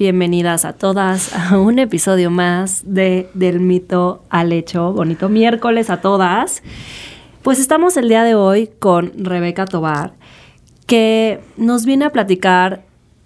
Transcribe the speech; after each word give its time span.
Bienvenidas 0.00 0.64
a 0.64 0.72
todas 0.72 1.34
a 1.34 1.58
un 1.58 1.78
episodio 1.78 2.30
más 2.30 2.84
de 2.86 3.28
Del 3.34 3.60
mito 3.60 4.24
al 4.30 4.50
hecho. 4.50 4.94
Bonito 4.94 5.28
miércoles 5.28 5.90
a 5.90 6.00
todas. 6.00 6.62
Pues 7.42 7.60
estamos 7.60 7.98
el 7.98 8.08
día 8.08 8.24
de 8.24 8.34
hoy 8.34 8.70
con 8.78 9.12
Rebeca 9.14 9.66
Tobar, 9.66 10.14
que 10.86 11.40
nos 11.58 11.84
viene 11.84 12.06
a 12.06 12.12
platicar 12.12 12.82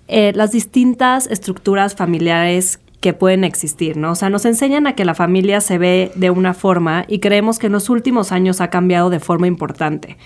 eh, 0.09 0.33
las 0.34 0.50
distintas 0.50 1.28
estructuras 1.28 1.95
familiares 1.95 2.80
que 3.00 3.12
pueden 3.12 3.45
existir, 3.45 3.97
¿no? 3.97 4.11
O 4.11 4.14
sea, 4.16 4.28
nos 4.28 4.45
enseñan 4.45 4.88
a 4.88 4.97
que 4.97 5.05
la 5.05 5.14
familia 5.14 5.61
se 5.61 5.78
ve 5.78 6.11
de 6.16 6.30
una 6.30 6.55
forma 6.55 7.05
y 7.06 7.20
creemos 7.20 7.61
que 7.61 7.69
en 7.69 7.72
los 7.75 7.88
últimos 7.88 8.33
años 8.33 8.61
ha 8.61 8.70
cambiado 8.70 9.11
de 9.11 9.20
forma 9.20 9.47
importante. 9.47 10.16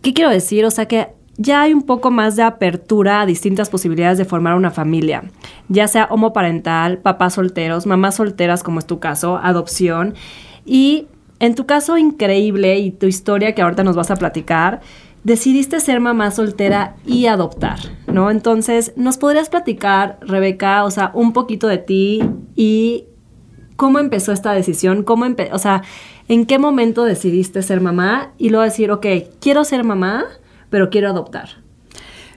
¿Qué 0.00 0.14
quiero 0.14 0.30
decir? 0.30 0.64
O 0.64 0.70
sea 0.70 0.86
que 0.86 1.08
ya 1.36 1.62
hay 1.62 1.74
un 1.74 1.82
poco 1.82 2.10
más 2.10 2.36
de 2.36 2.42
apertura 2.42 3.20
a 3.20 3.26
distintas 3.26 3.70
posibilidades 3.70 4.18
de 4.18 4.24
formar 4.24 4.54
una 4.54 4.70
familia, 4.70 5.24
ya 5.68 5.88
sea 5.88 6.08
homoparental, 6.10 6.98
papás 6.98 7.34
solteros, 7.34 7.86
mamás 7.86 8.16
solteras 8.16 8.62
como 8.62 8.78
es 8.78 8.86
tu 8.86 9.00
caso, 9.00 9.38
adopción. 9.42 10.14
Y 10.64 11.08
en 11.40 11.54
tu 11.54 11.66
caso 11.66 11.98
increíble 11.98 12.78
y 12.78 12.90
tu 12.90 13.06
historia 13.06 13.54
que 13.54 13.62
ahorita 13.62 13.84
nos 13.84 13.96
vas 13.96 14.10
a 14.10 14.16
platicar, 14.16 14.80
decidiste 15.24 15.80
ser 15.80 16.00
mamá 16.00 16.30
soltera 16.30 16.96
y 17.04 17.26
adoptar, 17.26 17.78
¿no? 18.06 18.30
Entonces, 18.30 18.92
¿nos 18.96 19.18
podrías 19.18 19.48
platicar, 19.48 20.18
Rebeca, 20.20 20.84
o 20.84 20.90
sea, 20.90 21.10
un 21.14 21.32
poquito 21.32 21.66
de 21.66 21.78
ti 21.78 22.22
y 22.54 23.06
cómo 23.76 23.98
empezó 23.98 24.32
esta 24.32 24.52
decisión? 24.52 25.02
¿Cómo 25.02 25.26
o 25.52 25.58
sea, 25.58 25.82
en 26.28 26.46
qué 26.46 26.58
momento 26.58 27.04
decidiste 27.04 27.62
ser 27.62 27.80
mamá 27.80 28.32
y 28.38 28.50
luego 28.50 28.64
decir, 28.64 28.90
ok, 28.90 29.06
quiero 29.40 29.64
ser 29.64 29.82
mamá, 29.82 30.24
pero 30.74 30.90
quiero 30.90 31.08
adoptar? 31.08 31.50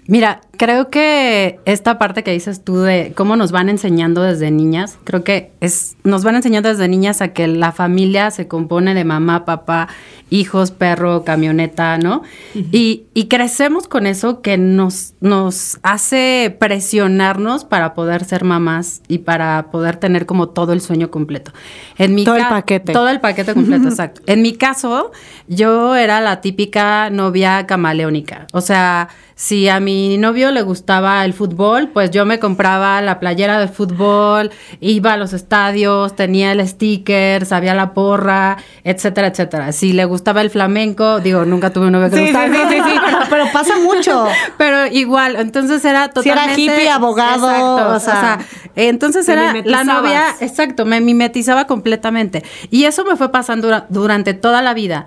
Mira, 0.06 0.42
creo 0.58 0.89
que 0.89 1.59
esta 1.66 1.97
parte 1.97 2.23
que 2.23 2.31
dices 2.31 2.63
tú 2.63 2.80
de 2.80 3.13
cómo 3.16 3.36
nos 3.36 3.52
van 3.52 3.69
enseñando 3.69 4.23
desde 4.23 4.52
niñas, 4.52 4.97
creo 5.03 5.23
que 5.23 5.52
es, 5.61 5.95
nos 6.03 6.23
van 6.23 6.36
enseñando 6.36 6.69
desde 6.69 6.88
niñas 6.88 7.22
a 7.22 7.30
que 7.30 7.47
la 7.47 7.72
familia 7.72 8.31
se 8.31 8.47
compone 8.47 8.94
de 8.94 9.05
mamá, 9.05 9.45
papá, 9.45 9.88
hijos, 10.30 10.72
perro, 10.72 11.23
camioneta, 11.23 11.97
¿no? 11.97 12.23
y, 12.53 13.05
y 13.13 13.28
crecemos 13.28 13.88
con 13.88 14.08
eso 14.08 14.41
que 14.41 14.58
nos, 14.58 15.13
nos 15.22 15.80
hace 15.83 16.55
presionarnos 16.59 17.63
para 17.63 17.94
poder 17.94 18.25
ser 18.25 18.44
mamás 18.44 19.02
y 19.08 19.19
para 19.19 19.67
poder 19.72 19.97
tener 19.97 20.25
como 20.25 20.50
todo 20.50 20.73
el 20.73 20.81
sueño 20.81 21.11
completo. 21.11 21.52
En 21.97 22.16
mi 22.16 22.23
Todo 22.23 22.35
el 22.35 22.47
paquete. 22.47 22.94
Todo 22.94 23.09
el 23.09 23.19
paquete 23.19 23.53
completo, 23.53 23.88
exacto. 23.89 24.22
En 24.25 24.41
mi 24.41 24.53
caso, 24.53 25.11
yo 25.47 25.95
era 25.95 26.19
la 26.19 26.41
típica 26.41 27.09
novia 27.09 27.66
camaleónica. 27.67 28.47
O 28.52 28.61
sea, 28.61 29.09
si 29.35 29.69
a 29.69 29.80
mi 29.80 30.17
novio 30.17 30.47
le 30.52 30.62
gustaba 30.62 31.23
el 31.26 31.34
fútbol, 31.34 31.90
pues 31.90 32.12
yo 32.12 32.26
me 32.26 32.40
compraba 32.40 33.02
la 33.02 33.20
playera 33.20 33.59
de 33.59 33.68
fútbol, 33.68 34.52
iba 34.80 35.13
a 35.13 35.18
los 35.18 35.34
estadios, 35.34 36.16
tenía 36.16 36.52
el 36.52 36.68
sticker, 36.68 37.46
sabía 37.46 37.74
la 37.74 37.94
porra, 37.94 38.58
etcétera, 38.84 39.28
etcétera. 39.28 39.72
Si 39.72 39.94
le 39.94 40.06
gustaba 40.06 40.41
el 40.41 40.50
flamenco, 40.50 41.19
digo, 41.19 41.46
nunca 41.46 41.72
tuve 41.72 41.88
un 41.88 41.94
novio 41.94 42.09
que 42.09 42.16
le 42.18 42.22
Sí, 42.22 42.28
sí, 42.28 42.34
gustaba. 42.34 42.69
sí, 42.69 42.75
sí, 42.75 42.81
sí, 42.90 43.00
pero, 43.06 43.18
pero 43.30 43.46
pasa 43.53 43.74
mucho. 43.80 44.25
Pero 44.58 44.88
igual, 44.88 45.35
entonces 45.35 45.84
era 45.85 46.09
Si 46.22 46.30
era 46.30 46.41
totalmente... 46.41 46.62
hippie, 46.62 46.90
abogado, 46.90 47.50
Exacto, 47.50 47.90
o 47.96 48.00
sea, 48.00 48.40
entonces 48.75 49.28
era 49.29 49.53
la 49.64 49.84
novia, 49.84 50.35
exacto, 50.40 50.85
me 50.85 51.00
mimetizaba 51.02 51.66
completamente. 51.68 52.44
Y 52.72 52.85
eso 52.85 53.03
me 53.06 53.16
fue 53.16 53.31
pasando 53.31 53.68
dura- 53.68 53.85
durante 53.90 54.34
toda 54.34 54.62
la 54.62 54.74
vida. 54.74 55.06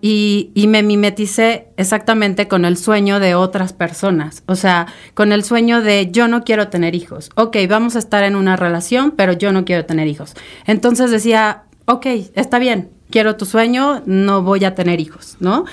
Y, 0.00 0.50
y 0.54 0.66
me 0.66 0.82
mimeticé 0.82 1.68
exactamente 1.76 2.48
con 2.48 2.64
el 2.64 2.76
sueño 2.76 3.20
de 3.20 3.34
otras 3.34 3.72
personas. 3.72 4.42
O 4.46 4.54
sea, 4.54 4.86
con 5.14 5.32
el 5.32 5.44
sueño 5.44 5.82
de 5.82 6.10
yo 6.10 6.28
no 6.28 6.44
quiero 6.44 6.68
tener 6.68 6.94
hijos. 6.94 7.30
Ok, 7.34 7.56
vamos 7.68 7.96
a 7.96 7.98
estar 7.98 8.22
en 8.24 8.36
una 8.36 8.56
relación, 8.56 9.12
pero 9.12 9.32
yo 9.32 9.52
no 9.52 9.64
quiero 9.64 9.84
tener 9.84 10.06
hijos. 10.06 10.34
Entonces 10.66 11.10
decía, 11.10 11.64
ok, 11.86 12.06
está 12.34 12.58
bien, 12.58 12.90
quiero 13.10 13.36
tu 13.36 13.46
sueño, 13.46 14.02
no 14.06 14.42
voy 14.42 14.64
a 14.64 14.74
tener 14.74 15.00
hijos, 15.00 15.36
¿no? 15.40 15.64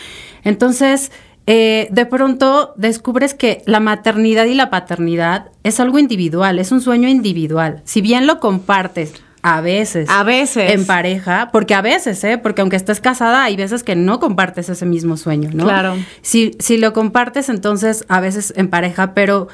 Entonces, 0.44 1.12
eh, 1.48 1.88
de 1.92 2.06
pronto 2.06 2.74
descubres 2.78 3.34
que 3.34 3.64
la 3.66 3.80
maternidad 3.80 4.46
y 4.46 4.54
la 4.54 4.70
paternidad 4.70 5.52
es 5.64 5.80
algo 5.80 6.00
individual, 6.00 6.60
es 6.60 6.72
un 6.72 6.82
sueño 6.82 7.10
individual. 7.10 7.82
Si 7.84 8.02
bien 8.02 8.28
lo 8.28 8.40
compartes 8.40 9.14
a 9.44 9.62
veces, 9.62 10.10
A 10.10 10.24
veces. 10.24 10.72
en 10.72 10.86
pareja, 10.86 11.50
porque 11.52 11.74
a 11.74 11.82
veces, 11.82 12.24
¿eh? 12.24 12.38
Porque 12.38 12.62
aunque 12.62 12.76
estés 12.76 13.02
casada, 13.02 13.44
hay 13.44 13.56
veces 13.56 13.84
que 13.84 13.96
no 13.96 14.20
compartes 14.20 14.70
ese 14.70 14.86
mismo 14.86 15.18
sueño, 15.18 15.50
¿no? 15.54 15.64
Claro. 15.64 15.96
Si, 16.22 16.52
si 16.60 16.78
lo 16.78 16.94
compartes, 16.94 17.50
entonces 17.50 18.06
a 18.08 18.20
veces 18.20 18.54
en 18.56 18.70
pareja, 18.70 19.14
pero 19.14 19.48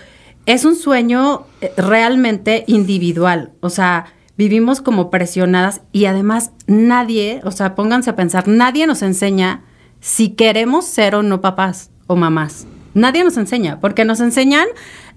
es 0.45 0.65
un 0.65 0.75
sueño 0.75 1.45
eh, 1.61 1.71
realmente 1.77 2.63
individual. 2.67 3.51
O 3.61 3.69
sea, 3.69 4.07
vivimos 4.37 4.81
como 4.81 5.09
presionadas 5.09 5.81
y 5.91 6.05
además 6.05 6.51
nadie, 6.67 7.41
o 7.43 7.51
sea, 7.51 7.75
pónganse 7.75 8.09
a 8.09 8.15
pensar, 8.15 8.47
nadie 8.47 8.87
nos 8.87 9.01
enseña 9.01 9.63
si 9.99 10.29
queremos 10.29 10.85
ser 10.85 11.15
o 11.15 11.23
no 11.23 11.41
papás 11.41 11.91
o 12.07 12.15
mamás. 12.15 12.67
Nadie 12.93 13.23
nos 13.23 13.37
enseña, 13.37 13.79
porque 13.79 14.05
nos 14.05 14.19
enseñan 14.21 14.65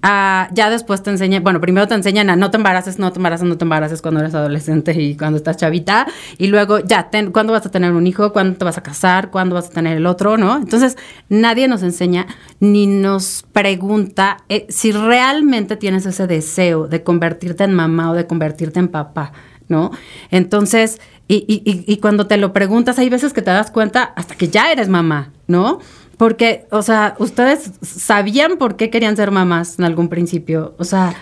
a, 0.03 0.49
ya 0.53 0.71
después 0.71 1.03
te 1.03 1.11
enseñan, 1.11 1.43
bueno, 1.43 1.61
primero 1.61 1.87
te 1.87 1.95
enseñan 1.95 2.31
a 2.31 2.37
no 2.37 2.51
te 2.51 2.57
embaraces, 2.57 2.99
no 2.99 3.13
te 3.13 3.19
embaraces, 3.19 3.47
no 3.47 3.59
te 3.59 3.65
embaraces 3.65 4.01
cuando 4.01 4.21
eres 4.21 4.35
adolescente 4.35 4.93
y 5.01 5.17
cuando 5.17 5.37
estás 5.37 5.57
chavita, 5.59 6.07
y 6.39 6.47
luego 6.47 6.79
ya, 6.81 7.11
ten- 7.11 7.33
¿cuándo 7.33 7.53
vas 7.53 7.67
a 7.67 7.71
tener 7.71 7.93
un 7.93 8.07
hijo? 8.07 8.33
¿Cuándo 8.33 8.57
te 8.59 8.65
vas 8.65 8.79
a 8.79 8.83
casar? 8.83 9.31
¿Cuándo 9.31 9.55
vas 9.55 9.67
a 9.67 9.71
tener 9.71 9.97
el 9.97 10.07
otro? 10.07 10.37
¿No? 10.39 10.57
Entonces, 10.57 10.97
nadie 11.29 11.69
nos 11.69 11.83
enseña 11.83 12.27
ni 12.61 12.87
nos 12.87 13.45
pregunta 13.53 14.39
eh, 14.49 14.67
si 14.71 14.93
realmente 14.93 15.77
tienes 15.77 16.07
ese 16.07 16.27
deseo 16.27 16.89
de 16.89 17.03
convertirte 17.03 17.65
en 17.65 17.75
mamá 17.75 18.11
o 18.11 18.15
de 18.15 18.27
convertirte 18.27 18.79
en 18.79 18.89
papá, 18.89 19.33
¿no? 19.69 19.91
Entonces, 20.31 21.01
y- 21.29 21.45
y- 21.47 21.85
y 21.87 21.97
cuando 21.99 22.27
te 22.27 22.37
lo 22.39 22.53
preguntas, 22.53 22.99
hay 22.99 23.09
veces 23.09 23.33
que 23.33 23.43
te 23.43 23.51
das 23.51 23.71
cuenta 23.71 24.03
hasta 24.17 24.35
que 24.35 24.49
ya 24.49 24.73
eres 24.73 24.89
mamá, 24.89 25.31
¿no? 25.47 25.79
Porque, 26.21 26.67
o 26.71 26.83
sea, 26.83 27.15
ustedes 27.19 27.71
sabían 27.81 28.59
por 28.59 28.77
qué 28.77 28.91
querían 28.91 29.17
ser 29.17 29.31
mamás 29.31 29.79
en 29.79 29.87
algún 29.87 30.11
principio. 30.11 30.75
O 30.79 30.85
sea, 30.85 31.15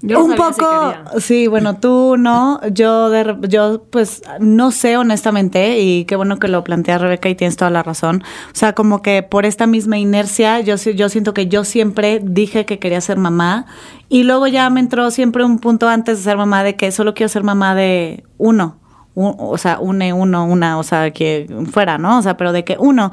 Yo 0.00 0.24
un 0.24 0.30
si 0.30 0.36
poco, 0.38 0.94
sí, 1.18 1.46
bueno, 1.46 1.78
tú 1.78 2.16
no, 2.16 2.58
yo, 2.72 3.10
de, 3.10 3.36
yo 3.50 3.82
pues 3.90 4.22
no 4.40 4.70
sé 4.70 4.96
honestamente 4.96 5.80
y 5.80 6.06
qué 6.06 6.16
bueno 6.16 6.38
que 6.38 6.48
lo 6.48 6.64
plantea 6.64 6.96
Rebeca 6.96 7.28
y 7.28 7.34
tienes 7.34 7.58
toda 7.58 7.70
la 7.70 7.82
razón. 7.82 8.22
O 8.46 8.54
sea, 8.56 8.72
como 8.72 9.02
que 9.02 9.22
por 9.22 9.44
esta 9.44 9.66
misma 9.66 9.98
inercia, 9.98 10.60
yo, 10.60 10.78
sí- 10.78 10.94
yo 10.94 11.10
siento 11.10 11.34
que 11.34 11.48
yo 11.48 11.64
siempre 11.64 12.18
dije 12.24 12.64
que 12.64 12.78
quería 12.78 13.02
ser 13.02 13.18
mamá 13.18 13.66
y 14.08 14.22
luego 14.22 14.46
ya 14.46 14.70
me 14.70 14.80
entró 14.80 15.10
siempre 15.10 15.44
un 15.44 15.58
punto 15.58 15.86
antes 15.86 16.16
de 16.16 16.24
ser 16.24 16.38
mamá 16.38 16.64
de 16.64 16.76
que 16.76 16.92
solo 16.92 17.12
quiero 17.12 17.28
ser 17.28 17.42
mamá 17.44 17.74
de 17.74 18.24
uno. 18.38 18.77
O 19.18 19.58
sea, 19.58 19.78
une 19.80 20.12
uno, 20.12 20.44
una, 20.46 20.78
o 20.78 20.82
sea, 20.82 21.10
que 21.10 21.46
fuera, 21.72 21.98
¿no? 21.98 22.18
O 22.18 22.22
sea, 22.22 22.36
pero 22.36 22.52
de 22.52 22.64
que 22.64 22.76
uno. 22.78 23.10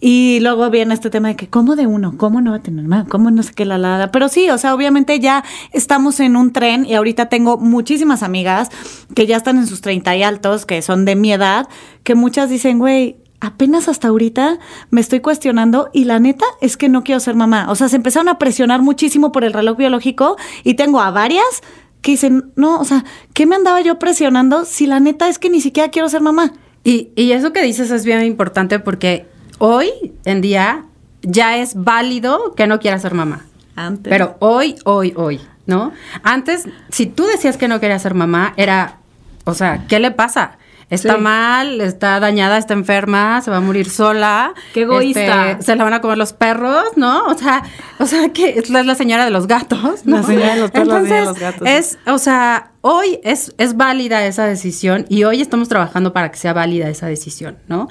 Y 0.00 0.40
luego 0.40 0.70
viene 0.70 0.94
este 0.94 1.10
tema 1.10 1.28
de 1.28 1.36
que, 1.36 1.48
¿cómo 1.48 1.76
de 1.76 1.86
uno? 1.86 2.14
¿Cómo 2.16 2.40
no 2.40 2.52
va 2.52 2.56
a 2.58 2.62
tener 2.62 2.86
más? 2.86 3.06
¿Cómo 3.08 3.30
no 3.30 3.42
sé 3.42 3.52
qué 3.52 3.64
la 3.64 3.78
la? 3.78 3.98
la? 3.98 4.10
Pero 4.10 4.28
sí, 4.28 4.48
o 4.50 4.58
sea, 4.58 4.74
obviamente 4.74 5.20
ya 5.20 5.44
estamos 5.72 6.20
en 6.20 6.36
un 6.36 6.52
tren 6.52 6.86
y 6.86 6.94
ahorita 6.94 7.26
tengo 7.26 7.58
muchísimas 7.58 8.22
amigas 8.22 8.70
que 9.14 9.26
ya 9.26 9.36
están 9.36 9.58
en 9.58 9.66
sus 9.66 9.80
30 9.80 10.16
y 10.16 10.22
altos, 10.22 10.66
que 10.66 10.80
son 10.82 11.04
de 11.04 11.16
mi 11.16 11.32
edad, 11.32 11.68
que 12.02 12.14
muchas 12.14 12.48
dicen, 12.48 12.78
güey, 12.78 13.16
apenas 13.42 13.88
hasta 13.88 14.08
ahorita 14.08 14.58
me 14.90 15.00
estoy 15.00 15.18
cuestionando 15.18 15.90
y 15.92 16.04
la 16.04 16.20
neta 16.20 16.46
es 16.60 16.76
que 16.76 16.88
no 16.88 17.02
quiero 17.02 17.18
ser 17.20 17.34
mamá. 17.34 17.66
O 17.70 17.74
sea, 17.74 17.88
se 17.88 17.96
empezaron 17.96 18.28
a 18.28 18.38
presionar 18.38 18.82
muchísimo 18.82 19.32
por 19.32 19.44
el 19.44 19.52
reloj 19.52 19.76
biológico 19.76 20.36
y 20.62 20.74
tengo 20.74 21.00
a 21.00 21.10
varias 21.10 21.62
que 22.02 22.12
dicen, 22.12 22.52
no, 22.56 22.78
o 22.78 22.84
sea, 22.84 23.04
¿qué 23.32 23.46
me 23.46 23.56
andaba 23.56 23.80
yo 23.80 23.98
presionando 23.98 24.64
si 24.64 24.86
la 24.86 25.00
neta 25.00 25.28
es 25.28 25.38
que 25.38 25.48
ni 25.48 25.60
siquiera 25.60 25.90
quiero 25.90 26.08
ser 26.08 26.20
mamá? 26.20 26.52
y, 26.84 27.10
y 27.14 27.30
eso 27.32 27.52
que 27.52 27.62
dices 27.62 27.92
es 27.92 28.04
bien 28.04 28.24
importante 28.24 28.80
porque 28.80 29.26
hoy 29.58 29.90
en 30.24 30.40
día 30.40 30.84
ya 31.22 31.56
es 31.56 31.74
válido 31.76 32.54
que 32.54 32.66
no 32.66 32.80
quieras 32.80 33.02
ser 33.02 33.14
mamá. 33.14 33.46
Antes. 33.74 34.10
Pero 34.10 34.36
hoy, 34.40 34.76
hoy, 34.84 35.14
hoy, 35.16 35.40
¿no? 35.66 35.92
Antes, 36.22 36.68
si 36.90 37.06
tú 37.06 37.24
decías 37.24 37.56
que 37.56 37.68
no 37.68 37.80
querías 37.80 38.02
ser 38.02 38.14
mamá, 38.14 38.52
era, 38.56 38.98
o 39.44 39.54
sea, 39.54 39.86
¿qué 39.88 39.98
le 39.98 40.10
pasa? 40.10 40.58
Está 40.94 41.14
Sí. 41.16 41.20
mal, 41.20 41.80
está 41.80 42.20
dañada, 42.20 42.58
está 42.58 42.74
enferma, 42.74 43.40
se 43.40 43.50
va 43.50 43.56
a 43.56 43.60
morir 43.60 43.88
sola. 43.88 44.52
Qué 44.74 44.82
egoísta. 44.82 45.52
Este, 45.52 45.64
se 45.64 45.76
la 45.76 45.84
van 45.84 45.94
a 45.94 46.00
comer 46.00 46.18
los 46.18 46.32
perros, 46.32 46.84
¿no? 46.96 47.24
O 47.26 47.34
sea, 47.34 47.62
o 47.98 48.06
sea 48.06 48.28
que 48.28 48.50
es 48.58 48.68
la, 48.70 48.94
señora 48.94 49.24
de 49.24 49.30
los 49.30 49.46
gatos, 49.46 50.04
¿no? 50.04 50.18
La 50.18 50.22
señora 50.22 50.54
de 50.54 50.60
los 50.60 50.70
perros, 50.70 50.88
la 50.88 51.00
señora 51.00 51.14
de 51.16 51.20
Entonces, 51.22 51.24
los 51.24 51.38
gatos. 51.38 51.68
es, 51.68 51.98
o 52.06 52.18
sea, 52.18 52.72
hoy 52.82 53.20
es, 53.24 53.54
es 53.56 53.76
válida 53.76 54.24
esa 54.26 54.44
decisión 54.44 55.06
y 55.08 55.24
hoy 55.24 55.40
estamos 55.40 55.68
trabajando 55.68 56.12
para 56.12 56.30
que 56.30 56.36
sea 56.36 56.52
válida 56.52 56.88
esa 56.90 57.06
decisión, 57.06 57.58
¿no? 57.68 57.88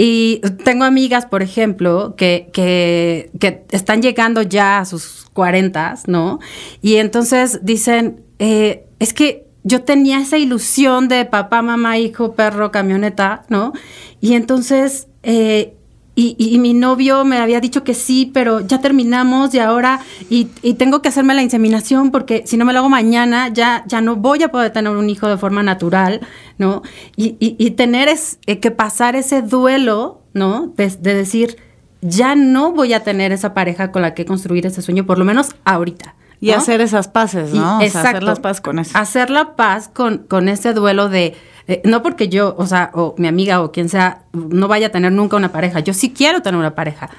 Y 0.00 0.40
tengo 0.62 0.84
amigas, 0.84 1.26
por 1.26 1.42
ejemplo, 1.42 2.14
que, 2.16 2.50
que, 2.52 3.30
que 3.40 3.64
están 3.72 4.00
llegando 4.00 4.42
ya 4.42 4.78
a 4.78 4.84
sus 4.84 5.26
40, 5.32 5.96
¿no? 6.06 6.38
Y 6.82 6.96
entonces 6.96 7.60
dicen, 7.64 8.22
eh, 8.38 8.84
es 9.00 9.12
que 9.12 9.47
yo 9.64 9.82
tenía 9.82 10.20
esa 10.20 10.38
ilusión 10.38 11.08
de 11.08 11.24
papá, 11.24 11.62
mamá, 11.62 11.98
hijo, 11.98 12.32
perro, 12.32 12.70
camioneta, 12.70 13.44
¿no? 13.48 13.72
Y 14.20 14.34
entonces, 14.34 15.08
eh, 15.22 15.74
y, 16.20 16.58
mi 16.58 16.74
novio 16.74 17.24
me 17.24 17.38
había 17.38 17.60
dicho 17.60 17.84
que 17.84 17.94
sí, 17.94 18.28
pero 18.34 18.58
ya 18.60 18.80
terminamos 18.80 19.54
y 19.54 19.60
ahora, 19.60 20.00
y, 20.28 20.46
tengo 20.74 21.00
que 21.00 21.08
hacerme 21.08 21.32
la 21.34 21.42
inseminación 21.42 22.10
porque 22.10 22.42
si 22.44 22.56
no 22.56 22.64
me 22.64 22.72
lo 22.72 22.80
hago 22.80 22.88
mañana, 22.88 23.50
ya, 23.50 23.84
ya 23.86 24.00
no 24.00 24.16
voy 24.16 24.42
a 24.42 24.48
poder 24.48 24.72
tener 24.72 24.90
un 24.90 25.08
hijo 25.10 25.28
de 25.28 25.38
forma 25.38 25.62
natural, 25.62 26.20
¿no? 26.58 26.82
Y 27.16 27.70
tener 27.72 28.08
es, 28.08 28.40
eh, 28.46 28.58
que 28.58 28.72
pasar 28.72 29.14
ese 29.14 29.42
duelo, 29.42 30.22
¿no? 30.34 30.72
De, 30.76 30.88
de 30.88 31.14
decir, 31.14 31.56
ya 32.00 32.34
no 32.34 32.72
voy 32.72 32.94
a 32.94 33.04
tener 33.04 33.30
esa 33.30 33.54
pareja 33.54 33.92
con 33.92 34.02
la 34.02 34.14
que 34.14 34.24
construir 34.24 34.66
ese 34.66 34.82
sueño, 34.82 35.06
por 35.06 35.18
lo 35.18 35.24
menos 35.24 35.54
ahorita. 35.64 36.16
Y 36.40 36.50
¿no? 36.50 36.56
hacer 36.58 36.80
esas 36.80 37.08
paces, 37.08 37.52
Y- 37.52 37.58
¿no? 37.58 37.78
O 37.78 37.88
sea, 37.88 38.00
hacer 38.02 38.22
las 38.22 38.38
paces 38.40 38.60
con 38.60 38.78
eso. 38.78 38.96
Hacer 38.96 39.30
la 39.30 39.56
paz 39.56 39.88
con, 39.92 40.18
con 40.18 40.48
ese 40.48 40.72
duelo 40.72 41.08
de, 41.08 41.34
eh, 41.66 41.80
no 41.84 42.02
porque 42.02 42.28
yo, 42.28 42.54
o 42.58 42.66
sea, 42.66 42.90
o 42.94 43.14
mi 43.18 43.26
amiga 43.28 43.60
o 43.60 43.72
quien 43.72 43.88
sea, 43.88 44.22
no 44.32 44.68
vaya 44.68 44.86
a 44.86 44.90
tener 44.90 45.10
nunca 45.12 45.36
una 45.36 45.50
pareja. 45.50 45.80
Yo 45.80 45.92
sí 45.94 46.10
quiero 46.12 46.40
tener 46.42 46.58
una 46.58 46.74
pareja, 46.74 47.10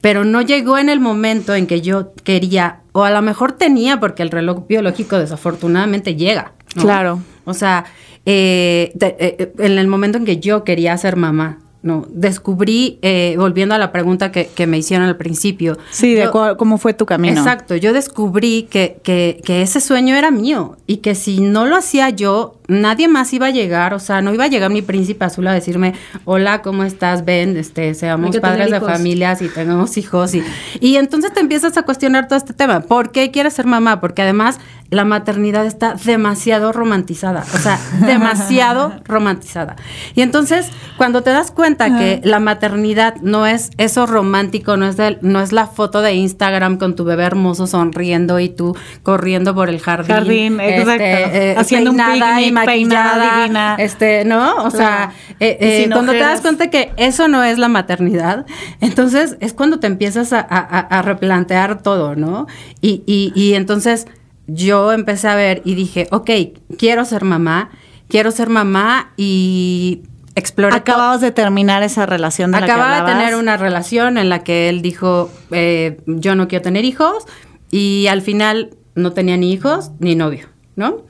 pero 0.00 0.24
no 0.24 0.40
llegó 0.40 0.78
en 0.78 0.88
el 0.88 1.00
momento 1.00 1.54
en 1.54 1.66
que 1.66 1.80
yo 1.80 2.12
quería, 2.24 2.80
o 2.92 3.02
a 3.04 3.10
lo 3.10 3.20
mejor 3.22 3.52
tenía, 3.52 3.98
porque 4.00 4.22
el 4.22 4.30
reloj 4.30 4.66
biológico 4.68 5.18
desafortunadamente 5.18 6.14
llega. 6.14 6.52
¿no? 6.76 6.82
Claro. 6.82 7.20
O 7.44 7.54
sea, 7.54 7.84
eh, 8.24 8.92
de- 8.94 9.16
eh, 9.18 9.52
en 9.58 9.78
el 9.78 9.88
momento 9.88 10.16
en 10.18 10.24
que 10.24 10.38
yo 10.38 10.62
quería 10.62 10.96
ser 10.96 11.16
mamá, 11.16 11.58
no, 11.82 12.06
descubrí, 12.10 12.98
eh, 13.02 13.34
volviendo 13.38 13.74
a 13.74 13.78
la 13.78 13.90
pregunta 13.90 14.30
que, 14.30 14.46
que 14.48 14.66
me 14.66 14.76
hicieron 14.78 15.06
al 15.08 15.16
principio. 15.16 15.78
Sí, 15.90 16.14
de 16.14 16.24
yo- 16.24 16.30
cu- 16.32 16.56
cómo 16.58 16.76
fue 16.78 16.92
tu 16.94 17.06
camino. 17.06 17.38
Exacto, 17.40 17.74
yo 17.76 17.92
descubrí 17.92 18.68
que, 18.70 18.98
que, 19.02 19.40
que 19.44 19.62
ese 19.62 19.80
sueño 19.80 20.14
era 20.14 20.30
mío 20.30 20.76
y 20.86 20.98
que 20.98 21.14
si 21.14 21.40
no 21.40 21.66
lo 21.66 21.76
hacía 21.76 22.10
yo, 22.10 22.59
nadie 22.70 23.08
más 23.08 23.32
iba 23.32 23.46
a 23.46 23.50
llegar, 23.50 23.94
o 23.94 23.98
sea, 23.98 24.22
no 24.22 24.32
iba 24.32 24.44
a 24.44 24.48
llegar 24.48 24.70
mi 24.70 24.82
príncipe 24.82 25.24
azul 25.24 25.46
a 25.46 25.52
decirme, 25.52 25.94
hola, 26.24 26.62
¿cómo 26.62 26.84
estás? 26.84 27.24
Ven, 27.24 27.56
este, 27.56 27.94
seamos 27.94 28.36
padres 28.38 28.70
de 28.70 28.76
hijos". 28.76 28.90
familias 28.90 29.42
y 29.42 29.48
tengamos 29.48 29.96
hijos. 29.96 30.34
Y, 30.34 30.42
y 30.80 30.96
entonces 30.96 31.32
te 31.32 31.40
empiezas 31.40 31.76
a 31.76 31.82
cuestionar 31.82 32.28
todo 32.28 32.38
este 32.38 32.54
tema. 32.54 32.80
¿Por 32.80 33.12
qué 33.12 33.30
quieres 33.30 33.54
ser 33.54 33.66
mamá? 33.66 34.00
Porque 34.00 34.22
además 34.22 34.58
la 34.90 35.04
maternidad 35.04 35.66
está 35.66 35.94
demasiado 36.04 36.72
romantizada, 36.72 37.44
o 37.54 37.58
sea, 37.58 37.78
demasiado 38.06 38.92
romantizada. 39.04 39.76
Y 40.16 40.22
entonces, 40.22 40.68
cuando 40.96 41.22
te 41.22 41.30
das 41.30 41.52
cuenta 41.52 41.96
que 41.96 42.20
la 42.24 42.40
maternidad 42.40 43.14
no 43.22 43.46
es 43.46 43.70
eso 43.78 44.06
romántico, 44.06 44.76
no 44.76 44.86
es, 44.88 44.96
no 45.22 45.40
es 45.40 45.52
la 45.52 45.68
foto 45.68 46.02
de 46.02 46.14
Instagram 46.14 46.76
con 46.76 46.96
tu 46.96 47.04
bebé 47.04 47.22
hermoso 47.24 47.68
sonriendo 47.68 48.40
y 48.40 48.48
tú 48.48 48.76
corriendo 49.04 49.54
por 49.54 49.68
el 49.68 49.80
jardín. 49.80 50.14
Jardín, 50.14 50.60
exacto. 50.60 51.02
eh, 51.04 51.54
Haciendo 51.56 51.92
un 51.92 51.96
picnic, 51.96 52.52
maquillada, 52.66 53.12
peinada, 53.14 53.36
divina. 53.42 53.76
Este, 53.78 54.24
¿no? 54.24 54.56
O 54.64 54.70
sea, 54.70 55.12
eh, 55.40 55.56
eh, 55.60 55.88
cuando 55.92 56.12
te 56.12 56.18
das 56.18 56.40
cuenta 56.40 56.70
que 56.70 56.92
eso 56.96 57.28
no 57.28 57.42
es 57.44 57.58
la 57.58 57.68
maternidad, 57.68 58.46
entonces 58.80 59.36
es 59.40 59.52
cuando 59.52 59.78
te 59.80 59.86
empiezas 59.86 60.32
a, 60.32 60.40
a- 60.40 60.58
a- 60.58 60.80
a 60.98 61.02
replantear 61.02 61.82
todo, 61.82 62.14
¿no? 62.16 62.46
Y, 62.80 63.02
y- 63.06 63.32
y 63.34 63.54
entonces 63.54 64.06
yo 64.46 64.92
empecé 64.92 65.28
a 65.28 65.34
ver 65.34 65.62
y 65.64 65.74
dije, 65.74 66.08
ok, 66.10 66.30
quiero 66.78 67.04
ser 67.04 67.24
mamá, 67.24 67.70
quiero 68.08 68.30
ser 68.32 68.48
mamá 68.48 69.12
y 69.16 70.02
exploré. 70.34 70.74
Acababas 70.76 71.20
de 71.20 71.30
terminar 71.32 71.82
esa 71.82 72.06
relación 72.06 72.50
de 72.52 72.60
la 72.60 72.66
que 72.66 72.72
Acababa 72.72 73.02
de 73.06 73.12
tener 73.12 73.34
una 73.36 73.56
relación 73.56 74.18
en 74.18 74.28
la 74.28 74.42
que 74.44 74.68
él 74.68 74.82
dijo, 74.82 75.30
eh, 75.50 76.00
yo 76.06 76.34
no 76.34 76.48
quiero 76.48 76.62
tener 76.62 76.84
hijos, 76.84 77.24
y 77.70 78.06
al 78.08 78.22
final 78.22 78.70
no 78.96 79.12
tenía 79.12 79.36
ni 79.36 79.52
hijos 79.52 79.92
ni 80.00 80.16
novio, 80.16 80.48
¿no? 80.74 81.02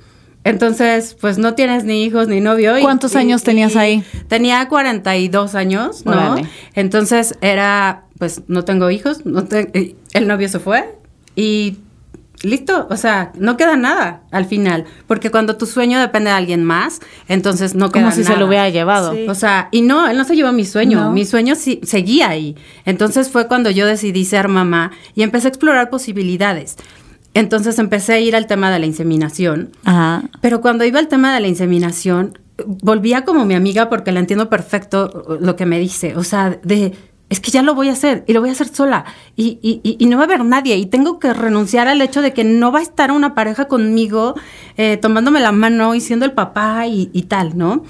Entonces, 0.45 1.17
pues 1.21 1.39
no 1.39 1.55
tienes 1.55 1.85
ni 1.85 2.03
hijos 2.05 2.27
ni 2.29 2.41
novio. 2.41 2.79
y- 2.79 2.83
¿Cuántos 2.83 3.15
y- 3.15 3.19
años 3.19 3.43
tenías 3.43 3.75
y 3.75 3.79
ahí? 3.79 4.05
Tenía 4.29 4.69
42 4.69 5.55
años, 5.55 6.05
¿no? 6.07 6.13
Órale. 6.13 6.47
Entonces 6.75 7.35
era, 7.43 8.05
pues 8.19 8.43
no 8.49 8.65
tengo 8.65 8.91
hijos, 8.91 9.27
no 9.27 9.45
te- 9.45 9.97
el 10.13 10.27
novio 10.27 10.49
se 10.49 10.59
fue 10.59 10.97
y 11.37 11.77
listo, 12.43 12.87
o 12.91 12.97
sea, 12.97 13.33
no 13.39 13.59
queda 13.59 13.77
nada 13.77 14.23
al 14.31 14.47
final, 14.47 14.87
porque 15.07 15.31
cuando 15.31 15.59
tu 15.59 15.67
sueño 15.67 16.01
depende 16.01 16.31
de 16.31 16.37
alguien 16.37 16.65
más, 16.65 17.01
entonces 17.29 17.75
no 17.75 17.93
queda 17.93 18.05
Como 18.05 18.15
si 18.17 18.25
se 18.25 18.35
lo 18.39 18.47
hubiera 18.47 18.67
llevado. 18.71 19.13
Sí. 19.13 19.27
O 19.29 19.35
sea, 19.35 19.69
y 19.73 19.83
no, 19.83 20.09
él 20.09 20.17
no 20.17 20.25
se 20.25 20.37
llevó 20.37 20.51
mi 20.53 20.65
sueño, 20.65 21.01
No. 21.05 21.13
mi 21.13 21.27
sueño 21.27 21.55
sí, 21.55 21.81
seguía 21.83 22.31
ahí. 22.31 22.57
Entonces 22.87 23.29
fue 23.29 23.47
cuando 23.47 23.69
yo 23.71 23.85
decidí 23.85 24.25
ser 24.25 24.49
mamá 24.49 24.91
y 25.15 25.23
empecé 25.23 25.49
a 25.49 25.51
explorar 25.51 25.91
posibilidades. 25.91 26.77
Entonces 27.35 27.79
empecé 27.79 28.15
a 28.15 28.21
ir 28.21 28.35
al 28.37 28.47
tema 28.47 28.71
de 28.71 28.79
la 28.79 28.87
inseminación. 28.87 29.71
Ajá. 29.85 30.23
Pero 30.41 30.61
cuando 30.61 30.85
iba 30.85 30.99
al 30.99 31.09
tema 31.09 31.33
de 31.35 31.41
la 31.41 31.49
inseminación, 31.49 32.39
volvía 32.67 33.25
como 33.25 33.45
mi 33.47 33.55
amiga 33.55 33.89
porque 33.89 34.13
la 34.13 34.21
entiendo 34.21 34.49
perfecto 34.49 35.25
uh, 35.41 35.45
lo 35.45 35.57
que 35.57 35.65
me 35.67 35.79
dice. 35.79 36.17
O 36.17 36.25
sea, 36.25 36.59
de, 36.63 36.93
es 37.29 37.39
que 37.41 37.51
ya 37.53 37.63
lo 37.63 37.75
voy 37.75 37.89
a 37.89 37.93
hacer 37.93 38.25
y 38.27 38.33
lo 38.33 38.41
voy 38.41 38.49
a 38.49 38.53
hacer 38.53 38.69
sola 38.69 39.05
y, 39.37 39.59
y- 39.63 39.81
y- 39.85 39.97
y 40.01 40.07
no 40.07 40.17
va 40.17 40.25
a 40.25 40.27
haber 40.27 40.45
nadie 40.45 40.77
y 40.77 40.87
tengo 40.87 41.21
que 41.21 41.33
renunciar 41.33 41.87
al 41.87 42.03
hecho 42.03 42.21
de 42.23 42.33
que 42.33 42.43
no 42.43 42.73
va 42.73 42.81
a 42.81 42.83
estar 42.83 43.13
una 43.13 43.35
pareja 43.37 43.67
conmigo 43.67 44.35
eh, 44.77 44.97
tomándome 44.97 45.39
la 45.41 45.53
mano 45.53 45.95
y 45.95 46.01
siendo 46.01 46.25
el 46.27 46.33
papá 46.33 46.87
y, 46.89 47.07
tal, 47.29 47.57
¿no? 47.57 47.85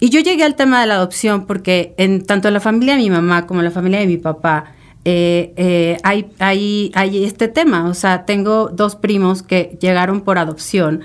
Y 0.00 0.08
yo 0.10 0.18
llegué 0.20 0.42
al 0.44 0.56
tema 0.56 0.80
de 0.80 0.86
la 0.88 0.94
adopción 0.94 1.46
porque 1.46 1.94
en 1.98 2.24
tanto 2.24 2.50
la 2.50 2.58
familia 2.58 2.94
de 2.96 3.02
mi 3.02 3.10
mamá 3.10 3.46
como 3.46 3.62
la 3.62 3.70
familia 3.70 4.00
de 4.00 4.06
mi 4.06 4.16
papá, 4.16 4.72
eh, 5.04 5.52
eh, 5.56 5.98
hay, 6.02 6.30
hay, 6.38 6.92
hay 6.94 7.24
este 7.24 7.48
tema. 7.48 7.88
O 7.88 7.94
sea, 7.94 8.24
tengo 8.26 8.68
dos 8.68 8.96
primos 8.96 9.42
que 9.42 9.78
llegaron 9.80 10.20
por 10.22 10.38
adopción. 10.38 11.00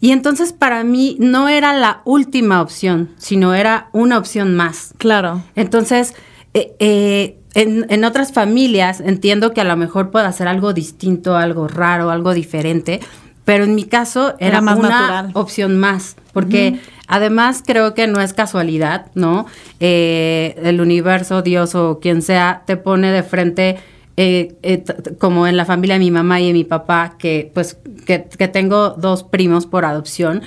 Y 0.00 0.10
entonces 0.10 0.52
para 0.52 0.82
mí 0.82 1.16
no 1.20 1.48
era 1.48 1.72
la 1.74 2.02
última 2.04 2.60
opción, 2.60 3.10
sino 3.18 3.54
era 3.54 3.88
una 3.92 4.18
opción 4.18 4.54
más. 4.56 4.94
Claro. 4.98 5.42
Entonces, 5.54 6.14
eh, 6.54 6.74
eh, 6.80 7.38
en, 7.54 7.86
en 7.88 8.04
otras 8.04 8.32
familias 8.32 9.00
entiendo 9.00 9.52
que 9.52 9.60
a 9.60 9.64
lo 9.64 9.76
mejor 9.76 10.10
pueda 10.10 10.32
ser 10.32 10.48
algo 10.48 10.72
distinto, 10.72 11.36
algo 11.36 11.68
raro, 11.68 12.10
algo 12.10 12.34
diferente, 12.34 12.98
pero 13.44 13.64
en 13.64 13.74
mi 13.74 13.84
caso 13.84 14.34
era, 14.38 14.48
Era 14.48 14.60
más 14.60 14.78
una 14.78 14.88
natural. 14.88 15.30
opción 15.34 15.78
más, 15.78 16.16
porque 16.32 16.80
además 17.12 17.62
creo 17.64 17.92
que 17.92 18.06
no 18.06 18.22
es 18.22 18.32
casualidad, 18.32 19.10
¿no? 19.14 19.44
Eh, 19.80 20.58
el 20.62 20.80
universo, 20.80 21.42
Dios 21.42 21.74
o 21.74 22.00
quien 22.00 22.22
sea, 22.22 22.62
te 22.66 22.78
pone 22.78 23.12
de 23.12 23.22
frente. 23.22 23.76
eh, 24.16 24.54
eh, 24.62 24.84
como 25.18 25.46
en 25.46 25.56
la 25.56 25.64
familia 25.64 25.94
de 25.94 26.00
mi 26.00 26.10
mamá 26.10 26.38
y 26.40 26.48
de 26.48 26.52
mi 26.52 26.64
papá, 26.64 27.16
que 27.18 27.50
pues 27.54 27.78
que, 28.06 28.18
tengo 28.48 28.90
dos 28.90 29.24
primos 29.24 29.66
por 29.66 29.84
adopción, 29.84 30.42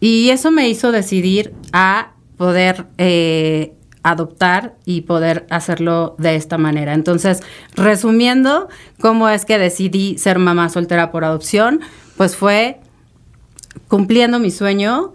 y 0.00 0.30
eso 0.30 0.52
me 0.52 0.68
hizo 0.68 0.92
decidir 0.92 1.52
a 1.72 2.12
poder 2.36 2.86
adoptar 4.02 4.76
y 4.86 5.02
poder 5.02 5.44
hacerlo 5.50 6.14
de 6.18 6.36
esta 6.36 6.56
manera. 6.56 6.94
Entonces, 6.94 7.42
resumiendo, 7.74 8.68
¿cómo 9.00 9.28
es 9.28 9.44
que 9.44 9.58
decidí 9.58 10.16
ser 10.16 10.38
mamá 10.38 10.68
soltera 10.68 11.10
por 11.10 11.24
adopción? 11.24 11.80
Pues 12.16 12.36
fue 12.36 12.80
cumpliendo 13.88 14.38
mi 14.38 14.50
sueño 14.50 15.14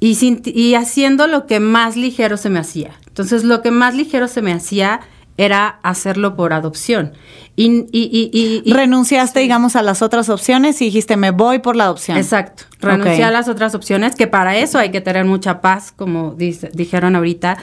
y, 0.00 0.14
sin- 0.16 0.42
y 0.44 0.74
haciendo 0.74 1.26
lo 1.26 1.46
que 1.46 1.60
más 1.60 1.96
ligero 1.96 2.36
se 2.36 2.50
me 2.50 2.58
hacía. 2.58 2.92
Entonces, 3.06 3.44
lo 3.44 3.62
que 3.62 3.70
más 3.70 3.94
ligero 3.94 4.28
se 4.28 4.42
me 4.42 4.52
hacía 4.52 5.00
era 5.38 5.78
hacerlo 5.82 6.34
por 6.36 6.52
adopción. 6.54 7.12
Y, 7.56 7.66
y- 7.66 7.88
y- 7.92 8.30
y- 8.32 8.62
y- 8.64 8.72
Renunciaste, 8.72 9.40
digamos, 9.40 9.76
a 9.76 9.82
las 9.82 10.00
otras 10.02 10.28
opciones 10.30 10.80
y 10.80 10.86
dijiste, 10.86 11.16
me 11.16 11.30
voy 11.30 11.58
por 11.58 11.76
la 11.76 11.84
adopción. 11.84 12.16
Exacto. 12.16 12.64
Renuncié 12.80 13.24
a 13.24 13.30
las 13.30 13.48
otras 13.48 13.74
opciones, 13.74 14.14
que 14.16 14.26
para 14.26 14.56
eso 14.56 14.78
hay 14.78 14.90
que 14.90 15.00
tener 15.02 15.24
mucha 15.26 15.60
paz, 15.60 15.92
como 15.92 16.34
dice- 16.34 16.70
dijeron 16.74 17.16
ahorita, 17.16 17.58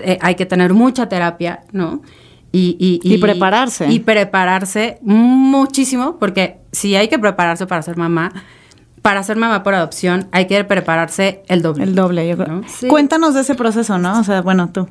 eh, 0.00 0.18
hay 0.20 0.34
que 0.34 0.44
tener 0.46 0.72
mucha 0.74 1.08
terapia, 1.08 1.64
¿no? 1.72 2.02
Y, 2.52 3.00
Y 3.02 3.18
prepararse. 3.18 3.90
Y 3.90 3.98
prepararse 4.00 4.98
muchísimo, 5.02 6.18
porque 6.18 6.58
si 6.72 6.94
hay 6.94 7.08
que 7.08 7.18
prepararse 7.18 7.66
para 7.66 7.82
ser 7.82 7.96
mamá, 7.96 8.32
para 9.04 9.22
ser 9.22 9.36
mamá 9.36 9.62
por 9.62 9.74
adopción, 9.74 10.28
hay 10.32 10.46
que 10.46 10.64
prepararse 10.64 11.42
el 11.48 11.60
doble. 11.60 11.84
El 11.84 11.94
doble, 11.94 12.26
yo 12.26 12.38
creo. 12.38 12.48
¿no? 12.48 12.62
Sí. 12.66 12.88
Cuéntanos 12.88 13.34
de 13.34 13.42
ese 13.42 13.54
proceso, 13.54 13.98
¿no? 13.98 14.18
O 14.18 14.24
sea, 14.24 14.40
bueno, 14.40 14.70
tú. 14.72 14.88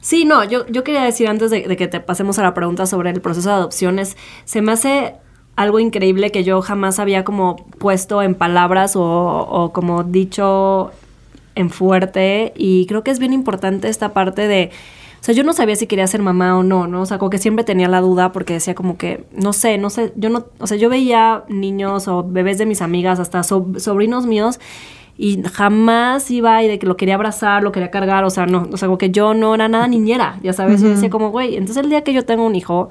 Sí, 0.00 0.24
no, 0.24 0.42
yo, 0.42 0.66
yo 0.68 0.82
quería 0.84 1.02
decir 1.02 1.28
antes 1.28 1.50
de, 1.50 1.68
de 1.68 1.76
que 1.76 1.86
te 1.86 2.00
pasemos 2.00 2.38
a 2.38 2.42
la 2.44 2.54
pregunta 2.54 2.86
sobre 2.86 3.10
el 3.10 3.20
proceso 3.20 3.50
de 3.50 3.56
adopciones, 3.56 4.16
se 4.46 4.62
me 4.62 4.72
hace 4.72 5.16
algo 5.54 5.78
increíble 5.80 6.30
que 6.30 6.44
yo 6.44 6.62
jamás 6.62 6.98
había 6.98 7.24
como 7.24 7.56
puesto 7.78 8.22
en 8.22 8.36
palabras 8.36 8.96
o, 8.96 9.02
o 9.02 9.70
como 9.74 10.02
dicho 10.02 10.90
en 11.54 11.68
fuerte 11.68 12.54
y 12.56 12.86
creo 12.86 13.04
que 13.04 13.10
es 13.10 13.18
bien 13.18 13.34
importante 13.34 13.90
esta 13.90 14.14
parte 14.14 14.48
de 14.48 14.70
sea, 15.24 15.34
yo 15.34 15.44
no 15.44 15.52
sabía 15.52 15.76
si 15.76 15.86
quería 15.86 16.06
ser 16.06 16.20
mamá 16.20 16.58
o 16.58 16.62
no, 16.62 16.86
¿no? 16.86 17.02
O 17.02 17.06
sea, 17.06 17.18
como 17.18 17.30
que 17.30 17.38
siempre 17.38 17.64
tenía 17.64 17.88
la 17.88 18.00
duda 18.00 18.32
porque 18.32 18.54
decía 18.54 18.74
como 18.74 18.98
que, 18.98 19.24
no 19.32 19.52
sé, 19.52 19.78
no 19.78 19.88
sé, 19.88 20.12
yo 20.16 20.30
no, 20.30 20.46
o 20.58 20.66
sea, 20.66 20.76
yo 20.76 20.88
veía 20.88 21.44
niños 21.48 22.08
o 22.08 22.24
bebés 22.24 22.58
de 22.58 22.66
mis 22.66 22.82
amigas, 22.82 23.20
hasta 23.20 23.42
sobrinos 23.44 24.26
míos, 24.26 24.58
y 25.16 25.40
jamás 25.42 26.30
iba 26.30 26.62
y 26.62 26.68
de 26.68 26.78
que 26.78 26.86
lo 26.86 26.96
quería 26.96 27.14
abrazar, 27.14 27.62
lo 27.62 27.70
quería 27.70 27.90
cargar, 27.90 28.24
o 28.24 28.30
sea, 28.30 28.46
no, 28.46 28.68
o 28.72 28.76
sea, 28.76 28.88
como 28.88 28.98
que 28.98 29.10
yo 29.10 29.34
no 29.34 29.54
era 29.54 29.68
nada 29.68 29.86
niñera, 29.86 30.40
ya 30.42 30.52
sabes, 30.52 30.80
yo 30.80 30.88
decía 30.88 31.10
como, 31.10 31.30
güey, 31.30 31.54
entonces 31.54 31.84
el 31.84 31.90
día 31.90 32.02
que 32.02 32.12
yo 32.12 32.24
tengo 32.24 32.44
un 32.44 32.56
hijo, 32.56 32.88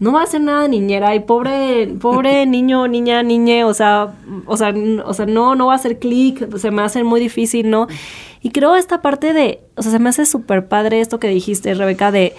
no 0.00 0.12
va 0.12 0.22
a 0.22 0.26
ser 0.26 0.40
nada 0.40 0.68
niñera 0.68 1.14
y 1.14 1.20
pobre, 1.20 1.88
pobre 2.00 2.46
niño, 2.46 2.86
niña, 2.88 3.22
niñe, 3.22 3.64
o 3.64 3.74
sea, 3.74 4.14
o 4.46 4.56
sea, 4.56 4.72
o 5.04 5.14
sea, 5.14 5.26
no, 5.26 5.54
no 5.54 5.66
va 5.66 5.74
a 5.74 5.78
ser 5.78 5.98
clic, 5.98 6.56
se 6.56 6.70
me 6.70 6.82
hace 6.82 7.04
muy 7.04 7.20
difícil, 7.20 7.70
¿no? 7.70 7.88
Y 8.42 8.50
creo 8.50 8.76
esta 8.76 9.02
parte 9.02 9.32
de, 9.32 9.60
o 9.76 9.82
sea, 9.82 9.90
se 9.90 9.98
me 9.98 10.08
hace 10.08 10.26
súper 10.26 10.68
padre 10.68 11.00
esto 11.00 11.18
que 11.18 11.28
dijiste, 11.28 11.74
Rebeca, 11.74 12.12
de, 12.12 12.34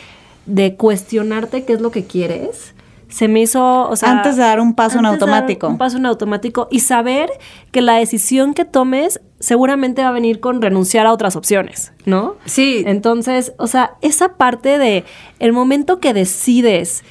de 0.46 0.76
cuestionarte 0.76 1.66
qué 1.66 1.74
es 1.74 1.82
lo 1.82 1.92
que 1.92 2.06
quieres. 2.06 2.74
Se 3.10 3.28
me 3.28 3.42
hizo, 3.42 3.90
o 3.90 3.96
sea... 3.96 4.12
Antes 4.12 4.36
de 4.38 4.44
dar 4.44 4.60
un 4.60 4.76
paso 4.76 5.00
en 5.00 5.06
automático. 5.08 5.68
un 5.68 5.80
paso 5.80 5.98
en 5.98 6.06
automático 6.06 6.68
y 6.70 6.82
saber 6.82 7.32
que 7.72 7.82
la 7.82 7.96
decisión 7.96 8.54
que 8.54 8.66
tomes 8.66 9.20
seguramente 9.40 10.04
va 10.04 10.10
a 10.10 10.12
venir 10.12 10.40
con 10.40 10.62
renunciar 10.62 11.08
a 11.08 11.12
otras 11.12 11.36
opciones, 11.36 11.92
¿no? 12.06 12.36
Sí. 12.46 12.84
Entonces, 12.86 13.54
o 13.58 13.66
sea, 13.66 13.96
esa 14.02 14.38
parte 14.38 14.78
de 14.78 15.06
el 15.40 15.54
momento 15.54 16.00
que 16.00 16.14
decides 16.14 17.04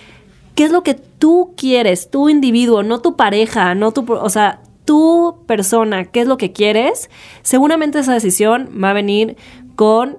qué 0.58 0.64
es 0.64 0.72
lo 0.72 0.82
que 0.82 0.94
tú 0.94 1.54
quieres, 1.56 2.10
tu 2.10 2.28
individuo, 2.28 2.82
no 2.82 3.00
tu 3.00 3.14
pareja, 3.14 3.76
no 3.76 3.92
tu, 3.92 4.12
o 4.12 4.28
sea, 4.28 4.60
tu 4.84 5.44
persona, 5.46 6.06
qué 6.06 6.22
es 6.22 6.26
lo 6.26 6.36
que 6.36 6.50
quieres, 6.50 7.10
seguramente 7.42 8.00
esa 8.00 8.12
decisión 8.12 8.68
va 8.82 8.90
a 8.90 8.92
venir 8.92 9.36
con 9.76 10.18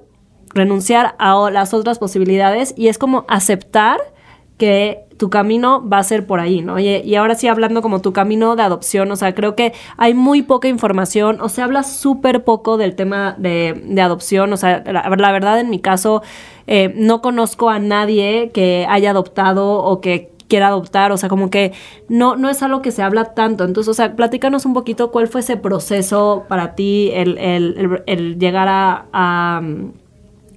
renunciar 0.54 1.14
a 1.20 1.50
las 1.52 1.74
otras 1.74 2.00
posibilidades 2.00 2.74
y 2.78 2.88
es 2.88 2.98
como 2.98 3.26
aceptar 3.28 4.00
que 4.60 5.06
tu 5.18 5.32
camino 5.32 5.84
va 5.88 5.98
a 5.98 6.04
ser 6.04 6.28
por 6.28 6.40
ahí, 6.40 6.62
¿no? 6.62 6.80
Y, 6.80 7.16
ahora 7.16 7.34
sí 7.34 7.48
hablando 7.48 7.82
como 7.82 8.00
tu 8.02 8.14
camino 8.14 8.56
de 8.56 8.62
adopción, 8.62 9.12
o 9.12 9.16
sea, 9.16 9.34
creo 9.34 9.56
que 9.56 9.74
hay 9.98 10.14
muy 10.14 10.44
poca 10.44 10.68
información, 10.68 11.42
o 11.42 11.50
se 11.50 11.64
habla 11.64 11.82
súper 11.82 12.44
poco 12.44 12.78
del 12.78 12.96
tema 12.96 13.36
de, 13.38 14.00
adopción, 14.02 14.54
o 14.54 14.58
sea, 14.58 14.84
la, 14.86 15.32
verdad 15.32 15.60
en 15.60 15.72
mi 15.72 15.80
caso 15.80 16.22
eh, 16.68 16.94
no 16.96 17.22
conozco 17.22 17.70
a 17.70 17.80
nadie 17.80 18.52
que 18.54 18.86
haya 18.88 19.10
adoptado 19.10 19.84
o 19.84 20.00
que 20.00 20.32
quiera 20.48 20.68
adoptar, 20.68 21.12
o 21.14 21.18
sea, 21.18 21.30
como 21.30 21.50
que 21.50 21.72
no, 22.10 22.36
no 22.36 22.50
es 22.50 22.62
algo 22.62 22.82
que 22.82 22.92
se 22.92 23.02
habla 23.02 23.34
tanto. 23.34 23.64
Entonces, 23.64 23.90
o 23.90 23.94
sea, 23.94 24.16
platícanos 24.16 24.66
un 24.66 24.74
poquito 24.74 25.12
cuál 25.12 25.28
fue 25.30 25.42
ese 25.42 25.56
proceso 25.56 26.46
para 26.50 26.76
ti, 26.76 27.12
el, 27.14 28.38
llegar 28.40 28.68
a, 28.70 29.62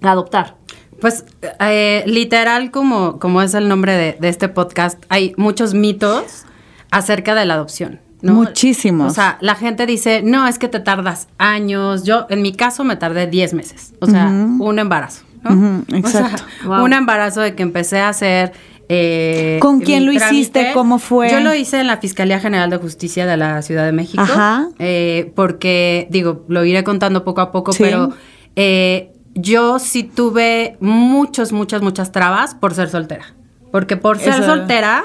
adoptar. 0.03 0.57
Pues 1.03 1.25
eh, 1.59 2.05
literal, 2.07 2.71
como, 2.71 3.19
como 3.19 3.43
es 3.43 3.55
el 3.55 3.69
nombre 3.69 4.17
de, 4.19 4.29
este 4.29 4.49
podcast, 4.49 5.03
hay 5.09 5.35
muchos 5.37 5.75
mitos 5.75 6.45
acerca 6.93 7.35
de 7.35 7.45
la 7.45 7.55
adopción. 7.55 8.01
Muchísimos. 8.23 9.11
O 9.11 9.15
sea, 9.15 9.37
la 9.41 9.57
gente 9.57 9.85
dice, 9.85 10.23
no, 10.23 10.47
es 10.47 10.61
que 10.61 10.69
te 10.69 10.79
tardas 10.79 11.27
años. 11.39 12.05
Yo, 12.05 12.27
en 12.31 12.41
mi 12.41 12.53
caso, 12.53 12.85
me 12.85 12.95
tardé 12.95 13.27
10 13.27 13.53
meses. 13.53 13.95
O 14.01 14.07
sea, 14.07 14.29
un 14.29 14.79
embarazo. 14.79 15.25
¿no? 15.43 15.83
exacto. 15.89 16.45
Un 16.69 16.93
embarazo 16.93 17.41
de 17.41 17.57
que 17.57 17.65
empecé 17.65 17.99
a 17.99 18.11
hacer 18.11 18.53
eh, 18.89 19.59
¿Con 19.61 19.81
quién 19.81 20.07
lo 20.07 20.13
hiciste? 20.13 20.71
¿Cómo 20.73 21.01
fue? 21.01 21.31
Yo 21.31 21.41
lo 21.41 21.55
hice 21.55 21.81
en 21.81 21.89
la 21.89 21.97
Fiscalía 21.97 22.39
General 22.39 22.71
de 22.71 22.77
Justicia 22.77 23.27
de 23.27 23.37
la 23.37 23.63
Ciudad 23.63 23.85
de 23.87 23.93
México. 23.93 24.23
Ajá. 24.23 24.69
Eh, 24.79 25.33
porque, 25.35 26.07
digo, 26.11 26.45
lo 26.47 26.65
iré 26.65 26.85
contando 26.85 27.25
poco 27.25 27.41
a 27.41 27.51
poco, 27.51 27.73
pero 27.79 28.11
eh, 28.55 29.13
yo 29.35 29.79
sí 29.79 30.03
tuve 30.05 30.77
muchos, 30.81 31.53
muchas, 31.53 31.83
muchas 31.83 32.13
trabas 32.13 32.55
por 32.55 32.75
ser 32.75 32.89
soltera. 32.89 33.35
Porque 33.71 33.97
por 33.97 34.19
ser 34.19 34.45
soltera... 34.45 35.05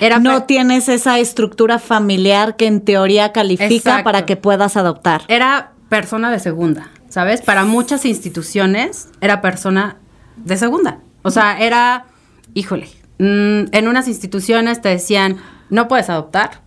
Era 0.00 0.18
no 0.18 0.44
tienes 0.44 0.88
esa 0.88 1.20
estructura 1.20 1.78
familiar 1.78 2.56
que 2.56 2.66
en 2.66 2.80
teoría 2.80 3.30
califica 3.30 4.02
para 4.02 4.26
que 4.26 4.36
puedas 4.36 4.76
adoptar. 4.76 5.22
Era 5.28 5.72
persona 5.88 6.32
de 6.32 6.40
segunda, 6.40 6.90
¿sabes? 7.08 7.42
Para 7.42 7.64
muchas 7.64 8.04
instituciones 8.04 9.08
era 9.20 9.40
persona 9.40 9.98
de 10.36 10.56
segunda. 10.56 10.98
O 11.22 11.30
sea, 11.30 11.60
era, 11.60 12.06
híjole, 12.54 12.88
Mm, 13.22 13.66
en 13.70 13.86
unas 13.86 14.08
instituciones 14.08 14.80
te 14.80 14.88
decían, 14.88 15.36
no 15.70 15.86
puedes 15.86 16.10
adoptar 16.10 16.62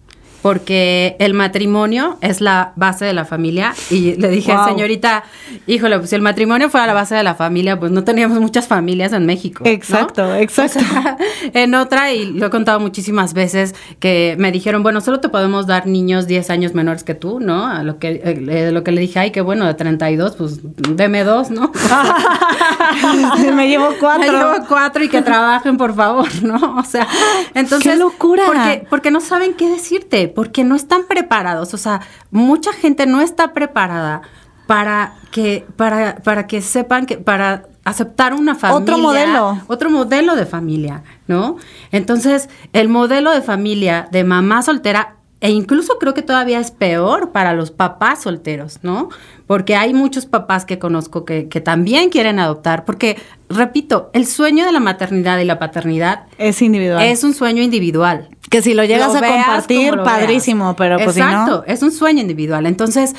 porque 0.45 1.15
el 1.17 1.33
matrimonio 1.33 2.19
es 2.21 2.39
la 2.39 2.73
base 2.75 3.03
de 3.03 3.13
la 3.13 3.25
familia. 3.25 3.73
Y 3.89 4.13
le 4.13 4.27
dije, 4.27 4.53
señorita, 4.67 5.23
híjole, 5.65 5.97
pues 5.97 6.11
si 6.11 6.15
el 6.15 6.21
matrimonio 6.21 6.69
fuera 6.69 6.85
la 6.85 6.93
base 6.93 7.15
de 7.15 7.23
la 7.23 7.33
familia, 7.33 7.79
pues 7.79 7.91
no 7.91 8.03
teníamos 8.03 8.39
muchas 8.39 8.67
familias 8.67 9.11
en 9.13 9.25
México. 9.25 9.63
Exacto, 9.65 10.35
exacto. 10.35 10.81
en 11.55 11.73
otra, 11.73 12.13
y 12.13 12.25
lo 12.25 12.45
he 12.45 12.49
contado 12.51 12.79
muchísimas 12.79 13.33
veces, 13.33 13.73
que 13.99 14.35
me 14.37 14.51
dijeron, 14.51 14.83
bueno, 14.83 15.01
solo 15.01 15.19
te 15.19 15.29
podemos 15.29 15.65
dar 15.65 15.87
niños 15.87 16.27
10 16.27 16.51
años 16.51 16.75
menores 16.75 17.03
que 17.03 17.15
tú, 17.15 17.39
¿no? 17.39 17.65
A 17.65 17.81
lo 17.81 17.97
que, 17.97 18.21
eh, 18.23 18.69
lo 18.71 18.83
que 18.83 18.91
le 18.91 19.01
dije, 19.01 19.17
ay, 19.17 19.31
qué 19.31 19.41
bueno, 19.41 19.65
de 19.65 19.73
32, 19.73 20.35
pues 20.35 20.59
deme 20.95 21.23
dos, 21.23 21.49
¿no? 21.49 21.71
me 23.55 23.67
llevo 23.67 23.89
cuatro. 23.99 24.31
Me 24.31 24.37
llevo 24.37 24.67
cuatro 24.67 25.03
y 25.03 25.09
que 25.09 25.23
trabajen, 25.23 25.75
por 25.75 25.95
favor, 25.95 26.27
¿no? 26.43 26.77
O 26.77 26.83
sea, 26.83 27.07
entonces... 27.55 27.93
¡Qué 27.93 27.97
locura! 27.97 28.43
Porque, 28.45 28.85
porque 28.91 29.09
no 29.09 29.21
saben 29.21 29.55
qué 29.55 29.67
decirte 29.69 30.34
porque 30.35 30.63
no 30.63 30.75
están 30.75 31.05
preparados. 31.07 31.73
O 31.73 31.77
sea, 31.77 32.01
mucha 32.29 32.73
gente 32.73 33.07
no 33.07 33.21
está 33.21 33.53
preparada 33.53 34.21
para 34.67 35.13
que, 35.31 35.65
para, 35.75 36.17
para 36.17 36.45
que 36.45 36.61
sepan 36.61 37.05
que, 37.05 37.17
para 37.17 37.63
aceptar 37.83 38.33
una 38.33 38.55
familia. 38.55 38.81
Otro 38.81 38.97
modelo. 38.97 39.61
Otro 39.67 39.89
modelo 39.89 40.35
de 40.35 40.45
familia, 40.45 41.03
¿no? 41.27 41.57
Entonces, 41.91 42.49
el 42.73 42.89
modelo 42.89 43.31
de 43.31 43.41
familia 43.41 44.07
de 44.11 44.23
mamá 44.23 44.61
soltera 44.61 45.14
e 45.45 45.51
incluso 45.51 45.99
creo 45.99 46.15
que 46.15 46.23
todavía 46.23 46.59
es 46.59 46.71
peor 46.71 47.31
para 47.31 47.53
los 47.53 47.69
papás 47.69 48.23
solteros, 48.23 48.79
¿no? 48.81 49.09
Porque 49.45 49.75
hay 49.75 49.93
muchos 49.93 50.25
papás 50.25 50.65
que 50.65 50.79
conozco 50.79 51.23
que, 51.23 51.43
también 51.63 52.09
quieren 52.09 52.39
adoptar, 52.39 52.83
porque, 52.83 53.15
repito, 53.47 54.09
el 54.13 54.25
sueño 54.25 54.65
de 54.65 54.71
la 54.71 54.79
maternidad 54.79 55.37
y 55.37 55.45
la 55.45 55.59
paternidad 55.59 56.23
es 56.39 56.63
individual. 56.63 57.03
Es 57.03 57.23
un 57.23 57.35
sueño 57.35 57.61
individual. 57.61 58.29
Que 58.49 58.63
si 58.63 58.73
lo 58.73 58.85
llegas 58.85 59.13
a 59.13 59.21
compartir, 59.21 59.95
padrísimo, 60.03 60.75
pero 60.75 60.97
pues 60.97 61.15
Exacto, 61.15 61.63
es 61.67 61.83
un 61.83 61.91
sueño 61.91 62.21
individual. 62.21 62.65
Entonces, 62.65 63.13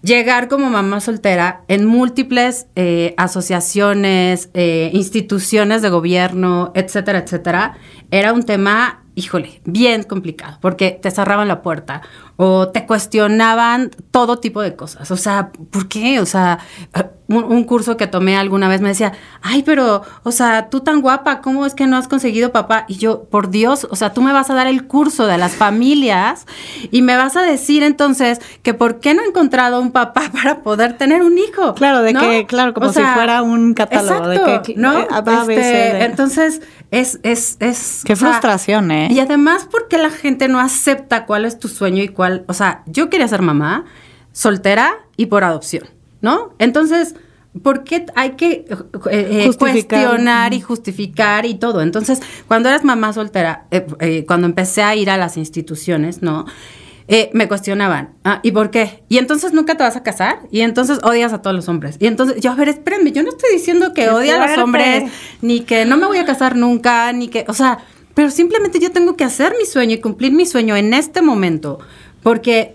llegar 0.00 0.46
como 0.46 0.70
mamá 0.70 1.00
soltera 1.00 1.62
en 1.66 1.86
múltiples 1.86 2.68
eh, 2.76 3.14
asociaciones, 3.16 4.48
eh, 4.54 4.90
instituciones 4.92 5.82
de 5.82 5.88
gobierno, 5.88 6.70
etcétera, 6.76 7.18
etcétera, 7.18 7.78
era 8.12 8.32
un 8.32 8.44
tema 8.44 9.02
híjole, 9.18 9.60
bien 9.64 10.04
complicado, 10.04 10.58
porque 10.60 10.92
te 10.92 11.10
cerraban 11.10 11.48
la 11.48 11.60
puerta 11.60 12.02
o 12.36 12.68
te 12.68 12.86
cuestionaban 12.86 13.90
todo 14.12 14.38
tipo 14.38 14.62
de 14.62 14.76
cosas. 14.76 15.10
O 15.10 15.16
sea, 15.16 15.50
¿por 15.70 15.88
qué? 15.88 16.20
O 16.20 16.26
sea, 16.26 16.60
un, 17.26 17.64
curso 17.64 17.96
que 17.96 18.06
tomé 18.06 18.36
alguna 18.36 18.68
vez 18.68 18.80
me 18.80 18.90
decía, 18.90 19.12
ay, 19.42 19.64
pero, 19.64 20.02
o 20.22 20.30
sea, 20.30 20.70
tú 20.70 20.80
tan 20.80 21.00
guapa, 21.00 21.40
¿cómo 21.40 21.66
es 21.66 21.74
que 21.74 21.88
no 21.88 21.96
has 21.96 22.06
conseguido 22.06 22.52
papá? 22.52 22.84
Y 22.86 22.98
yo, 22.98 23.24
por 23.24 23.50
Dios, 23.50 23.88
o 23.90 23.96
sea, 23.96 24.12
tú 24.12 24.22
me 24.22 24.32
vas 24.32 24.50
a 24.50 24.54
dar 24.54 24.68
el 24.68 24.86
curso 24.86 25.26
de 25.26 25.36
las 25.36 25.56
familias 25.56 26.46
y 26.92 27.02
me 27.02 27.16
vas 27.16 27.36
a 27.36 27.42
decir 27.42 27.82
entonces 27.82 28.40
que 28.62 28.72
por 28.72 29.00
qué 29.00 29.14
no 29.14 29.22
he 29.22 29.26
encontrado 29.26 29.80
un 29.80 29.90
papá 29.90 30.30
para 30.32 30.62
poder 30.62 30.96
tener 30.96 31.22
un 31.22 31.38
hijo. 31.38 31.74
Claro, 31.74 32.02
de 32.02 32.14
que, 32.14 32.46
claro, 32.46 32.72
como 32.72 32.92
si 32.92 33.02
fuera 33.02 33.42
un 33.42 33.74
catálogo. 33.74 34.28
de 34.28 34.62
que, 34.62 34.74
¿no? 34.76 35.00
Eh, 35.00 35.06
este, 35.48 36.04
entonces, 36.04 36.62
es, 36.90 37.20
es, 37.22 37.56
es. 37.60 38.02
Qué 38.04 38.16
frustración, 38.16 38.90
¿eh? 38.90 39.08
Y 39.10 39.20
además, 39.20 39.68
porque 39.70 39.98
la 39.98 40.10
gente 40.10 40.48
no 40.48 40.58
acepta 40.58 41.26
cuál 41.26 41.44
es 41.44 41.58
tu 41.58 41.68
sueño 41.68 42.02
y 42.02 42.08
cuál. 42.08 42.44
O 42.48 42.54
sea, 42.54 42.82
yo 42.86 43.10
quería 43.10 43.28
ser 43.28 43.42
mamá, 43.42 43.84
soltera 44.32 44.94
y 45.16 45.26
por 45.26 45.44
adopción, 45.44 45.88
¿no? 46.22 46.54
Entonces, 46.58 47.14
¿por 47.62 47.84
qué 47.84 48.06
hay 48.14 48.32
que 48.32 48.64
eh, 48.64 48.66
eh, 49.10 49.50
cuestionar 49.58 50.54
y 50.54 50.60
justificar 50.60 51.44
y 51.44 51.54
todo? 51.54 51.82
Entonces, 51.82 52.20
cuando 52.46 52.70
eras 52.70 52.84
mamá 52.84 53.12
soltera, 53.12 53.66
cuando 54.26 54.46
empecé 54.46 54.82
a 54.82 54.96
ir 54.96 55.10
a 55.10 55.18
las 55.18 55.36
instituciones, 55.36 56.22
¿no? 56.22 56.46
Eh, 57.10 57.30
me 57.32 57.48
cuestionaban, 57.48 58.16
ah, 58.22 58.40
¿y 58.42 58.52
por 58.52 58.70
qué? 58.70 59.02
Y 59.08 59.16
entonces 59.16 59.54
nunca 59.54 59.78
te 59.78 59.82
vas 59.82 59.96
a 59.96 60.02
casar, 60.02 60.40
y 60.50 60.60
entonces 60.60 60.98
odias 61.02 61.32
a 61.32 61.40
todos 61.40 61.56
los 61.56 61.66
hombres. 61.66 61.96
Y 61.98 62.06
entonces, 62.06 62.38
yo, 62.42 62.50
a 62.50 62.54
ver, 62.54 62.68
espérenme, 62.68 63.12
yo 63.12 63.22
no 63.22 63.30
estoy 63.30 63.50
diciendo 63.50 63.94
que 63.94 64.10
odie 64.10 64.32
a 64.32 64.46
los 64.46 64.58
hombres, 64.58 65.10
ni 65.40 65.60
que 65.60 65.86
no 65.86 65.96
me 65.96 66.06
voy 66.06 66.18
a 66.18 66.26
casar 66.26 66.54
nunca, 66.54 67.10
ni 67.14 67.28
que, 67.28 67.46
o 67.48 67.54
sea, 67.54 67.78
pero 68.12 68.30
simplemente 68.30 68.78
yo 68.78 68.92
tengo 68.92 69.16
que 69.16 69.24
hacer 69.24 69.54
mi 69.58 69.64
sueño 69.64 69.94
y 69.94 70.00
cumplir 70.00 70.32
mi 70.32 70.44
sueño 70.44 70.76
en 70.76 70.92
este 70.92 71.22
momento, 71.22 71.78
porque 72.22 72.74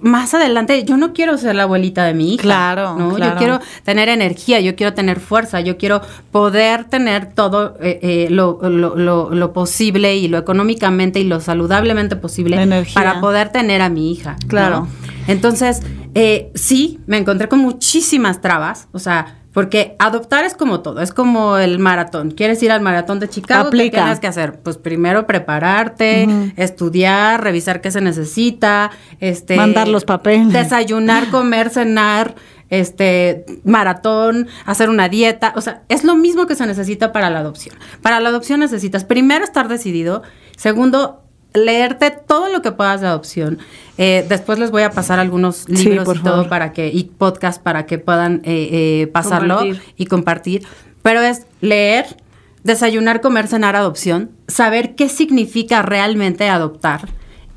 más 0.00 0.32
adelante 0.32 0.84
yo 0.84 0.96
no 0.96 1.12
quiero 1.12 1.36
ser 1.36 1.54
la 1.54 1.64
abuelita 1.64 2.04
de 2.04 2.14
mi 2.14 2.34
hija. 2.34 2.42
Claro, 2.42 2.96
¿no? 2.96 3.18
Yo 3.18 3.34
quiero 3.36 3.60
tener 3.84 4.08
energía, 4.08 4.60
yo 4.60 4.74
quiero 4.74 4.94
tener 4.94 5.20
fuerza, 5.20 5.60
yo 5.60 5.76
quiero 5.76 6.00
poder 6.30 6.84
tener 6.84 7.32
todo 7.34 7.76
eh, 7.80 7.98
eh, 8.02 8.26
lo, 8.30 8.58
lo, 8.62 9.30
lo, 9.30 9.52
posible 9.52 10.16
y 10.16 10.28
lo 10.28 10.38
económicamente 10.38 11.20
y 11.20 11.24
lo 11.24 11.40
saludablemente 11.40 12.16
posible 12.16 12.84
para 12.94 13.20
poder 13.20 13.50
tener 13.50 13.82
a 13.82 13.90
mi 13.90 14.12
hija. 14.12 14.36
Claro. 14.48 14.88
Entonces, 15.26 15.82
eh, 16.14 16.50
sí, 16.54 16.98
me 17.06 17.18
encontré 17.18 17.48
con 17.48 17.60
muchísimas 17.60 18.40
trabas, 18.40 18.88
o 18.92 18.98
sea, 18.98 19.41
porque 19.52 19.96
adoptar 19.98 20.44
es 20.44 20.54
como 20.54 20.80
todo, 20.80 21.00
es 21.00 21.12
como 21.12 21.58
el 21.58 21.78
maratón. 21.78 22.30
¿Quieres 22.30 22.62
ir 22.62 22.72
al 22.72 22.80
maratón 22.80 23.20
de 23.20 23.28
Chicago? 23.28 23.70
¿Qué 23.70 23.90
tienes 23.90 24.20
que 24.20 24.26
hacer? 24.26 24.60
Pues 24.60 24.78
primero 24.78 25.26
prepararte, 25.26 26.26
estudiar, 26.56 27.42
revisar 27.42 27.80
qué 27.80 27.90
se 27.90 28.00
necesita, 28.00 28.90
este 29.20 29.56
Mandar 29.56 29.88
los 29.88 30.04
papeles. 30.04 30.52
desayunar, 30.52 31.28
comer, 31.30 31.70
cenar, 31.70 32.34
este 32.70 33.44
maratón, 33.64 34.48
hacer 34.64 34.88
una 34.88 35.10
dieta, 35.10 35.52
o 35.56 35.60
sea, 35.60 35.82
es 35.90 36.04
lo 36.04 36.16
mismo 36.16 36.46
que 36.46 36.54
se 36.54 36.66
necesita 36.66 37.12
para 37.12 37.28
la 37.28 37.40
adopción. 37.40 37.76
Para 38.00 38.18
la 38.20 38.30
adopción 38.30 38.60
necesitas 38.60 39.04
primero 39.04 39.44
estar 39.44 39.68
decidido, 39.68 40.22
segundo 40.56 41.22
leerte 41.54 42.10
todo 42.10 42.48
lo 42.48 42.62
que 42.62 42.72
puedas 42.72 43.00
de 43.00 43.06
adopción. 43.06 43.58
Eh, 43.98 44.24
después 44.28 44.58
les 44.58 44.70
voy 44.70 44.82
a 44.82 44.90
pasar 44.90 45.18
algunos 45.18 45.68
libros 45.68 46.16
y 46.16 46.20
todo 46.20 46.34
favor. 46.34 46.48
para 46.48 46.72
que 46.72 46.88
y 46.88 47.04
podcast 47.04 47.62
para 47.62 47.86
que 47.86 47.98
puedan 47.98 48.42
eh, 48.44 49.02
eh, 49.02 49.06
pasarlo 49.08 49.58
Compartir. 49.58 49.82
y 49.96 50.06
compartir. 50.06 50.66
Pero 51.02 51.20
es 51.20 51.46
leer, 51.60 52.16
desayunar, 52.64 53.20
comer, 53.20 53.48
cenar, 53.48 53.76
adopción, 53.76 54.30
saber 54.48 54.94
qué 54.94 55.08
significa 55.08 55.82
realmente 55.82 56.48
adoptar 56.48 57.08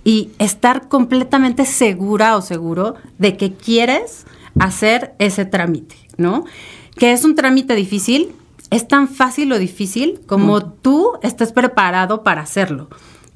y 0.03 0.29
estar 0.39 0.87
completamente 0.87 1.65
segura 1.65 2.35
o 2.35 2.41
seguro 2.41 2.95
de 3.17 3.37
que 3.37 3.53
quieres 3.53 4.25
hacer 4.59 5.13
ese 5.19 5.45
trámite, 5.45 5.95
¿no? 6.17 6.45
Que 6.97 7.11
es 7.11 7.25
un 7.25 7.35
trámite 7.35 7.75
difícil, 7.75 8.31
es 8.71 8.87
tan 8.87 9.07
fácil 9.07 9.51
o 9.51 9.59
difícil 9.59 10.21
como 10.27 10.63
tú 10.63 11.13
estés 11.21 11.51
preparado 11.51 12.23
para 12.23 12.41
hacerlo. 12.41 12.89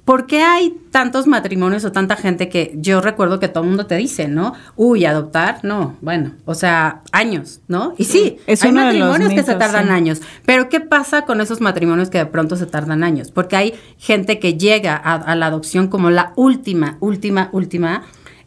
¿Por 0.10 0.26
qué 0.26 0.42
hay 0.42 0.76
tantos 0.90 1.28
matrimonios 1.28 1.86
o 1.86 1.92
tanta 1.92 2.16
gente 2.16 2.50
que 2.50 2.74
yo 2.78 3.00
recuerdo 3.00 3.40
que 3.40 3.48
todo 3.48 3.62
el 3.64 3.70
mundo 3.70 3.86
te 3.86 3.96
dice, 3.96 4.28
¿no? 4.28 4.56
Uy, 4.76 5.06
adoptar, 5.06 5.60
no, 5.62 5.98
bueno, 6.02 6.32
o 6.46 6.56
sea, 6.56 7.04
años, 7.12 7.62
¿no? 7.68 7.94
Y 7.96 8.06
sí, 8.06 8.40
Es 8.48 8.64
hay 8.64 8.72
matrimonios 8.72 9.32
que 9.34 9.44
se 9.44 9.54
tardan 9.54 9.86
sí. 9.86 9.92
años, 9.92 10.22
pero 10.48 10.68
¿qué 10.68 10.80
pasa 10.80 11.26
con 11.26 11.42
esos 11.42 11.62
matrimonios 11.62 12.10
que 12.10 12.18
de 12.18 12.26
pronto 12.26 12.56
se 12.56 12.66
tardan 12.66 13.04
años? 13.04 13.30
Porque 13.30 13.56
hay 13.56 13.76
gente 14.00 14.40
que 14.40 14.56
llega 14.58 14.96
a, 14.96 15.14
a 15.14 15.36
la 15.36 15.46
adopción 15.46 15.90
como 15.90 16.10
la 16.10 16.34
última, 16.36 16.98
última, 17.02 17.50
última, 17.52 18.02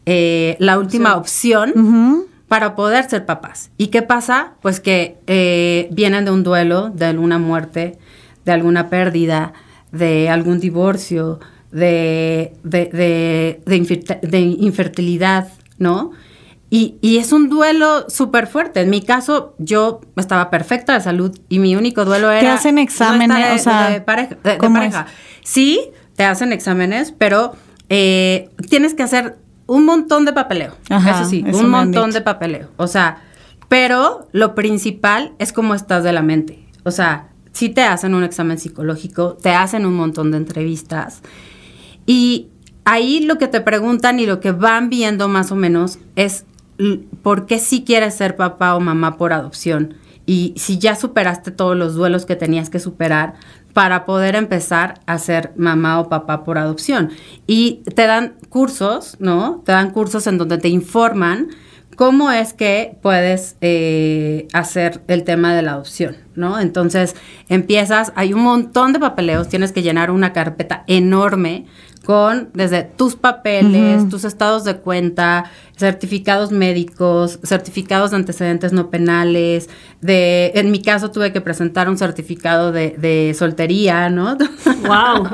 eh, 0.04 0.56
la 0.58 0.80
última 0.80 1.14
opción 1.14 2.26
para 2.48 2.74
poder 2.74 3.08
ser 3.08 3.24
papás. 3.24 3.70
¿Y 3.78 3.86
qué 3.86 4.02
pasa? 4.02 4.54
Pues 4.62 4.80
que 4.80 5.20
eh, 5.28 5.86
vienen 5.92 6.24
de 6.24 6.32
un 6.32 6.42
duelo, 6.42 6.90
de 6.90 7.04
alguna 7.04 7.38
muerte, 7.38 8.00
de 8.44 8.50
alguna 8.50 8.88
pérdida, 8.88 9.52
de 9.92 10.28
algún 10.30 10.58
divorcio, 10.58 11.38
de, 11.70 12.54
de, 12.64 13.60
de- 13.66 14.18
de 14.22 14.40
infertilidad, 14.40 15.48
¿no? 15.78 16.10
Y, 16.70 16.96
y 17.02 17.18
es 17.18 17.32
un 17.32 17.50
duelo 17.50 18.08
súper 18.08 18.46
fuerte. 18.46 18.80
En 18.80 18.88
mi 18.90 19.02
caso, 19.02 19.54
yo 19.58 20.00
estaba 20.16 20.48
perfecta 20.48 20.94
de 20.94 21.00
salud 21.02 21.38
y 21.50 21.58
mi 21.58 21.76
único 21.76 22.04
duelo 22.06 22.30
era... 22.30 22.54
hacen 22.54 22.76
no 22.76 22.80
exámenes? 22.80 23.36
de- 23.48 23.54
O 23.54 23.58
sea, 23.58 23.90
de 23.90 24.00
pareja. 24.00 24.36
de- 24.42 24.50
de 24.52 24.58
¿cómo 24.58 24.76
pareja. 24.76 25.06
Sí, 25.44 25.80
te 26.16 26.24
hacen 26.24 26.52
exámenes, 26.52 27.12
pero 27.16 27.52
eh, 27.90 28.48
tienes 28.70 28.94
que 28.94 29.02
hacer 29.02 29.36
un 29.66 29.84
montón 29.84 30.24
de 30.24 30.32
papeleo. 30.32 30.74
Ajá, 30.88 31.20
eso 31.20 31.28
sí, 31.28 31.44
eso 31.46 31.58
un 31.58 31.68
montón 31.70 32.10
de 32.10 32.22
papeleo. 32.22 32.68
O 32.78 32.86
sea, 32.86 33.18
pero 33.68 34.28
lo 34.32 34.54
principal 34.54 35.32
es 35.38 35.52
cómo 35.52 35.74
estás 35.74 36.04
de 36.04 36.12
la 36.12 36.22
mente. 36.22 36.66
O 36.84 36.90
sea, 36.90 37.28
sí 37.52 37.68
te 37.68 37.82
hacen 37.82 38.14
un 38.14 38.24
examen 38.24 38.58
psicológico, 38.58 39.34
te 39.34 39.50
hacen 39.50 39.86
un 39.86 39.94
montón 39.94 40.30
de 40.30 40.38
entrevistas. 40.38 41.22
Y 42.06 42.48
ahí 42.84 43.20
lo 43.20 43.38
que 43.38 43.48
te 43.48 43.60
preguntan 43.60 44.20
y 44.20 44.26
lo 44.26 44.40
que 44.40 44.52
van 44.52 44.90
viendo 44.90 45.28
más 45.28 45.52
o 45.52 45.56
menos 45.56 45.98
es 46.16 46.44
por 47.22 47.46
qué 47.46 47.58
sí 47.58 47.84
quieres 47.84 48.14
ser 48.14 48.36
papá 48.36 48.74
o 48.74 48.80
mamá 48.80 49.16
por 49.16 49.32
adopción. 49.32 49.94
Y 50.24 50.54
si 50.56 50.78
ya 50.78 50.94
superaste 50.94 51.50
todos 51.50 51.76
los 51.76 51.94
duelos 51.94 52.26
que 52.26 52.36
tenías 52.36 52.70
que 52.70 52.78
superar 52.78 53.34
para 53.72 54.04
poder 54.04 54.34
empezar 54.34 55.00
a 55.06 55.18
ser 55.18 55.52
mamá 55.56 55.98
o 56.00 56.08
papá 56.08 56.44
por 56.44 56.58
adopción. 56.58 57.10
Y 57.46 57.82
te 57.94 58.06
dan 58.06 58.34
cursos, 58.48 59.16
¿no? 59.18 59.62
Te 59.64 59.72
dan 59.72 59.90
cursos 59.90 60.26
en 60.26 60.38
donde 60.38 60.58
te 60.58 60.68
informan 60.68 61.48
cómo 61.96 62.30
es 62.30 62.52
que 62.52 62.96
puedes 63.02 63.56
eh, 63.60 64.48
hacer 64.52 65.02
el 65.08 65.24
tema 65.24 65.54
de 65.54 65.62
la 65.62 65.72
adopción, 65.72 66.16
¿no? 66.34 66.60
Entonces 66.60 67.14
empiezas, 67.48 68.12
hay 68.16 68.32
un 68.32 68.42
montón 68.42 68.92
de 68.92 69.00
papeleos, 69.00 69.48
tienes 69.48 69.72
que 69.72 69.82
llenar 69.82 70.10
una 70.10 70.32
carpeta 70.32 70.84
enorme 70.86 71.66
con 72.04 72.50
desde 72.54 72.82
tus 72.82 73.14
papeles, 73.16 74.08
tus 74.08 74.24
estados 74.24 74.64
de 74.64 74.76
cuenta, 74.78 75.44
certificados 75.76 76.50
médicos, 76.52 77.38
certificados 77.44 78.10
de 78.10 78.16
antecedentes 78.16 78.72
no 78.72 78.90
penales, 78.90 79.68
de, 80.00 80.50
en 80.56 80.70
mi 80.72 80.82
caso 80.82 81.10
tuve 81.10 81.32
que 81.32 81.40
presentar 81.40 81.88
un 81.88 81.96
certificado 81.98 82.72
de, 82.72 82.96
de 82.98 83.34
soltería, 83.38 84.08
¿no? 84.10 84.36
Wow. 84.82 85.24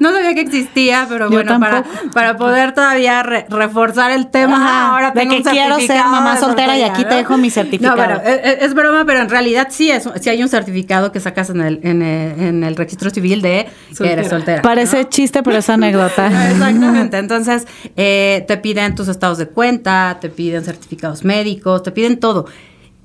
no 0.00 0.12
sabía 0.12 0.34
que 0.34 0.42
existía, 0.42 1.06
pero 1.08 1.26
Yo 1.30 1.36
bueno, 1.36 1.58
para, 1.58 1.82
tampoco. 1.82 2.10
para 2.12 2.36
poder 2.36 2.72
todavía 2.74 3.22
re- 3.22 3.46
reforzar 3.48 4.10
el 4.10 4.26
tema, 4.26 4.56
Ajá, 4.56 4.90
ahora 4.90 5.10
de 5.10 5.20
tengo 5.20 5.30
que 5.36 5.36
un 5.38 5.54
quiero 5.54 5.78
ser 5.80 5.98
mamá 6.04 6.34
de 6.34 6.40
soltera 6.40 6.78
y 6.78 6.82
aquí 6.82 7.02
te 7.04 7.14
dejo 7.14 7.38
mi 7.38 7.48
certificado. 7.50 7.96
No, 7.96 8.04
bueno, 8.04 8.20
es, 8.24 8.40
es- 8.44 8.62
es 8.64 8.74
broma, 8.74 9.04
pero 9.06 9.20
en 9.20 9.30
realidad 9.30 9.68
sí 9.70 9.90
es, 9.90 10.06
sí 10.20 10.28
hay 10.28 10.42
un 10.42 10.48
certificado 10.50 11.12
que 11.12 11.20
sacas 11.20 11.48
en 11.50 11.60
el, 11.62 11.80
en 11.82 12.02
el, 12.02 12.40
en 12.40 12.64
el 12.64 12.76
registro 12.76 13.08
civil 13.10 13.40
de 13.40 13.68
que 13.96 14.12
eres 14.12 14.28
soltera. 14.28 14.60
Parece 14.60 15.08
chiste, 15.08 15.42
pero 15.42 15.56
es 15.58 15.68
anécdota. 15.70 15.93
Exactamente. 16.50 17.18
Entonces, 17.18 17.66
eh, 17.96 18.44
te 18.46 18.56
piden 18.56 18.94
tus 18.94 19.08
estados 19.08 19.38
de 19.38 19.46
cuenta, 19.46 20.18
te 20.20 20.28
piden 20.28 20.64
certificados 20.64 21.24
médicos, 21.24 21.82
te 21.82 21.92
piden 21.92 22.20
todo. 22.20 22.46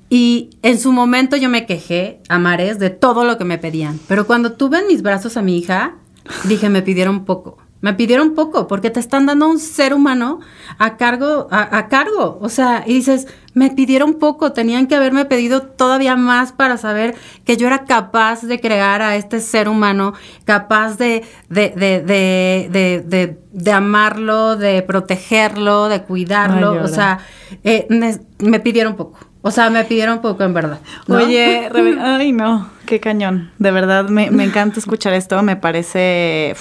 Y 0.08 0.50
en 0.62 0.78
su 0.78 0.92
momento 0.92 1.36
yo 1.36 1.48
me 1.48 1.66
quejé 1.66 2.20
a 2.28 2.38
mares 2.38 2.78
de 2.78 2.90
todo 2.90 3.24
lo 3.24 3.38
que 3.38 3.44
me 3.44 3.58
pedían. 3.58 4.00
Pero 4.08 4.26
cuando 4.26 4.52
tuve 4.52 4.80
en 4.80 4.88
mis 4.88 5.02
brazos 5.02 5.36
a 5.36 5.42
mi 5.42 5.56
hija, 5.56 5.96
dije, 6.44 6.68
me 6.68 6.82
pidieron 6.82 7.24
poco. 7.24 7.58
Me 7.80 7.94
pidieron 7.94 8.34
poco 8.34 8.66
porque 8.66 8.90
te 8.90 9.00
están 9.00 9.24
dando 9.26 9.48
un 9.48 9.58
ser 9.58 9.94
humano 9.94 10.40
a 10.78 10.96
cargo, 10.96 11.48
a, 11.50 11.78
a 11.78 11.88
cargo. 11.88 12.38
O 12.42 12.48
sea, 12.48 12.82
y 12.86 12.94
dices, 12.94 13.28
me 13.54 13.70
pidieron 13.70 14.14
poco, 14.14 14.52
tenían 14.52 14.86
que 14.86 14.94
haberme 14.94 15.24
pedido 15.24 15.62
todavía 15.62 16.16
más 16.16 16.52
para 16.52 16.76
saber 16.76 17.14
que 17.44 17.56
yo 17.56 17.66
era 17.66 17.84
capaz 17.84 18.42
de 18.42 18.60
crear 18.60 19.02
a 19.02 19.16
este 19.16 19.40
ser 19.40 19.68
humano, 19.68 20.14
capaz 20.44 20.96
de, 20.96 21.24
de, 21.48 21.70
de, 21.70 23.36
de, 23.52 23.72
amarlo, 23.72 24.56
de 24.56 24.82
protegerlo, 24.82 25.88
de 25.88 26.02
cuidarlo. 26.02 26.72
Ay, 26.72 26.78
o 26.78 26.88
sea, 26.88 27.18
eh, 27.64 27.86
me, 27.90 28.18
me 28.38 28.60
pidieron 28.60 28.94
poco. 28.94 29.18
O 29.42 29.50
sea, 29.50 29.70
me 29.70 29.84
pidieron 29.84 30.20
poco 30.20 30.44
en 30.44 30.52
verdad. 30.54 30.80
¿no? 31.06 31.16
Oye, 31.16 31.68
Rebe- 31.72 31.98
ay 32.00 32.32
no, 32.32 32.68
qué 32.86 33.00
cañón. 33.00 33.50
De 33.58 33.70
verdad, 33.70 34.08
me, 34.08 34.30
me 34.30 34.44
encanta 34.44 34.78
escuchar 34.78 35.14
esto, 35.14 35.42
me 35.42 35.56
parece 35.56 36.54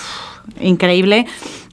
increíble. 0.59 1.25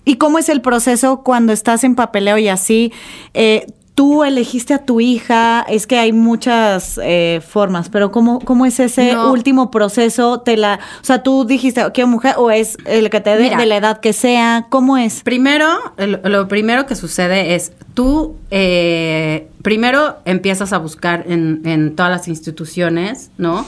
¿Y 0.05 0.16
cómo 0.16 0.38
es 0.38 0.48
el 0.48 0.61
proceso 0.61 1.22
cuando 1.22 1.52
estás 1.52 1.85
en 1.85 1.94
papeleo 1.94 2.38
y 2.38 2.48
así? 2.48 2.92
Eh, 3.35 3.66
Tú 3.96 4.24
elegiste 4.24 4.74
a 4.74 4.85
tu 4.85 5.00
hija, 5.00 5.64
es 5.68 5.87
que 5.87 5.98
hay 5.98 6.12
muchas 6.12 7.00
eh, 7.02 7.40
formas, 7.48 7.88
pero 7.88 8.12
¿cómo, 8.12 8.40
¿cómo 8.40 8.66
es 8.66 8.78
ese 8.78 9.14
No. 9.14 9.32
último 9.32 9.70
proceso? 9.70 10.40
Te 10.40 10.59
la, 10.59 10.78
o 11.00 11.04
sea, 11.04 11.22
tú 11.22 11.46
dijiste, 11.46 11.82
¿qué 11.94 12.04
mujer? 12.04 12.35
¿O 12.37 12.50
es 12.50 12.76
el 12.85 13.09
que 13.09 13.20
te 13.22 13.30
dé 13.38 13.56
de 13.56 13.64
la 13.64 13.76
edad 13.78 14.00
que 14.00 14.12
sea? 14.12 14.66
¿Cómo 14.68 14.98
es? 14.98 15.22
Primero, 15.22 15.66
lo, 15.96 16.18
lo 16.28 16.46
primero 16.46 16.85
que 16.85 16.94
sucede 16.94 17.54
es 17.54 17.72
tú 17.94 18.37
eh, 18.50 19.48
primero 19.62 20.16
empiezas 20.26 20.74
a 20.74 20.78
buscar 20.78 21.24
en, 21.26 21.62
en 21.64 21.96
todas 21.96 22.12
las 22.12 22.28
instituciones, 22.28 23.30
¿no? 23.38 23.64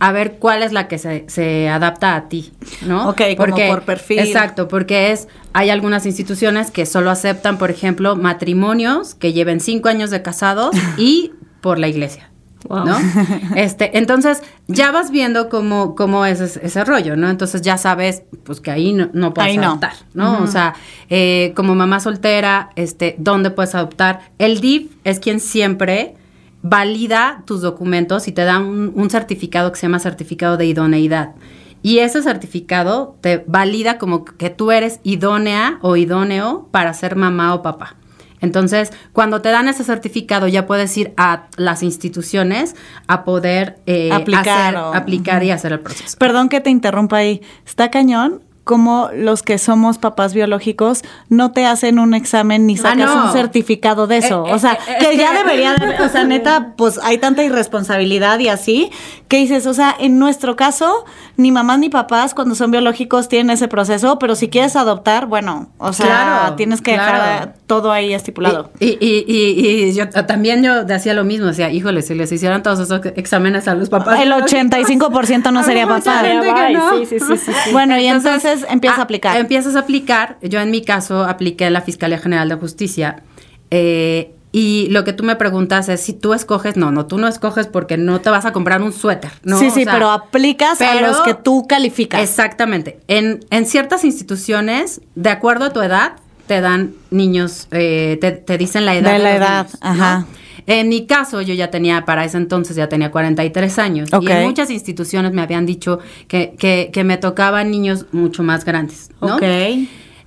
A 0.00 0.12
ver 0.12 0.34
cuál 0.38 0.62
es 0.62 0.72
la 0.72 0.88
que 0.88 0.98
se, 0.98 1.24
se 1.28 1.68
adapta 1.68 2.14
a 2.14 2.28
ti, 2.28 2.52
¿no? 2.86 3.08
Ok, 3.08 3.22
como 3.36 3.56
por 3.56 3.82
perfil. 3.82 4.20
Exacto, 4.20 4.68
porque 4.68 5.12
es, 5.12 5.28
hay 5.52 5.70
algunas 5.70 6.06
instituciones 6.06 6.70
que 6.70 6.86
solo 6.86 7.10
aceptan, 7.10 7.58
por 7.58 7.70
ejemplo, 7.70 8.16
matrimonios 8.16 9.14
que 9.14 9.32
lleven 9.32 9.60
cinco 9.60 9.88
años 9.88 10.10
de 10.10 10.22
casados 10.22 10.76
y 10.98 11.32
por 11.60 11.78
la 11.78 11.88
iglesia. 11.88 12.30
Wow. 12.68 12.84
¿No? 12.84 12.98
Este, 13.56 13.96
entonces, 13.98 14.42
ya 14.66 14.90
vas 14.90 15.10
viendo 15.10 15.48
cómo, 15.48 15.94
cómo 15.94 16.26
es 16.26 16.40
ese, 16.40 16.66
ese 16.66 16.84
rollo, 16.84 17.16
¿no? 17.16 17.30
Entonces 17.30 17.62
ya 17.62 17.78
sabes, 17.78 18.24
pues 18.44 18.60
que 18.60 18.70
ahí 18.70 18.92
no, 18.92 19.08
no 19.12 19.32
puedes 19.32 19.52
Ahí 19.52 19.56
no. 19.58 19.68
adoptar, 19.68 19.94
¿no? 20.12 20.42
O 20.42 20.46
sea, 20.46 20.74
eh, 21.08 21.52
como 21.56 21.74
mamá 21.74 22.00
soltera, 22.00 22.70
este, 22.76 23.14
¿dónde 23.18 23.50
puedes 23.50 23.74
adoptar? 23.74 24.20
El 24.38 24.60
DIF 24.60 24.90
es 25.04 25.18
quien 25.20 25.40
siempre 25.40 26.16
valida 26.62 27.42
tus 27.46 27.60
documentos 27.60 28.28
y 28.28 28.32
te 28.32 28.44
da 28.44 28.58
un, 28.58 28.92
un 28.94 29.10
certificado 29.10 29.70
que 29.72 29.78
se 29.78 29.86
llama 29.86 29.98
certificado 29.98 30.56
de 30.56 30.66
idoneidad. 30.66 31.34
Y 31.82 32.00
ese 32.00 32.22
certificado 32.22 33.16
te 33.20 33.44
valida 33.46 33.98
como 33.98 34.24
que 34.24 34.50
tú 34.50 34.72
eres 34.72 35.00
idónea 35.04 35.78
o 35.82 35.96
idóneo 35.96 36.68
para 36.72 36.92
ser 36.92 37.14
mamá 37.14 37.54
o 37.54 37.62
papá. 37.62 37.94
Entonces, 38.40 38.92
cuando 39.12 39.42
te 39.42 39.48
dan 39.50 39.68
ese 39.68 39.82
certificado, 39.82 40.46
ya 40.46 40.66
puedes 40.66 40.96
ir 40.96 41.12
a 41.16 41.46
las 41.56 41.82
instituciones 41.82 42.76
a 43.08 43.24
poder 43.24 43.80
eh, 43.86 44.10
Aplicar 44.12 44.76
hacer- 44.76 44.96
aplicar 44.96 45.42
y 45.44 45.50
hacer 45.50 45.72
el 45.72 45.80
proceso. 45.80 46.16
Perdón 46.18 46.48
que 46.48 46.60
te 46.60 46.70
interrumpa 46.70 47.16
ahí. 47.16 47.42
Está 47.66 47.90
cañón 47.90 48.42
cómo 48.68 49.08
los 49.14 49.42
que 49.42 49.56
somos 49.56 49.96
papás 49.96 50.34
biológicos 50.34 51.02
no 51.30 51.52
te 51.52 51.64
hacen 51.64 51.98
un 51.98 52.12
examen 52.12 52.66
ni 52.66 52.76
sacas 52.76 53.14
no. 53.14 53.24
un 53.24 53.32
certificado 53.32 54.06
de 54.06 54.18
eso. 54.18 54.46
Eh, 54.46 54.52
o 54.52 54.58
sea, 54.58 54.74
eh, 54.74 54.76
eh, 54.88 54.96
que 55.00 55.16
ya 55.16 55.32
debería 55.32 55.74
de, 55.74 56.04
o 56.04 56.08
sea, 56.10 56.24
neta, 56.26 56.74
pues 56.76 57.00
hay 57.02 57.16
tanta 57.16 57.42
irresponsabilidad 57.42 58.38
y 58.40 58.48
así, 58.48 58.90
que 59.26 59.38
dices, 59.38 59.66
o 59.66 59.72
sea, 59.72 59.96
en 59.98 60.18
nuestro 60.18 60.54
caso, 60.54 61.06
ni 61.38 61.50
mamás 61.50 61.78
ni 61.78 61.88
papás 61.88 62.34
cuando 62.34 62.54
son 62.54 62.70
biológicos 62.70 63.28
tienen 63.28 63.48
ese 63.48 63.68
proceso, 63.68 64.18
pero 64.18 64.34
si 64.34 64.50
quieres 64.50 64.76
adoptar, 64.76 65.24
bueno, 65.24 65.70
o 65.78 65.94
sea, 65.94 66.06
Claro, 66.06 66.54
tienes 66.56 66.82
que 66.82 66.92
claro. 66.92 67.22
dejar 67.22 67.54
todo 67.66 67.90
ahí 67.90 68.12
estipulado. 68.12 68.70
Y, 68.80 68.98
y, 69.00 69.24
y, 69.26 69.84
y 69.88 69.94
yo 69.94 70.10
también 70.10 70.62
yo 70.62 70.84
decía 70.84 71.14
lo 71.14 71.24
mismo, 71.24 71.46
decía, 71.46 71.70
híjole, 71.70 72.02
si 72.02 72.14
les 72.14 72.30
hicieran 72.30 72.62
todos 72.62 72.80
esos 72.80 73.00
exámenes 73.16 73.66
a 73.66 73.74
los 73.74 73.88
papás. 73.88 74.20
El 74.20 74.30
85% 74.32 75.52
no 75.52 75.62
sería 75.64 75.86
papá. 75.86 76.18
gente 76.18 76.52
que 76.52 76.72
no. 76.74 76.98
Sí, 76.98 77.06
sí, 77.06 77.20
sí, 77.20 77.36
sí, 77.38 77.52
sí. 77.64 77.70
Bueno, 77.72 77.98
y 77.98 78.06
entonces 78.06 78.57
empieza 78.68 78.96
a 78.98 79.02
aplicar. 79.02 79.36
Empiezas 79.36 79.76
a 79.76 79.80
aplicar. 79.80 80.36
Yo 80.42 80.60
en 80.60 80.70
mi 80.70 80.82
caso 80.82 81.24
apliqué 81.24 81.66
en 81.66 81.72
la 81.72 81.80
Fiscalía 81.82 82.18
General 82.18 82.48
de 82.48 82.54
Justicia. 82.56 83.22
eh, 83.70 84.32
y 84.50 84.88
lo 84.90 85.04
que 85.04 85.12
tú 85.12 85.24
me 85.24 85.36
preguntas 85.36 85.90
es 85.90 86.00
si 86.00 86.14
tú 86.14 86.32
escoges, 86.32 86.74
no, 86.78 86.90
no, 86.90 87.04
tú 87.04 87.18
no 87.18 87.28
escoges 87.28 87.66
porque 87.66 87.98
no 87.98 88.22
te 88.22 88.30
vas 88.30 88.46
a 88.46 88.52
comprar 88.52 88.80
un 88.80 88.94
suéter, 88.94 89.30
¿no? 89.44 89.58
sí, 89.58 89.66
O 89.66 89.70
sí, 89.70 89.84
sea, 89.84 89.92
pero 89.92 90.10
aplicas 90.10 90.80
a 90.80 90.92
pero- 90.94 91.08
los 91.08 91.20
que 91.20 91.34
tú 91.34 91.66
calificas. 91.68 92.22
Exactamente. 92.22 92.98
En, 93.08 93.40
en 93.50 93.66
ciertas 93.66 94.04
instituciones, 94.04 95.02
de 95.16 95.28
acuerdo 95.28 95.66
a 95.66 95.72
tu 95.74 95.82
edad, 95.82 96.12
te 96.46 96.62
dan 96.62 96.94
niños, 97.10 97.68
eh, 97.72 98.16
te, 98.22 98.32
te 98.32 98.56
dicen 98.56 98.86
la 98.86 98.96
edad. 98.96 99.12
De 99.12 99.18
la 99.18 99.36
edad, 99.36 99.66
niños, 99.82 99.98
¿no? 99.98 100.26
En 100.68 100.88
mi 100.90 101.06
caso, 101.06 101.40
yo 101.40 101.54
ya 101.54 101.70
tenía, 101.70 102.04
para 102.04 102.24
ese 102.24 102.36
entonces 102.36 102.76
ya 102.76 102.88
tenía 102.88 103.10
43 103.10 103.78
años. 103.78 104.10
Y 104.12 104.26
en 104.30 104.46
muchas 104.46 104.70
instituciones 104.70 105.32
me 105.32 105.40
habían 105.42 105.64
dicho 105.66 105.98
que, 106.28 106.54
que, 106.58 106.90
que 106.92 107.04
me 107.04 107.16
tocaban 107.16 107.70
niños 107.70 108.04
mucho 108.12 108.42
más 108.42 108.64
grandes, 108.66 109.10
¿no? 109.20 109.36
Ok. 109.36 109.42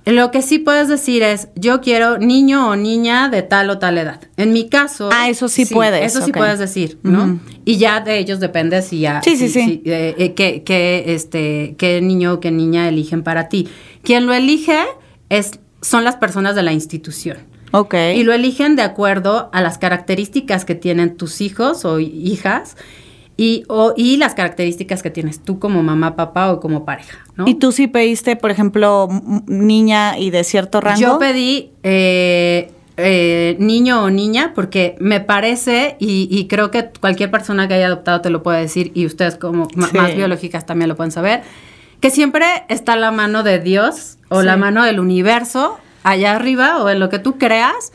Lo 0.04 0.32
que 0.32 0.42
sí 0.42 0.58
puedes 0.58 0.88
decir 0.88 1.22
es, 1.22 1.46
yo 1.54 1.80
quiero 1.80 2.18
niño 2.18 2.68
o 2.70 2.74
niña 2.74 3.28
de 3.28 3.42
tal 3.42 3.70
o 3.70 3.78
tal 3.78 3.98
edad. 3.98 4.20
En 4.36 4.52
mi 4.52 4.68
caso... 4.68 5.10
Ah, 5.12 5.28
eso 5.28 5.46
sí 5.46 5.64
puedes, 5.64 6.04
Eso 6.04 6.24
sí 6.24 6.32
puedes 6.32 6.58
decir, 6.58 6.98
¿no? 7.04 7.38
Y 7.64 7.76
ya 7.76 8.00
de 8.00 8.18
ellos 8.18 8.40
depende 8.40 8.82
si 8.82 8.98
ya... 8.98 9.22
Sí, 9.22 9.36
sí, 9.36 9.48
si- 9.48 9.60
sí. 9.60 9.80
si, 9.84 9.90
eh, 9.90 10.16
eh, 10.18 10.34
qué, 10.34 10.64
qué, 10.64 11.04
este, 11.14 11.76
qué 11.78 12.00
niño 12.00 12.32
o 12.32 12.40
qué 12.40 12.50
niña 12.50 12.88
eligen 12.88 13.22
para 13.22 13.48
ti. 13.48 13.68
Quien 14.02 14.26
lo 14.26 14.32
elige 14.34 14.80
es, 15.28 15.52
son 15.82 16.02
las 16.02 16.16
personas 16.16 16.56
de 16.56 16.64
la 16.64 16.72
institución. 16.72 17.36
Ok. 17.72 17.94
Y 18.14 18.22
lo 18.24 18.32
eligen 18.32 18.76
de 18.76 18.82
acuerdo 18.82 19.50
a 19.52 19.60
las 19.60 19.78
características 19.78 20.64
que 20.64 20.74
tienen 20.74 21.16
tus 21.16 21.40
hijos 21.40 21.84
o 21.84 21.98
hijas 22.00 22.76
y, 23.36 23.64
o, 23.68 23.94
y 23.96 24.18
las 24.18 24.34
características 24.34 25.02
que 25.02 25.10
tienes 25.10 25.40
tú 25.42 25.58
como 25.58 25.82
mamá, 25.82 26.14
papá 26.16 26.52
o 26.52 26.60
como 26.60 26.84
pareja, 26.84 27.18
¿no? 27.34 27.48
¿Y 27.48 27.54
tú 27.54 27.72
sí 27.72 27.86
pediste, 27.86 28.36
por 28.36 28.50
ejemplo, 28.50 29.08
niña 29.46 30.18
y 30.18 30.30
de 30.30 30.44
cierto 30.44 30.80
rango? 30.82 31.00
Yo 31.00 31.18
pedí 31.18 31.70
eh, 31.82 32.70
eh, 32.98 33.56
niño 33.58 34.02
o 34.04 34.10
niña 34.10 34.52
porque 34.54 34.96
me 35.00 35.20
parece, 35.20 35.96
y, 35.98 36.28
y 36.30 36.46
creo 36.46 36.70
que 36.70 36.90
cualquier 37.00 37.30
persona 37.30 37.66
que 37.68 37.74
haya 37.74 37.86
adoptado 37.86 38.20
te 38.20 38.28
lo 38.28 38.42
puede 38.42 38.60
decir, 38.60 38.92
y 38.94 39.06
ustedes 39.06 39.36
como 39.36 39.64
Sí. 39.70 39.96
más 39.96 40.14
biológicas 40.14 40.66
también 40.66 40.90
lo 40.90 40.96
pueden 40.96 41.10
saber, 41.10 41.40
que 42.00 42.10
siempre 42.10 42.44
está 42.68 42.96
la 42.96 43.12
mano 43.12 43.42
de 43.42 43.60
Dios 43.60 44.18
o 44.28 44.40
Sí. 44.40 44.46
la 44.46 44.58
mano 44.58 44.84
del 44.84 45.00
universo 45.00 45.78
allá 46.02 46.34
arriba 46.36 46.82
o 46.82 46.88
en 46.88 47.00
lo 47.00 47.08
que 47.08 47.18
tú 47.18 47.38
creas 47.38 47.92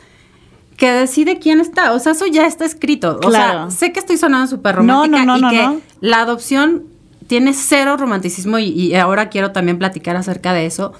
que 0.76 0.90
decide 0.92 1.38
quién 1.38 1.60
está. 1.60 1.92
O 1.92 1.98
sea, 1.98 2.12
eso 2.12 2.26
ya 2.26 2.46
está 2.46 2.64
escrito. 2.64 3.16
O 3.22 3.28
Claro. 3.28 3.70
sea, 3.70 3.78
sé 3.78 3.92
que 3.92 3.98
estoy 4.00 4.16
sonando 4.16 4.46
súper 4.46 4.76
romántica 4.76 5.24
no, 5.24 5.36
no, 5.36 5.38
y 5.38 5.40
no, 5.42 5.50
que 5.50 5.62
no. 5.62 5.80
la 6.00 6.20
adopción 6.20 6.84
tiene 7.26 7.52
cero 7.52 7.96
romanticismo 7.96 8.58
y, 8.58 8.66
y 8.68 8.94
ahora 8.94 9.28
quiero 9.28 9.52
también 9.52 9.78
platicar 9.78 10.16
acerca 10.16 10.52
de 10.52 10.66
eso. 10.66 10.92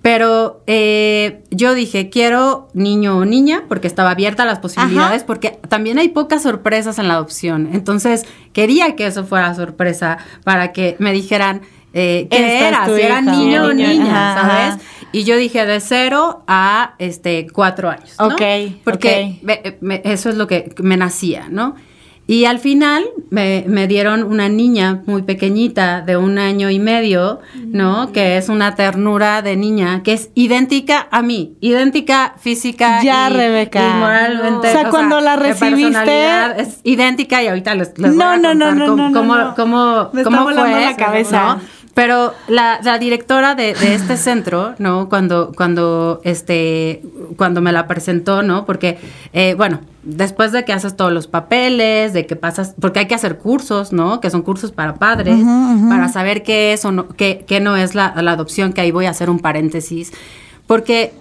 Pero 0.00 0.62
eh, 0.66 1.44
yo 1.52 1.74
dije, 1.74 2.10
quiero 2.10 2.68
niño 2.74 3.18
o 3.18 3.24
niña, 3.24 3.64
porque 3.68 3.86
estaba 3.86 4.10
abierta 4.10 4.42
a 4.42 4.46
las 4.46 4.58
posibilidades, 4.58 5.18
Ajá. 5.18 5.26
porque 5.26 5.50
también 5.68 5.96
hay 5.98 6.08
pocas 6.08 6.42
sorpresas 6.42 6.98
en 6.98 7.06
la 7.06 7.14
adopción. 7.14 7.68
Entonces, 7.72 8.24
quería 8.52 8.96
que 8.96 9.06
eso 9.06 9.24
fuera 9.24 9.54
sorpresa 9.54 10.18
para 10.42 10.72
que 10.72 10.96
me 10.98 11.12
dijeran 11.12 11.60
eh, 11.92 12.26
qué 12.30 12.66
era, 12.68 12.86
si 12.86 13.00
era 13.02 13.20
niño 13.20 13.64
o 13.66 13.72
niña. 13.72 14.34
¿sabes? 14.34 14.74
ajá. 14.74 14.78
Y 15.12 15.24
yo 15.24 15.36
dije 15.36 15.66
de 15.66 15.80
cero 15.80 16.42
a 16.48 16.94
este 16.98 17.46
cuatro 17.52 17.90
años. 17.90 18.14
¿no? 18.18 18.28
Ok, 18.28 18.42
Porque 18.82 19.38
me- 19.42 19.76
me- 19.82 20.00
eso 20.04 20.30
es 20.30 20.36
lo 20.36 20.46
que 20.46 20.74
me 20.78 20.96
nacía, 20.96 21.48
¿no? 21.50 21.74
Y 22.26 22.44
al 22.44 22.60
final 22.60 23.04
me, 23.30 23.64
me 23.66 23.88
dieron 23.88 24.22
una 24.22 24.48
niña 24.48 25.02
muy 25.06 25.22
pequeñita 25.22 26.02
de 26.02 26.16
un 26.16 26.38
año 26.38 26.70
y 26.70 26.78
medio, 26.78 27.40
¿no? 27.66 28.12
Que 28.12 28.36
es 28.38 28.48
una 28.48 28.74
ternura 28.76 29.42
de 29.42 29.56
niña, 29.56 30.02
que 30.04 30.12
es 30.14 30.30
idéntica 30.34 31.08
a 31.10 31.20
mí, 31.20 31.56
idéntica 31.60 32.34
física 32.38 33.02
Ya, 33.02 33.28
y, 33.28 33.32
Rebeca. 33.34 33.80
y 33.86 33.98
moralmente. 33.98 34.68
O 34.68 34.72
sea, 34.72 34.88
cuando 34.88 35.20
la 35.20 35.36
recibiste- 35.36 36.60
Es 36.62 36.78
idéntica 36.84 37.42
y 37.42 37.48
ahorita 37.48 37.74
les, 37.74 37.98
les 37.98 38.14
No, 38.14 38.24
voy 38.26 38.34
a 38.34 38.38
no, 38.38 38.54
no, 38.54 38.72
no, 38.72 38.86
cómo, 38.86 38.96
no, 38.96 39.08
no, 39.08 39.14
cómo, 39.54 39.54
cómo- 39.56 40.10
Me 40.12 40.24
fue, 40.24 40.54
la 40.54 40.96
cabeza. 40.96 41.56
¿no? 41.56 41.81
Pero 41.94 42.32
la, 42.48 42.80
la 42.82 42.98
directora 42.98 43.54
de, 43.54 43.74
de 43.74 43.94
este 43.94 44.16
centro, 44.16 44.74
¿no? 44.78 45.10
Cuando, 45.10 45.52
cuando, 45.54 46.22
este, 46.24 47.02
cuando 47.36 47.60
me 47.60 47.70
la 47.70 47.86
presentó, 47.86 48.42
¿no? 48.42 48.64
Porque, 48.64 48.98
eh, 49.34 49.54
bueno, 49.58 49.80
después 50.02 50.52
de 50.52 50.64
que 50.64 50.72
haces 50.72 50.96
todos 50.96 51.12
los 51.12 51.26
papeles, 51.26 52.14
de 52.14 52.26
que 52.26 52.34
pasas, 52.34 52.74
porque 52.80 53.00
hay 53.00 53.06
que 53.08 53.14
hacer 53.14 53.36
cursos, 53.36 53.92
¿no? 53.92 54.20
Que 54.20 54.30
son 54.30 54.40
cursos 54.40 54.72
para 54.72 54.94
padres, 54.94 55.38
para 55.90 56.08
saber 56.08 56.42
qué 56.42 56.72
es 56.72 56.82
o 56.86 56.92
no, 56.92 57.08
qué, 57.08 57.44
qué 57.46 57.60
no 57.60 57.76
es 57.76 57.94
la, 57.94 58.14
la 58.22 58.32
adopción, 58.32 58.72
que 58.72 58.80
ahí 58.80 58.90
voy 58.90 59.04
a 59.04 59.10
hacer 59.10 59.28
un 59.28 59.38
paréntesis. 59.38 60.12
Porque 60.66 61.12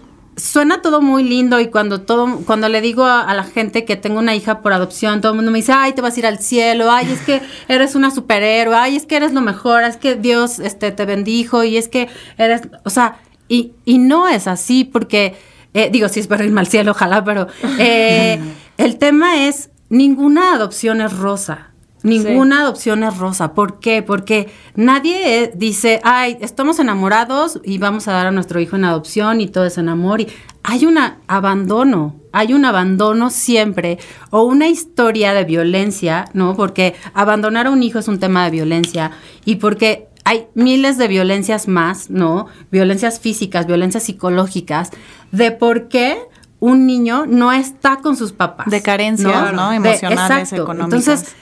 suena 0.41 0.81
todo 0.81 1.01
muy 1.01 1.23
lindo 1.23 1.59
y 1.59 1.67
cuando 1.67 2.01
todo, 2.01 2.41
cuando 2.45 2.67
le 2.67 2.81
digo 2.81 3.05
a, 3.05 3.21
a 3.21 3.35
la 3.35 3.43
gente 3.43 3.85
que 3.85 3.95
tengo 3.95 4.19
una 4.19 4.35
hija 4.35 4.61
por 4.61 4.73
adopción, 4.73 5.21
todo 5.21 5.33
el 5.33 5.35
mundo 5.35 5.51
me 5.51 5.59
dice, 5.59 5.73
ay, 5.73 5.93
te 5.93 6.01
vas 6.01 6.15
a 6.15 6.19
ir 6.19 6.25
al 6.25 6.39
cielo, 6.39 6.91
ay, 6.91 7.11
es 7.11 7.19
que 7.21 7.41
eres 7.67 7.95
una 7.95 8.11
superhéroe, 8.11 8.75
ay, 8.75 8.95
es 8.95 9.05
que 9.05 9.17
eres 9.17 9.33
lo 9.33 9.41
mejor, 9.41 9.83
es 9.83 9.97
que 9.97 10.15
Dios 10.15 10.59
este, 10.59 10.91
te 10.91 11.05
bendijo 11.05 11.63
y 11.63 11.77
es 11.77 11.87
que 11.87 12.09
eres, 12.37 12.61
o 12.83 12.89
sea, 12.89 13.19
y, 13.47 13.73
y 13.85 13.97
no 13.97 14.27
es 14.27 14.47
así 14.47 14.83
porque, 14.83 15.35
eh, 15.73 15.89
digo, 15.91 16.09
sí 16.09 16.19
espero 16.21 16.43
irme 16.43 16.61
al 16.61 16.67
cielo, 16.67 16.91
ojalá, 16.91 17.23
pero 17.23 17.47
eh, 17.77 18.39
el 18.77 18.97
tema 18.97 19.45
es, 19.45 19.69
ninguna 19.89 20.53
adopción 20.53 21.01
es 21.01 21.15
rosa. 21.15 21.70
Ninguna 22.03 22.61
adopción 22.61 23.03
es 23.03 23.17
rosa. 23.17 23.53
¿Por 23.53 23.79
qué? 23.79 24.01
Porque 24.01 24.49
nadie 24.75 25.43
eh, 25.43 25.51
dice, 25.55 26.01
ay, 26.03 26.37
estamos 26.41 26.79
enamorados 26.79 27.59
y 27.63 27.77
vamos 27.77 28.07
a 28.07 28.13
dar 28.13 28.27
a 28.27 28.31
nuestro 28.31 28.59
hijo 28.59 28.75
en 28.75 28.85
adopción 28.85 29.39
y 29.39 29.47
todo 29.47 29.65
es 29.65 29.77
en 29.77 29.87
amor. 29.87 30.21
Y 30.21 30.27
hay 30.63 30.85
un 30.85 30.97
abandono, 31.27 32.15
hay 32.31 32.53
un 32.53 32.65
abandono 32.65 33.29
siempre 33.29 33.99
o 34.31 34.43
una 34.43 34.67
historia 34.67 35.33
de 35.33 35.43
violencia, 35.43 36.25
¿no? 36.33 36.55
Porque 36.55 36.95
abandonar 37.13 37.67
a 37.67 37.71
un 37.71 37.83
hijo 37.83 37.99
es 37.99 38.07
un 38.07 38.19
tema 38.19 38.45
de 38.45 38.51
violencia 38.51 39.11
y 39.45 39.57
porque 39.57 40.07
hay 40.23 40.47
miles 40.53 40.97
de 40.97 41.07
violencias 41.07 41.67
más, 41.67 42.09
¿no? 42.09 42.47
Violencias 42.71 43.19
físicas, 43.19 43.67
violencias 43.67 44.03
psicológicas, 44.03 44.91
de 45.31 45.51
por 45.51 45.87
qué 45.87 46.17
un 46.59 46.85
niño 46.85 47.25
no 47.25 47.51
está 47.51 47.97
con 47.97 48.15
sus 48.15 48.31
papás. 48.31 48.67
De 48.69 48.81
carencias, 48.81 49.53
¿no? 49.53 49.71
Emocionales, 49.71 50.53
exacto. 50.53 50.63
económicas. 50.63 51.07
Entonces, 51.07 51.35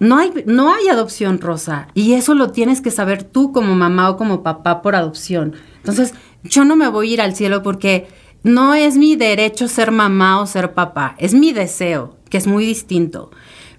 no 0.00 0.18
hay, 0.18 0.32
no 0.46 0.72
hay 0.72 0.88
adopción 0.88 1.40
rosa 1.40 1.88
y 1.94 2.14
eso 2.14 2.34
lo 2.34 2.50
tienes 2.50 2.80
que 2.80 2.90
saber 2.90 3.24
tú 3.24 3.52
como 3.52 3.74
mamá 3.74 4.10
o 4.10 4.16
como 4.16 4.42
papá 4.42 4.82
por 4.82 4.94
adopción. 4.94 5.54
Entonces, 5.78 6.14
yo 6.44 6.64
no 6.64 6.76
me 6.76 6.88
voy 6.88 7.10
a 7.10 7.14
ir 7.14 7.20
al 7.20 7.34
cielo 7.34 7.62
porque 7.62 8.06
no 8.42 8.74
es 8.74 8.96
mi 8.96 9.16
derecho 9.16 9.68
ser 9.68 9.90
mamá 9.90 10.40
o 10.40 10.46
ser 10.46 10.74
papá, 10.74 11.16
es 11.18 11.34
mi 11.34 11.52
deseo, 11.52 12.16
que 12.30 12.38
es 12.38 12.46
muy 12.46 12.64
distinto. 12.64 13.30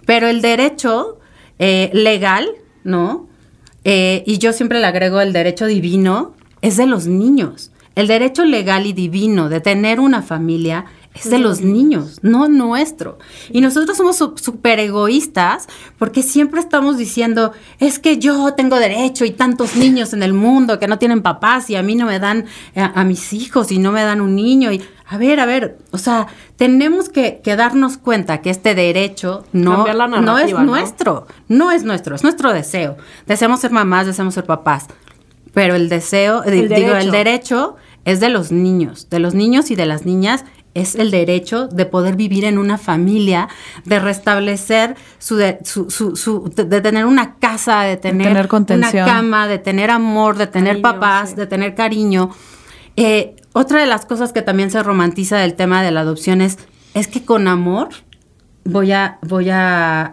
Pero 0.06 0.28
el 0.28 0.42
derecho 0.42 1.20
eh, 1.60 1.90
legal, 1.94 2.50
¿no? 2.84 3.28
Eh, 3.84 4.24
y 4.26 4.38
yo 4.38 4.54
siempre 4.54 4.80
le 4.80 4.88
agrego 4.88 5.22
el 5.22 5.34
derecho 5.34 5.66
divino, 5.66 6.34
es 6.62 6.78
de 6.78 6.86
los 6.86 7.08
niños. 7.08 7.72
El 7.96 8.08
derecho 8.08 8.46
legal 8.46 8.86
y 8.86 8.94
divino 8.94 9.50
de 9.50 9.62
tener 9.62 10.00
una 10.00 10.22
familia 10.22 10.86
es 11.20 11.30
de 11.30 11.40
los 11.40 11.62
niños, 11.62 12.20
no 12.22 12.48
nuestro. 12.48 13.18
Y 13.52 13.62
nosotros 13.62 13.98
somos 13.98 14.18
súper 14.18 14.80
egoístas 14.80 15.68
porque 15.98 16.24
siempre 16.24 16.60
estamos 16.60 16.98
diciendo, 16.98 17.52
es 17.80 18.00
que 18.00 18.18
yo 18.18 18.54
tengo 18.54 18.78
derecho 18.78 19.26
y 19.26 19.32
tantos 19.32 19.76
niños 19.76 20.14
en 20.14 20.24
el 20.24 20.34
mundo 20.34 20.80
que 20.80 20.88
no 20.88 20.98
tienen 21.00 21.22
papás 21.22 21.70
y 21.70 21.76
a 21.76 21.84
mí 21.84 21.96
no 21.96 22.06
me 22.06 22.20
dan 22.20 22.46
eh, 22.76 22.82
a, 22.82 23.02
a 23.02 23.04
mis 23.04 23.34
hijos 23.34 23.72
y 23.72 23.80
no 23.80 23.92
me 23.92 24.04
dan 24.04 24.22
un 24.22 24.36
niño. 24.36 24.72
Y 24.72 24.82
a 25.12 25.18
ver, 25.18 25.40
a 25.40 25.46
ver, 25.46 25.78
o 25.92 25.98
sea, 25.98 26.28
tenemos 26.56 27.10
que, 27.10 27.42
que 27.44 27.56
darnos 27.56 27.98
cuenta 27.98 28.42
que 28.42 28.52
este 28.52 28.76
derecho 28.76 29.44
no, 29.54 29.86
no 30.22 30.38
es 30.38 30.54
nuestro, 30.54 31.26
no 31.48 31.72
es 31.72 31.84
nuestro, 31.84 32.16
es 32.16 32.24
nuestro 32.24 32.54
deseo. 32.54 32.96
Deseamos 33.26 33.60
ser 33.60 33.72
mamás, 33.72 34.06
deseamos 34.06 34.36
ser 34.36 34.46
papás. 34.46 34.86
Pero 35.52 35.76
el 35.76 35.90
deseo, 35.90 36.44
El 36.44 36.70
digo, 36.70 36.76
derecho. 36.76 36.98
el 36.98 37.12
derecho 37.12 37.76
es 38.06 38.20
de 38.20 38.30
los 38.30 38.52
niños, 38.52 39.10
de 39.10 39.20
los 39.20 39.34
niños 39.34 39.72
y 39.72 39.76
de 39.76 39.86
las 39.88 40.06
niñas, 40.06 40.46
es 40.74 40.96
el 40.96 41.12
derecho 41.12 41.68
de 41.68 41.86
poder 41.86 42.16
vivir 42.16 42.46
en 42.46 42.58
una 42.58 42.78
familia, 42.78 43.50
de 43.86 44.00
restablecer 44.00 44.96
su, 45.18 45.36
de, 45.36 45.60
su, 45.64 45.90
su, 45.90 46.52
de 46.56 46.82
tener 46.82 47.06
una 47.06 47.36
casa, 47.36 47.82
de 47.82 47.98
tener, 47.98 48.48
una 48.52 48.92
cama, 48.92 49.48
de 49.48 49.58
tener 49.58 49.90
amor, 49.90 50.38
de 50.38 50.48
tener 50.48 50.82
papás, 50.82 51.36
de 51.36 51.48
tener 51.48 51.76
cariño. 51.76 52.30
Eh, 52.96 53.36
otra 53.54 53.80
de 53.80 53.88
las 53.88 54.06
cosas 54.06 54.32
que 54.32 54.42
también 54.42 54.72
se 54.72 54.84
romantiza 54.84 55.38
del 55.38 55.56
tema 55.56 55.82
de 55.84 55.92
la 55.92 56.02
adopción 56.02 56.42
es, 56.42 56.58
es 56.94 57.08
que 57.08 57.26
con 57.26 57.48
amor 57.48 57.90
voy 58.64 58.92
a, 58.92 59.20
voy 59.22 59.50
a, 59.50 60.12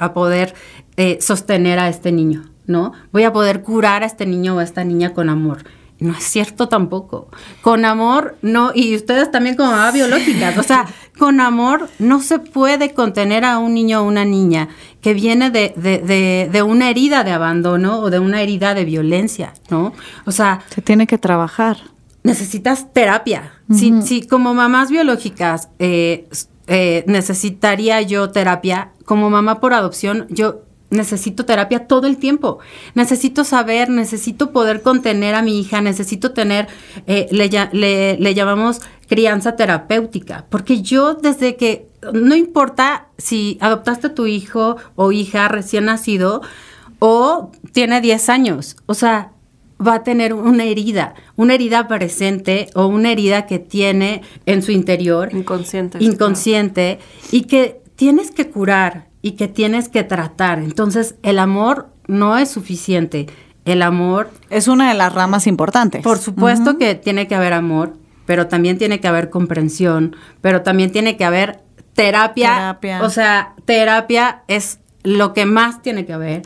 a, 0.00 0.12
poder 0.14 0.54
eh, 0.96 1.18
sostener 1.20 1.78
a 1.78 1.88
este 1.88 2.12
niño, 2.12 2.44
¿no? 2.66 2.92
Voy 3.12 3.24
a 3.24 3.32
poder 3.32 3.62
curar 3.62 4.02
a 4.02 4.06
este 4.06 4.26
niño 4.26 4.56
o 4.56 4.58
a 4.60 4.62
esta 4.62 4.84
niña 4.84 5.12
con 5.12 5.28
amor. 5.28 5.64
No 6.00 6.12
es 6.12 6.24
cierto 6.24 6.68
tampoco. 6.68 7.28
Con 7.62 7.84
amor, 7.84 8.36
no, 8.42 8.72
y 8.74 8.96
ustedes 8.96 9.30
también 9.30 9.56
como 9.56 9.70
mamá 9.70 9.92
biológica, 9.92 10.52
o 10.58 10.62
sea, 10.62 10.86
con 11.18 11.40
amor 11.40 11.88
no 11.98 12.20
se 12.20 12.40
puede 12.40 12.92
contener 12.92 13.44
a 13.44 13.58
un 13.58 13.74
niño 13.74 14.00
o 14.00 14.04
una 14.04 14.24
niña 14.24 14.68
que 15.00 15.14
viene 15.14 15.50
de, 15.50 15.72
de, 15.76 16.48
de, 16.50 16.62
una 16.62 16.90
herida 16.90 17.24
de 17.24 17.30
abandono 17.30 18.00
o 18.00 18.10
de 18.10 18.18
una 18.18 18.42
herida 18.42 18.74
de 18.74 18.84
violencia, 18.84 19.52
¿no? 19.70 19.92
O 20.24 20.32
sea... 20.32 20.62
Se 20.74 20.82
tiene 20.82 21.06
que 21.06 21.18
trabajar. 21.18 21.76
Necesitas 22.22 22.92
terapia. 22.92 23.52
si, 23.70 24.26
como 24.26 24.54
mamás 24.54 24.90
biológicas 24.90 25.68
eh, 25.78 26.26
eh, 26.66 27.04
necesitaría 27.06 28.00
yo 28.00 28.30
terapia, 28.30 28.92
como 29.04 29.28
mamá 29.28 29.60
por 29.60 29.74
adopción, 29.74 30.26
yo 30.30 30.63
necesito 30.94 31.44
terapia 31.44 31.86
todo 31.86 32.06
el 32.06 32.16
tiempo. 32.16 32.58
Necesito 32.94 33.44
saber, 33.44 33.90
necesito 33.90 34.52
poder 34.52 34.82
contener 34.82 35.34
a 35.34 35.42
mi 35.42 35.60
hija, 35.60 35.80
necesito 35.80 36.32
tener, 36.32 36.68
eh, 37.06 37.26
le, 37.30 38.16
le, 38.18 38.34
llamamos 38.34 38.80
crianza 39.08 39.56
terapéutica, 39.56 40.46
porque 40.48 40.82
yo 40.82 41.14
desde 41.14 41.56
que, 41.56 41.88
no 42.12 42.34
importa 42.34 43.08
si 43.18 43.58
adoptaste 43.60 44.08
a 44.08 44.14
tu 44.14 44.26
hijo 44.26 44.76
o 44.94 45.12
hija 45.12 45.48
recién 45.48 45.86
nacido 45.86 46.42
o 46.98 47.50
tiene 47.72 48.00
10 48.00 48.28
años, 48.28 48.76
o 48.86 48.94
sea, 48.94 49.32
va 49.84 49.94
a 49.94 50.02
tener 50.04 50.32
una 50.32 50.64
herida, 50.64 51.14
una 51.36 51.54
herida 51.54 51.88
presente 51.88 52.68
o 52.74 52.86
una 52.86 53.12
herida 53.12 53.46
que 53.46 53.58
tiene 53.58 54.22
en 54.46 54.62
su 54.62 54.72
interior. 54.72 55.30
Inconsciente. 55.32 55.98
Inconsciente 56.00 56.98
y 57.30 57.42
que 57.42 57.80
tienes 57.96 58.30
que 58.30 58.50
curar 58.50 59.08
y 59.24 59.32
que 59.32 59.48
tienes 59.48 59.88
que 59.88 60.04
tratar. 60.04 60.58
Entonces, 60.58 61.14
el 61.22 61.38
amor 61.38 61.88
no 62.06 62.36
es 62.36 62.50
suficiente. 62.50 63.26
El 63.64 63.80
amor... 63.80 64.30
Es 64.50 64.68
una 64.68 64.90
de 64.90 64.94
las 64.94 65.14
ramas 65.14 65.46
importantes. 65.46 66.02
Por 66.02 66.18
supuesto 66.18 66.76
que 66.76 66.94
tiene 66.94 67.26
que 67.26 67.34
haber 67.34 67.54
amor, 67.54 67.94
pero 68.26 68.48
también 68.48 68.76
tiene 68.76 69.00
que 69.00 69.08
haber 69.08 69.30
comprensión, 69.30 70.14
pero 70.42 70.60
también 70.60 70.92
tiene 70.92 71.16
que 71.16 71.24
haber 71.24 71.60
terapia. 71.94 72.54
terapia. 72.54 73.02
O 73.02 73.08
sea, 73.08 73.54
terapia 73.64 74.42
es 74.46 74.80
lo 75.02 75.32
que 75.32 75.46
más 75.46 75.80
tiene 75.80 76.04
que 76.04 76.12
haber, 76.12 76.42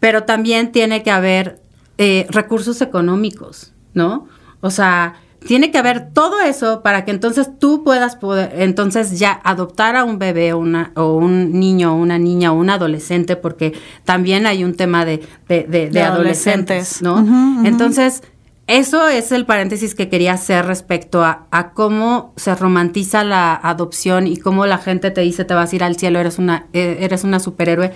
pero 0.00 0.24
también 0.24 0.72
tiene 0.72 1.04
que 1.04 1.12
haber 1.12 1.62
eh, 1.96 2.26
recursos 2.30 2.80
económicos, 2.80 3.72
¿no? 3.94 4.26
O 4.62 4.70
sea, 4.70 5.14
tiene 5.46 5.70
que 5.70 5.78
haber 5.78 6.10
todo 6.12 6.40
eso 6.40 6.82
para 6.82 7.04
que 7.04 7.10
entonces 7.10 7.58
tú 7.58 7.84
puedas 7.84 8.16
poder, 8.16 8.52
entonces 8.60 9.18
ya 9.18 9.40
adoptar 9.44 9.96
a 9.96 10.04
un 10.04 10.18
bebé 10.18 10.52
o, 10.52 10.58
una, 10.58 10.92
o 10.96 11.14
un 11.14 11.58
niño 11.58 11.94
o 11.94 11.96
una 11.96 12.18
niña 12.18 12.52
o 12.52 12.56
un 12.56 12.68
adolescente, 12.68 13.36
porque 13.36 13.72
también 14.04 14.46
hay 14.46 14.64
un 14.64 14.74
tema 14.74 15.04
de, 15.04 15.26
de, 15.48 16.02
adolescentes, 16.02 17.00
¿no? 17.00 17.24
Entonces, 17.64 18.22
eso 18.66 19.06
es 19.08 19.30
el 19.30 19.46
paréntesis 19.46 19.94
que 19.94 20.08
quería 20.08 20.32
hacer 20.32 20.66
respecto 20.66 21.24
a, 21.24 21.46
a, 21.52 21.70
cómo 21.70 22.32
se 22.36 22.54
romantiza 22.54 23.22
la 23.22 23.54
adopción 23.54 24.26
y 24.26 24.38
cómo 24.38 24.66
la 24.66 24.78
gente 24.78 25.12
te 25.12 25.20
dice 25.20 25.44
te 25.44 25.54
vas 25.54 25.72
a 25.72 25.76
ir 25.76 25.84
al 25.84 25.96
cielo, 25.96 26.18
eres 26.18 26.38
una, 26.38 26.66
e, 26.72 26.98
eres 27.00 27.22
una 27.22 27.38
superhéroe. 27.38 27.92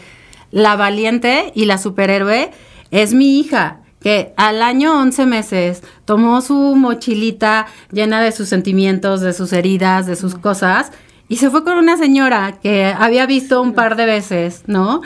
La 0.53 0.77
valiente 0.77 1.53
y 1.55 1.65
la 1.65 1.79
superhéroe 1.79 2.51
es 2.93 3.15
mi 3.15 3.41
hija 3.41 3.81
que 4.01 4.33
al 4.37 4.63
año 4.63 4.99
11 4.99 5.27
meses 5.27 5.83
tomó 6.05 6.41
su 6.41 6.55
mochilita 6.55 7.67
llena 7.93 8.23
de 8.23 8.33
sus 8.33 8.49
sentimientos, 8.49 9.21
de 9.21 9.33
sus 9.33 9.53
heridas, 9.53 10.07
de 10.07 10.17
sus 10.17 10.35
cosas, 10.35 10.93
y 11.29 11.37
se 11.37 11.51
fue 11.51 11.63
con 11.63 11.77
una 11.77 11.97
señora 11.97 12.59
que 12.61 12.87
había 12.87 13.27
visto 13.27 13.63
un 13.63 13.75
par 13.75 13.97
de 13.97 14.07
veces, 14.07 14.65
¿no? 14.67 15.03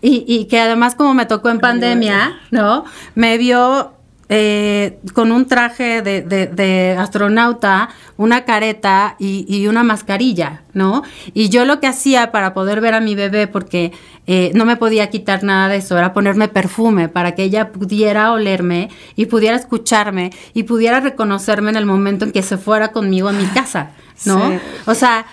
Y, 0.00 0.24
y 0.26 0.46
que 0.46 0.60
además 0.60 0.94
como 0.94 1.14
me 1.14 1.26
tocó 1.26 1.50
en 1.50 1.60
pandemia, 1.60 2.40
¿no? 2.50 2.84
Me 3.14 3.38
vio 3.38 3.97
eh, 4.30 4.98
con 5.14 5.32
un 5.32 5.46
traje 5.46 6.02
de, 6.02 6.20
de, 6.22 6.96
astronauta, 6.98 7.88
una 8.16 8.44
careta 8.44 9.16
y, 9.18 9.66
una 9.66 9.82
mascarilla, 9.82 10.62
¿no? 10.74 11.02
Y 11.32 11.48
yo 11.48 11.64
lo 11.64 11.80
que 11.80 11.86
hacía 11.86 12.30
para 12.30 12.52
poder 12.52 12.80
ver 12.80 12.94
a 12.94 13.00
mi 13.00 13.14
bebé, 13.14 13.46
porque 13.46 13.92
eh, 14.26 14.50
no 14.54 14.64
me 14.66 14.76
podía 14.76 15.08
quitar 15.08 15.44
nada 15.44 15.68
de 15.68 15.76
eso, 15.76 15.96
era 15.96 16.12
ponerme 16.12 16.48
perfume 16.48 17.08
para 17.08 17.34
que 17.34 17.42
ella 17.42 17.72
pudiera 17.72 18.32
olerme 18.32 18.90
y 19.16 19.26
pudiera 19.26 19.56
escucharme 19.56 20.30
y 20.52 20.64
pudiera 20.64 21.00
reconocerme 21.00 21.70
en 21.70 21.76
el 21.76 21.86
momento 21.86 22.26
en 22.26 22.32
que 22.32 22.42
se 22.42 22.58
fuera 22.58 22.92
conmigo 22.92 23.28
a 23.28 23.32
mi 23.32 23.46
casa, 23.46 23.92
¿no? 24.26 24.52
O 24.86 24.94
sea, 24.94 25.24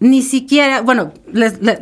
ni 0.00 0.22
siquiera, 0.22 0.80
bueno, 0.80 1.12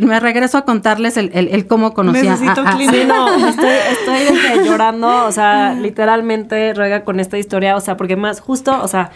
me 0.01 0.19
regreso 0.19 0.59
a 0.59 0.65
contarles 0.65 1.17
el, 1.17 1.31
el, 1.33 1.67
cómo 1.69 1.95
conocía 1.95 2.33
Necesito 2.33 2.63
a, 2.63 2.77
Sí, 2.77 3.05
no, 3.07 3.49
estoy, 3.49 3.71
estoy 3.93 4.67
llorando, 4.67 5.25
o 5.25 5.31
sea, 5.31 5.75
literalmente 5.75 6.75
ruega 6.75 7.05
con 7.05 7.21
esta 7.21 7.39
historia, 7.39 7.77
o 7.77 7.81
sea, 7.81 7.97
porque 7.97 8.17
más 8.17 8.41
justo, 8.41 8.77
o 8.83 8.89
sea, 8.89 9.13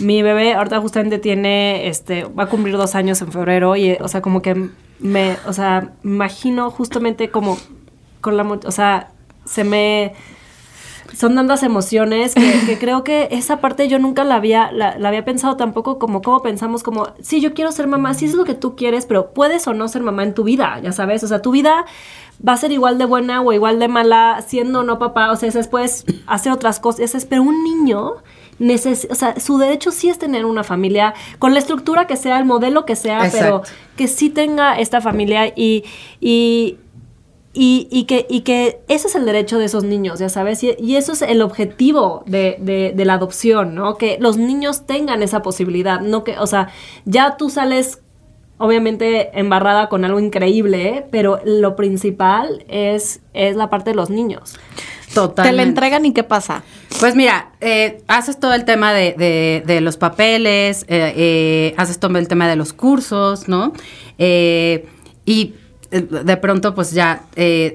mi 0.00 0.22
bebé 0.22 0.54
ahorita 0.54 0.80
justamente 0.80 1.18
tiene, 1.18 1.86
este, 1.86 2.24
va 2.24 2.44
a 2.44 2.46
cumplir 2.46 2.76
dos 2.76 2.96
años 2.96 3.22
en 3.22 3.30
febrero 3.30 3.76
y, 3.76 3.92
o 4.00 4.08
sea, 4.08 4.20
como 4.20 4.42
que 4.42 4.68
me, 4.98 5.36
o 5.46 5.52
sea, 5.52 5.92
imagino 6.02 6.72
justamente 6.72 7.30
como 7.30 7.56
con 8.20 8.36
la, 8.36 8.42
o 8.42 8.72
sea, 8.72 9.12
se 9.44 9.62
me 9.62 10.14
son 11.14 11.34
tantas 11.34 11.62
emociones 11.62 12.34
que, 12.34 12.78
creo 12.78 13.04
que 13.04 13.28
esa 13.30 13.60
parte 13.60 13.88
yo 13.88 13.98
nunca 13.98 14.24
la 14.24 14.36
había, 14.36 14.70
la, 14.72 14.96
había 15.06 15.24
pensado 15.24 15.56
tampoco 15.56 15.98
como 15.98 16.22
cómo 16.22 16.42
pensamos 16.42 16.82
como, 16.82 17.08
sí, 17.20 17.40
yo 17.40 17.54
quiero 17.54 17.72
ser 17.72 17.86
mamá, 17.86 18.14
sí 18.14 18.24
es 18.26 18.34
lo 18.34 18.44
que 18.44 18.54
tú 18.54 18.76
quieres, 18.76 19.06
pero 19.06 19.32
puedes 19.32 19.66
o 19.66 19.74
no 19.74 19.88
ser 19.88 20.02
mamá 20.02 20.22
en 20.22 20.34
tu 20.34 20.44
vida, 20.44 20.80
ya 20.82 20.92
sabes, 20.92 21.22
o 21.24 21.28
sea, 21.28 21.42
tu 21.42 21.50
vida 21.50 21.84
va 22.46 22.54
a 22.54 22.56
ser 22.56 22.72
igual 22.72 22.98
de 22.98 23.04
buena 23.04 23.42
o 23.42 23.52
igual 23.52 23.78
de 23.78 23.88
mala 23.88 24.42
siendo 24.46 24.80
o 24.80 24.82
no 24.82 24.98
papá, 24.98 25.30
o 25.30 25.36
sea, 25.36 25.50
después 25.50 26.04
hacer 26.26 26.52
otras 26.52 26.80
cosas, 26.80 27.26
pero 27.26 27.42
un 27.42 27.62
niño 27.62 28.14
o 28.60 29.14
sea, 29.14 29.40
su 29.40 29.58
derecho 29.58 29.90
sí 29.90 30.10
es 30.10 30.18
tener 30.18 30.44
una 30.44 30.64
familia 30.64 31.14
con 31.38 31.54
la 31.54 31.58
estructura 31.58 32.06
que 32.06 32.16
sea, 32.16 32.38
el 32.38 32.44
modelo 32.44 32.84
que 32.84 32.94
sea, 32.94 33.30
pero 33.32 33.62
que 33.96 34.06
sí 34.06 34.28
tenga 34.28 34.78
esta 34.78 35.00
familia 35.00 35.46
y, 35.56 35.84
y 36.20 36.76
y, 37.52 37.88
y, 37.90 38.04
que, 38.04 38.26
y 38.30 38.42
que 38.42 38.80
ese 38.88 39.08
es 39.08 39.14
el 39.16 39.24
derecho 39.24 39.58
de 39.58 39.64
esos 39.64 39.82
niños, 39.82 40.20
ya 40.20 40.28
sabes, 40.28 40.62
y, 40.62 40.96
eso 40.96 41.12
es 41.12 41.22
el 41.22 41.42
objetivo 41.42 42.22
de, 42.26 42.56
de, 42.60 42.92
de, 42.94 43.04
la 43.04 43.14
adopción, 43.14 43.74
¿no? 43.74 43.96
Que 43.96 44.18
los 44.20 44.36
niños 44.36 44.86
tengan 44.86 45.22
esa 45.22 45.42
posibilidad, 45.42 46.00
no 46.00 46.22
que, 46.22 46.38
o 46.38 46.46
sea, 46.46 46.68
ya 47.04 47.36
tú 47.36 47.50
sales 47.50 48.00
obviamente 48.58 49.30
embarrada 49.38 49.88
con 49.88 50.04
algo 50.04 50.20
increíble, 50.20 51.06
pero 51.10 51.40
lo 51.44 51.76
principal 51.76 52.64
es, 52.68 53.20
es 53.32 53.56
la 53.56 53.70
parte 53.70 53.90
de 53.90 53.96
los 53.96 54.10
niños. 54.10 54.58
Totalmente. 55.14 55.50
Te 55.50 55.56
la 55.56 55.62
entregan 55.62 56.04
y 56.04 56.12
qué 56.12 56.22
pasa. 56.22 56.62
Pues 57.00 57.16
mira, 57.16 57.52
eh, 57.60 58.02
haces 58.06 58.38
todo 58.38 58.52
el 58.52 58.64
tema 58.64 58.92
de, 58.92 59.14
de, 59.16 59.62
de 59.66 59.80
los 59.80 59.96
papeles, 59.96 60.84
eh, 60.88 61.14
eh, 61.16 61.74
haces 61.78 61.98
todo 61.98 62.16
el 62.18 62.28
tema 62.28 62.48
de 62.48 62.56
los 62.56 62.72
cursos, 62.72 63.48
¿no? 63.48 63.72
y 65.24 65.54
de 65.90 66.36
pronto 66.36 66.74
pues 66.74 66.92
ya, 66.92 67.22
eh, 67.34 67.74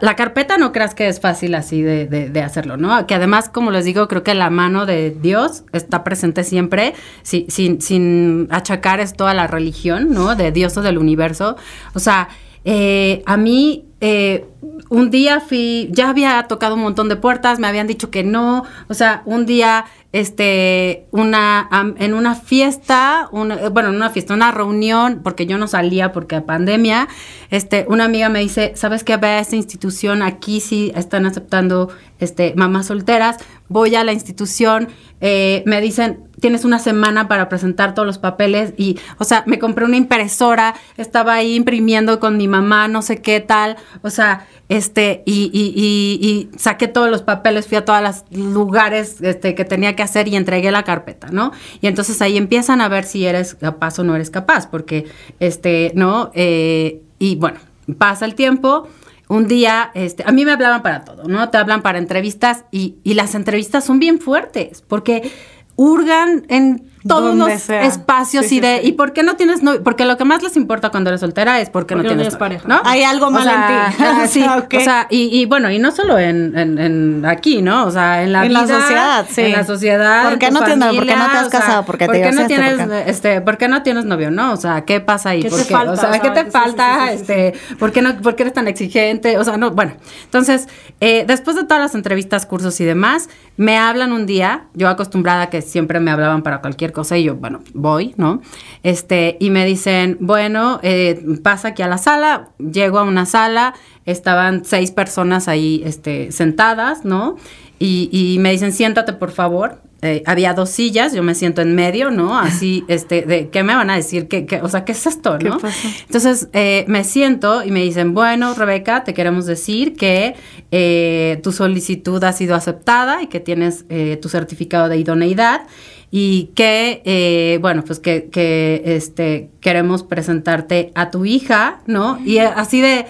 la 0.00 0.14
carpeta 0.14 0.58
no 0.58 0.72
creas 0.72 0.94
que 0.94 1.08
es 1.08 1.20
fácil 1.20 1.54
así 1.54 1.80
de, 1.80 2.06
de, 2.06 2.42
hacerlo, 2.42 2.76
¿no? 2.76 3.06
Que 3.06 3.14
además, 3.14 3.48
como 3.48 3.70
les 3.70 3.84
digo, 3.84 4.08
creo 4.08 4.22
que 4.22 4.34
la 4.34 4.50
mano 4.50 4.84
de 4.84 5.10
Dios 5.10 5.64
está 5.72 6.04
presente 6.04 6.44
siempre, 6.44 6.94
sin, 7.22 7.80
sin 7.80 8.48
achacar 8.50 9.00
esto 9.00 9.26
a 9.26 9.34
la 9.34 9.46
religión, 9.46 10.12
¿no? 10.12 10.36
De 10.36 10.52
Dios 10.52 10.76
o 10.76 10.82
del 10.82 10.98
universo. 10.98 11.56
O 11.94 11.98
sea, 11.98 12.28
eh, 12.64 13.22
a 13.26 13.36
mí 13.36 13.86
eh, 14.00 14.44
un 14.90 15.10
día 15.10 15.40
fui, 15.40 15.88
ya 15.90 16.10
había 16.10 16.42
tocado 16.48 16.74
un 16.74 16.82
montón 16.82 17.08
de 17.08 17.16
puertas, 17.16 17.58
me 17.58 17.66
habían 17.66 17.86
dicho 17.86 18.10
que 18.10 18.22
no, 18.22 18.64
o 18.88 18.94
sea, 18.94 19.22
un 19.24 19.46
día 19.46 19.86
este, 20.16 21.04
una, 21.10 21.68
en 21.98 22.14
una 22.14 22.34
fiesta, 22.34 23.28
una, 23.32 23.68
bueno, 23.68 23.90
en 23.90 23.96
una 23.96 24.08
fiesta, 24.08 24.32
una 24.32 24.50
reunión, 24.50 25.20
porque 25.22 25.44
yo 25.44 25.58
no 25.58 25.68
salía 25.68 26.12
porque 26.12 26.40
pandemia, 26.40 27.06
este, 27.50 27.84
una 27.86 28.04
amiga 28.04 28.30
me 28.30 28.40
dice, 28.40 28.72
¿sabes 28.76 29.04
qué? 29.04 29.18
Ve 29.18 29.26
a 29.26 29.40
esta 29.40 29.56
institución, 29.56 30.22
aquí 30.22 30.60
sí 30.60 30.90
están 30.94 31.26
aceptando, 31.26 31.90
este, 32.18 32.54
mamás 32.56 32.86
solteras, 32.86 33.36
voy 33.68 33.94
a 33.94 34.04
la 34.04 34.12
institución, 34.12 34.88
eh, 35.20 35.62
me 35.66 35.80
dicen, 35.80 36.24
tienes 36.40 36.64
una 36.64 36.78
semana 36.78 37.28
para 37.28 37.48
presentar 37.48 37.94
todos 37.94 38.06
los 38.06 38.18
papeles 38.18 38.74
y, 38.76 38.98
o 39.18 39.24
sea, 39.24 39.44
me 39.46 39.58
compré 39.58 39.84
una 39.84 39.96
impresora, 39.96 40.74
estaba 40.96 41.34
ahí 41.34 41.54
imprimiendo 41.54 42.20
con 42.20 42.36
mi 42.36 42.48
mamá, 42.48 42.88
no 42.88 43.02
sé 43.02 43.22
qué 43.22 43.40
tal, 43.40 43.76
o 44.02 44.10
sea, 44.10 44.46
este, 44.68 45.22
y, 45.24 45.50
y, 45.52 45.72
y, 45.74 46.26
y 46.26 46.58
saqué 46.58 46.88
todos 46.88 47.10
los 47.10 47.22
papeles, 47.22 47.66
fui 47.66 47.76
a 47.76 47.84
todos 47.84 48.02
los 48.02 48.24
lugares 48.30 49.20
este, 49.22 49.54
que 49.54 49.64
tenía 49.64 49.96
que 49.96 50.02
hacer 50.02 50.28
y 50.28 50.36
entregué 50.36 50.70
la 50.70 50.82
carpeta, 50.82 51.28
¿no? 51.30 51.52
Y 51.80 51.86
entonces 51.86 52.20
ahí 52.20 52.36
empiezan 52.36 52.80
a 52.80 52.88
ver 52.88 53.04
si 53.04 53.26
eres 53.26 53.54
capaz 53.54 53.98
o 53.98 54.04
no 54.04 54.14
eres 54.14 54.30
capaz, 54.30 54.66
porque, 54.66 55.06
este, 55.40 55.92
¿no? 55.94 56.30
Eh, 56.34 57.00
y 57.18 57.36
bueno, 57.36 57.58
pasa 57.98 58.24
el 58.24 58.34
tiempo. 58.34 58.88
Un 59.28 59.48
día, 59.48 59.90
este, 59.94 60.22
a 60.26 60.32
mí 60.32 60.44
me 60.44 60.52
hablaban 60.52 60.82
para 60.82 61.04
todo, 61.04 61.24
¿no? 61.24 61.48
Te 61.50 61.58
hablan 61.58 61.82
para 61.82 61.98
entrevistas 61.98 62.64
y, 62.70 62.96
y 63.02 63.14
las 63.14 63.34
entrevistas 63.34 63.84
son 63.84 63.98
bien 63.98 64.20
fuertes, 64.20 64.82
porque 64.86 65.30
hurgan 65.74 66.46
en 66.48 66.84
todos 67.08 67.34
los 67.34 67.60
sea. 67.60 67.84
espacios 67.84 68.46
Sí, 68.46 68.56
y 68.56 68.60
de 68.60 68.80
sí. 68.82 68.88
y 68.88 68.92
por 68.92 69.12
qué 69.12 69.22
no 69.22 69.36
tienes 69.36 69.62
novio 69.62 69.82
porque 69.82 70.04
lo 70.04 70.16
que 70.16 70.24
más 70.24 70.42
les 70.42 70.56
importa 70.56 70.90
cuando 70.90 71.10
eres 71.10 71.20
soltera 71.20 71.60
es 71.60 71.70
por 71.70 71.86
qué 71.86 71.94
no 71.94 72.02
Porque 72.02 72.14
no 72.14 72.22
tienes 72.22 72.38
tienes 72.38 72.40
novio, 72.52 72.64
pareja. 72.66 72.82
¿no? 72.84 72.88
Hay 72.90 73.02
algo 73.02 73.26
O 73.26 73.30
mal 73.30 73.42
sea, 73.44 73.86
en 73.88 73.92
ti. 73.96 74.04
ah, 74.04 74.26
sí, 74.28 74.42
Ok. 74.42 74.74
o 74.78 74.80
sea, 74.80 75.06
y, 75.10 75.40
y 75.40 75.46
bueno, 75.46 75.70
y 75.70 75.78
no 75.78 75.90
solo 75.92 76.18
en, 76.18 76.56
en- 76.58 76.78
en 76.78 77.26
aquí, 77.26 77.62
¿no? 77.62 77.84
O 77.86 77.90
sea, 77.90 78.22
en 78.22 78.32
la 78.32 78.44
En 78.46 78.52
la 78.52 78.66
sociedad, 78.66 79.26
sí. 79.30 79.40
en 79.42 79.52
la 79.52 79.64
sociedad, 79.64 80.28
¿Por 80.30 80.38
qué 80.38 80.50
no 80.50 80.60
tienes 80.60 80.78
novio? 80.78 81.00
¿Por 81.00 81.08
qué 81.08 81.14
no 81.16 81.24
te 81.24 81.30
familia, 81.30 81.40
has 81.46 81.48
casado? 81.48 81.84
¿Por 81.84 81.98
qué 81.98 82.04
te 82.06 82.12
¿por 82.12 82.16
qué 82.22 82.32
no 82.32 82.46
tienes, 82.46 82.74
¿Por 82.76 82.88
qué? 82.90 83.04
este, 83.10 83.40
por 83.40 83.58
qué 83.58 83.68
no 83.68 83.82
tienes 83.82 84.04
novio, 84.04 84.30
no? 84.30 84.52
O 84.52 84.56
sea, 84.56 84.84
¿qué 84.84 85.00
pasa 85.00 85.30
ahí? 85.30 85.42
¿Qué 85.42 85.50
¿Por 85.50 85.60
te 85.60 85.66
qué? 85.66 85.74
falta? 85.74 85.92
O 85.92 85.96
sea, 85.96 86.18
¿qué 86.20 86.30
te 86.30 86.50
falta? 86.50 87.12
Este, 87.12 87.54
¿por 87.78 87.92
qué 87.92 88.02
no, 88.02 88.16
por 88.20 88.34
qué 88.36 88.42
eres 88.44 88.54
tan 88.54 88.68
exigente? 88.68 89.38
O 89.38 89.44
sea, 89.44 89.56
no, 89.56 89.70
bueno. 89.70 89.92
Entonces, 90.24 90.68
eh, 91.00 91.24
después 91.26 91.56
de 91.56 91.64
todas 91.64 91.80
las 91.82 91.94
entrevistas, 91.94 92.46
cursos 92.46 92.80
y 92.80 92.84
demás, 92.84 93.28
me 93.56 93.78
hablan 93.78 94.12
un 94.12 94.26
día, 94.26 94.64
yo 94.74 94.88
acostumbrada 94.88 95.48
que 95.50 95.62
siempre 95.62 96.00
me 96.00 96.10
hablaban 96.10 96.42
para 96.42 96.60
cualquier 96.60 96.92
cosa 96.96 97.18
y 97.18 97.24
yo, 97.24 97.36
bueno, 97.36 97.60
voy, 97.74 98.14
¿no? 98.16 98.40
Este, 98.82 99.36
y 99.38 99.50
me 99.50 99.66
dicen, 99.66 100.16
bueno, 100.18 100.80
eh, 100.82 101.22
pasa 101.42 101.68
aquí 101.68 101.82
a 101.82 101.88
la 101.88 101.98
sala, 101.98 102.48
llego 102.58 102.98
a 102.98 103.02
una 103.02 103.26
sala, 103.26 103.74
estaban 104.06 104.64
seis 104.64 104.92
personas 104.92 105.46
ahí, 105.46 105.82
este, 105.84 106.32
sentadas, 106.32 107.04
¿no? 107.04 107.36
Y, 107.78 108.08
y 108.12 108.38
me 108.38 108.52
dicen, 108.52 108.72
siéntate, 108.72 109.12
por 109.12 109.30
favor. 109.30 109.82
Eh, 110.02 110.22
había 110.26 110.52
dos 110.52 110.68
sillas, 110.70 111.14
yo 111.14 111.22
me 111.22 111.34
siento 111.34 111.62
en 111.62 111.74
medio, 111.74 112.10
¿no? 112.10 112.38
Así, 112.38 112.84
este, 112.88 113.22
de, 113.22 113.48
¿qué 113.48 113.62
me 113.62 113.74
van 113.74 113.88
a 113.88 113.96
decir? 113.96 114.28
¿Qué, 114.28 114.44
qué- 114.44 114.60
o 114.60 114.68
sea, 114.68 114.84
¿qué 114.84 114.92
es 114.92 115.06
esto, 115.06 115.38
¿Qué 115.38 115.48
no? 115.48 115.58
pasó? 115.58 115.88
Entonces 116.02 116.48
eh, 116.52 116.84
me 116.86 117.02
siento 117.02 117.64
y 117.64 117.70
me 117.70 117.80
dicen, 117.82 118.12
bueno, 118.12 118.52
Rebeca, 118.54 119.04
te 119.04 119.14
queremos 119.14 119.46
decir 119.46 119.94
que 119.96 120.34
eh, 120.70 121.40
tu 121.42 121.50
solicitud 121.50 122.22
ha 122.24 122.32
sido 122.34 122.54
aceptada 122.54 123.22
y 123.22 123.26
que 123.28 123.40
tienes 123.40 123.86
eh, 123.88 124.18
tu 124.20 124.28
certificado 124.28 124.88
de 124.90 124.98
idoneidad 124.98 125.62
y 126.10 126.50
que, 126.54 127.00
eh, 127.06 127.58
bueno, 127.62 127.82
pues 127.82 127.98
que, 127.98 128.28
que, 128.30 128.82
este, 128.84 129.48
queremos 129.60 130.02
presentarte 130.02 130.92
a 130.94 131.10
tu 131.10 131.24
hija, 131.24 131.80
¿no? 131.86 132.20
Y 132.24 132.38
así 132.38 132.80
de, 132.82 133.06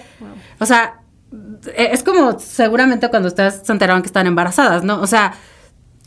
o 0.59 0.65
sea, 0.65 0.96
es 1.75 2.03
como 2.03 2.39
seguramente 2.39 3.09
cuando 3.09 3.27
ustedes 3.27 3.61
se 3.63 3.71
enteraron 3.71 4.01
que 4.01 4.07
están 4.07 4.27
embarazadas, 4.27 4.83
¿no? 4.83 5.01
O 5.01 5.07
sea, 5.07 5.33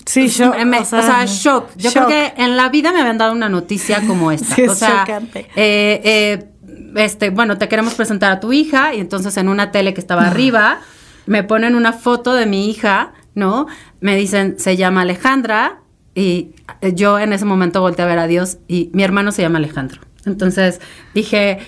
Sí, 0.06 0.22
pues, 0.22 0.32
shock. 0.38 0.56
me- 0.64 0.78
o 0.80 0.84
sea, 0.84 1.24
shock. 1.26 1.68
Yo 1.76 1.90
shock. 1.90 2.06
creo 2.06 2.08
que 2.08 2.42
en 2.42 2.56
la 2.56 2.68
vida 2.70 2.90
me 2.92 3.00
habían 3.00 3.18
dado 3.18 3.32
una 3.32 3.48
noticia 3.48 4.00
como 4.06 4.32
esta. 4.32 4.54
Sí, 4.54 4.62
es 4.62 4.70
o 4.70 4.74
sea, 4.74 5.00
chocante. 5.04 5.40
eh, 5.56 6.00
eh, 6.04 6.48
este, 6.96 7.30
bueno, 7.30 7.58
te 7.58 7.68
queremos 7.68 7.94
presentar 7.94 8.32
a 8.32 8.40
tu 8.40 8.52
hija 8.52 8.94
y 8.94 9.00
entonces 9.00 9.36
en 9.36 9.48
una 9.48 9.70
tele 9.70 9.92
que 9.94 10.00
estaba 10.00 10.26
arriba 10.26 10.80
me 11.26 11.44
ponen 11.44 11.74
una 11.74 11.92
foto 11.92 12.32
de 12.34 12.46
mi 12.46 12.70
hija, 12.70 13.12
¿no? 13.34 13.66
Me 14.00 14.16
dicen, 14.16 14.58
se 14.58 14.76
llama 14.76 15.02
Alejandra 15.02 15.80
y 16.14 16.54
eh, 16.80 16.92
yo 16.94 17.18
en 17.18 17.32
ese 17.32 17.44
momento 17.44 17.80
volteé 17.82 18.04
a 18.04 18.08
ver 18.08 18.18
a 18.18 18.26
Dios 18.26 18.56
y 18.66 18.90
mi 18.94 19.04
hermano 19.04 19.30
se 19.32 19.42
llama 19.42 19.58
Alejandro. 19.58 20.00
Entonces 20.24 20.80
dije, 21.14 21.58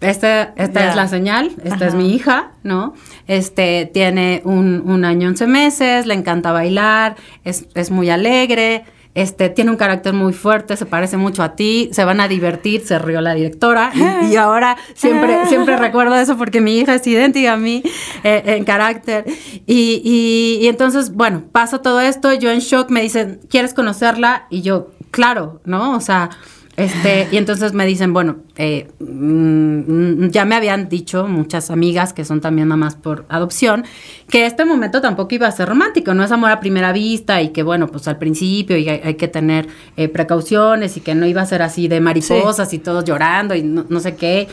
esta, 0.00 0.54
esta 0.56 0.88
es 0.90 0.96
la 0.96 1.08
señal, 1.08 1.50
esta 1.64 1.86
es 1.86 1.94
mi 1.94 2.14
hija, 2.14 2.52
¿no? 2.62 2.94
Este, 3.26 3.90
tiene 3.92 4.42
un, 4.44 4.82
un 4.86 5.04
año, 5.04 5.28
11 5.28 5.46
meses, 5.46 6.06
le 6.06 6.14
encanta 6.14 6.52
bailar, 6.52 7.16
es, 7.44 7.66
es 7.74 7.90
muy 7.90 8.08
alegre, 8.10 8.84
este, 9.14 9.48
tiene 9.48 9.72
un 9.72 9.76
carácter 9.76 10.12
muy 10.12 10.32
fuerte, 10.32 10.76
se 10.76 10.86
parece 10.86 11.16
mucho 11.16 11.42
a 11.42 11.56
ti, 11.56 11.88
se 11.92 12.04
van 12.04 12.20
a 12.20 12.28
divertir, 12.28 12.82
se 12.86 12.98
rió 13.00 13.20
la 13.20 13.34
directora, 13.34 13.90
y, 14.22 14.26
y 14.32 14.36
ahora 14.36 14.76
siempre, 14.94 15.46
siempre 15.46 15.76
recuerdo 15.76 16.14
eso 16.14 16.36
porque 16.36 16.60
mi 16.60 16.78
hija 16.78 16.94
es 16.94 17.04
idéntica 17.04 17.54
a 17.54 17.56
mí 17.56 17.82
eh, 18.22 18.42
en 18.46 18.64
carácter. 18.64 19.24
Y, 19.66 20.00
y- 20.04 20.58
y 20.64 20.68
entonces, 20.68 21.12
bueno, 21.14 21.42
pasa 21.50 21.82
todo 21.82 22.00
esto, 22.00 22.32
yo 22.34 22.50
en 22.52 22.60
shock 22.60 22.90
me 22.90 23.00
dicen, 23.02 23.40
¿quieres 23.50 23.74
conocerla? 23.74 24.46
Y 24.50 24.62
yo, 24.62 24.90
claro, 25.10 25.60
¿no? 25.64 25.96
O 25.96 26.00
sea... 26.00 26.30
Este, 26.78 27.26
y 27.32 27.38
entonces 27.38 27.72
me 27.72 27.84
dicen, 27.86 28.12
bueno, 28.12 28.36
eh, 28.54 28.86
mm, 29.00 30.28
ya 30.28 30.44
me 30.44 30.54
habían 30.54 30.88
dicho 30.88 31.26
muchas 31.26 31.72
amigas 31.72 32.12
que 32.12 32.24
son 32.24 32.40
también 32.40 32.68
mamás 32.68 32.94
por 32.94 33.26
adopción, 33.28 33.84
que 34.30 34.46
este 34.46 34.64
momento 34.64 35.00
tampoco 35.00 35.34
iba 35.34 35.48
a 35.48 35.50
ser 35.50 35.68
romántico, 35.68 36.14
no 36.14 36.22
es 36.22 36.30
amor 36.30 36.52
a 36.52 36.60
primera 36.60 36.92
vista 36.92 37.42
y 37.42 37.48
que 37.48 37.64
bueno, 37.64 37.88
pues 37.88 38.06
al 38.06 38.16
principio 38.16 38.76
y 38.76 38.88
hay, 38.88 39.00
hay 39.02 39.14
que 39.14 39.26
tener 39.26 39.66
eh, 39.96 40.08
precauciones 40.08 40.96
y 40.96 41.00
que 41.00 41.16
no 41.16 41.26
iba 41.26 41.42
a 41.42 41.46
ser 41.46 41.62
así 41.62 41.88
de 41.88 42.00
mariposas 42.00 42.72
y 42.72 42.78
todos 42.78 43.04
llorando 43.04 43.56
y 43.56 43.64
no, 43.64 43.84
no 43.88 43.98
sé 43.98 44.14
qué. 44.14 44.46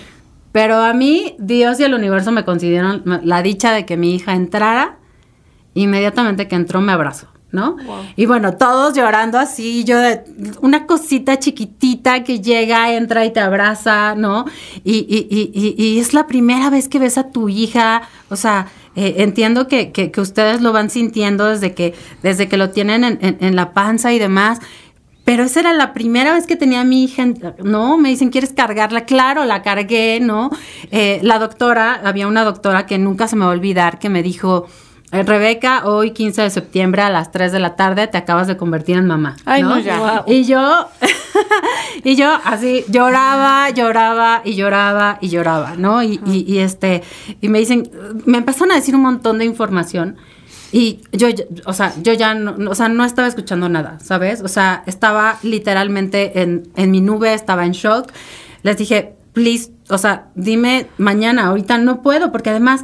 Pero 0.51 0.77
a 0.77 0.93
mí, 0.95 1.35
Dios 1.37 1.79
y 1.79 1.83
el 1.83 1.93
universo 1.93 2.31
me 2.31 2.43
concedieron 2.43 3.03
la 3.23 3.43
dicha 3.43 3.71
de 3.71 3.85
que 3.85 3.97
mi 3.97 4.15
hija 4.15 4.33
entrara, 4.33 4.97
inmediatamente 5.75 6.47
que 6.47 6.55
entró 6.55 6.81
me 6.81 6.91
abrazó. 6.91 7.34
¿No? 7.55 7.77
Y 8.15 8.27
bueno, 8.27 8.55
todos 8.57 8.93
llorando 8.93 9.39
así, 9.39 9.83
yo 9.85 9.97
de 9.97 10.21
una 10.61 10.85
cosita 10.85 11.39
chiquitita 11.39 12.23
que 12.23 12.41
llega, 12.41 12.93
entra 12.93 13.25
y 13.25 13.33
te 13.33 13.39
abraza, 13.39 14.13
¿no? 14.15 14.45
Y, 14.83 14.97
y- 15.09 15.27
y- 15.31 15.75
y- 15.83 15.99
es 15.99 16.13
la 16.13 16.27
primera 16.27 16.69
vez 16.69 16.87
que 16.87 16.99
ves 16.99 17.17
a 17.17 17.31
tu 17.31 17.49
hija, 17.49 18.03
o 18.29 18.35
sea, 18.35 18.67
eh, 18.95 19.15
entiendo 19.23 19.67
que, 19.67 19.91
que- 19.91 20.11
que 20.11 20.21
ustedes 20.21 20.61
lo 20.61 20.71
van 20.71 20.89
sintiendo 20.89 21.45
desde 21.47 21.73
que, 21.73 21.95
desde 22.21 22.47
que 22.47 22.57
lo 22.57 22.69
tienen 22.69 23.03
en, 23.03 23.17
en- 23.21 23.37
en 23.39 23.55
la 23.55 23.73
panza 23.73 24.13
y 24.13 24.19
demás. 24.19 24.59
Pero 25.25 25.43
esa 25.43 25.59
era 25.61 25.73
la 25.73 25.91
primera 25.91 26.35
vez 26.35 26.45
que 26.45 26.55
tenía 26.55 26.81
a 26.81 26.83
mi 26.83 27.03
hija, 27.03 27.25
¿no? 27.63 27.97
Me 27.97 28.09
dicen, 28.09 28.29
¿quieres 28.29 28.53
cargarla? 28.53 29.05
Claro, 29.05 29.43
la 29.43 29.63
cargué, 29.63 30.19
¿no? 30.21 30.51
Eh, 30.91 31.19
la 31.23 31.39
doctora, 31.39 31.99
había 32.05 32.27
una 32.27 32.43
doctora 32.43 32.85
que 32.85 32.99
nunca 32.99 33.27
se 33.27 33.35
me 33.35 33.43
va 33.43 33.49
a 33.49 33.55
olvidar, 33.55 33.97
que 33.97 34.07
me 34.09 34.21
dijo, 34.21 34.67
Rebeca, 35.23 35.85
hoy 35.85 36.11
15 36.11 36.41
de 36.43 36.49
septiembre 36.49 37.01
a 37.01 37.09
las 37.09 37.31
3 37.31 37.51
de 37.51 37.59
la 37.59 37.75
tarde 37.75 38.07
te 38.07 38.17
acabas 38.17 38.47
de 38.47 38.57
convertir 38.57 38.97
en 38.97 39.07
mamá. 39.07 39.35
Ay, 39.45 39.61
no, 39.63 39.79
ya. 39.79 39.99
Wow. 39.99 40.23
Y 40.33 40.43
yo, 40.45 40.87
y 42.03 42.15
yo 42.15 42.29
así 42.43 42.83
lloraba, 42.89 43.69
lloraba 43.69 44.41
y 44.43 44.55
lloraba 44.55 45.17
y 45.21 45.29
lloraba, 45.29 45.75
¿no? 45.77 46.03
Y, 46.03 46.19
y- 46.25 46.45
y, 46.47 46.59
este, 46.59 47.03
y 47.41 47.49
me 47.49 47.59
dicen, 47.59 47.89
me 48.25 48.37
empezaron 48.37 48.71
a 48.71 48.75
decir 48.75 48.95
un 48.95 49.01
montón 49.01 49.37
de 49.37 49.45
información 49.45 50.17
y 50.71 51.01
yo, 51.11 51.27
o 51.65 51.73
sea, 51.73 51.93
yo 52.01 52.13
ya 52.13 52.33
no, 52.35 52.53
no- 52.57 52.71
o 52.71 52.75
sea, 52.75 52.89
no 52.89 53.05
estaba 53.05 53.27
escuchando 53.27 53.69
nada, 53.69 53.97
¿sabes? 54.03 54.41
O 54.41 54.47
sea, 54.47 54.83
estaba 54.87 55.37
literalmente 55.43 56.41
en, 56.41 56.63
en 56.75 56.91
mi 56.91 57.01
nube, 57.01 57.33
estaba 57.33 57.65
en 57.65 57.71
shock. 57.71 58.11
Les 58.63 58.77
dije, 58.77 59.13
please, 59.33 59.71
o 59.89 59.97
sea, 59.97 60.27
dime 60.35 60.87
mañana, 60.97 61.45
ahorita 61.47 61.77
no 61.77 62.01
puedo, 62.01 62.31
porque 62.31 62.49
además 62.49 62.83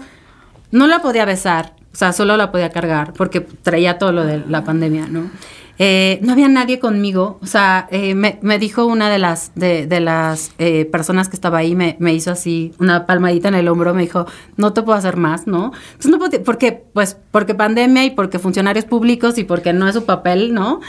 no 0.71 0.87
la 0.87 0.99
podía 1.01 1.25
besar, 1.25 1.73
o 1.93 1.95
sea, 1.95 2.13
solo 2.13 2.37
la 2.37 2.51
podía 2.51 2.69
cargar, 2.69 3.13
porque 3.13 3.41
traía 3.41 3.97
todo 3.97 4.11
lo 4.11 4.25
de 4.25 4.43
la 4.47 4.63
pandemia, 4.63 5.07
¿no? 5.07 5.29
Eh, 5.83 6.19
no 6.21 6.33
había 6.33 6.47
nadie 6.47 6.79
conmigo, 6.79 7.39
o 7.41 7.47
sea, 7.47 7.87
eh, 7.89 8.13
me, 8.13 8.37
me 8.43 8.59
dijo 8.59 8.85
una 8.85 9.09
de 9.09 9.17
las, 9.17 9.51
de, 9.55 9.87
de 9.87 9.99
las 9.99 10.51
eh, 10.59 10.85
personas 10.85 11.27
que 11.27 11.35
estaba 11.35 11.57
ahí, 11.57 11.73
me, 11.75 11.97
me 11.99 12.13
hizo 12.13 12.29
así 12.29 12.71
una 12.77 13.07
palmadita 13.07 13.47
en 13.47 13.55
el 13.55 13.67
hombro, 13.67 13.93
me 13.93 14.03
dijo, 14.03 14.27
no 14.57 14.73
te 14.73 14.83
puedo 14.83 14.95
hacer 14.95 15.17
más, 15.17 15.47
¿no? 15.47 15.71
Entonces 15.93 16.11
no 16.11 16.19
podía, 16.19 16.43
porque, 16.43 16.83
pues, 16.93 17.17
porque 17.31 17.55
pandemia 17.55 18.05
y 18.05 18.11
porque 18.11 18.37
funcionarios 18.37 18.85
públicos 18.85 19.39
y 19.39 19.43
porque 19.43 19.73
no 19.73 19.87
es 19.87 19.95
su 19.95 20.05
papel, 20.05 20.53
¿no? 20.53 20.81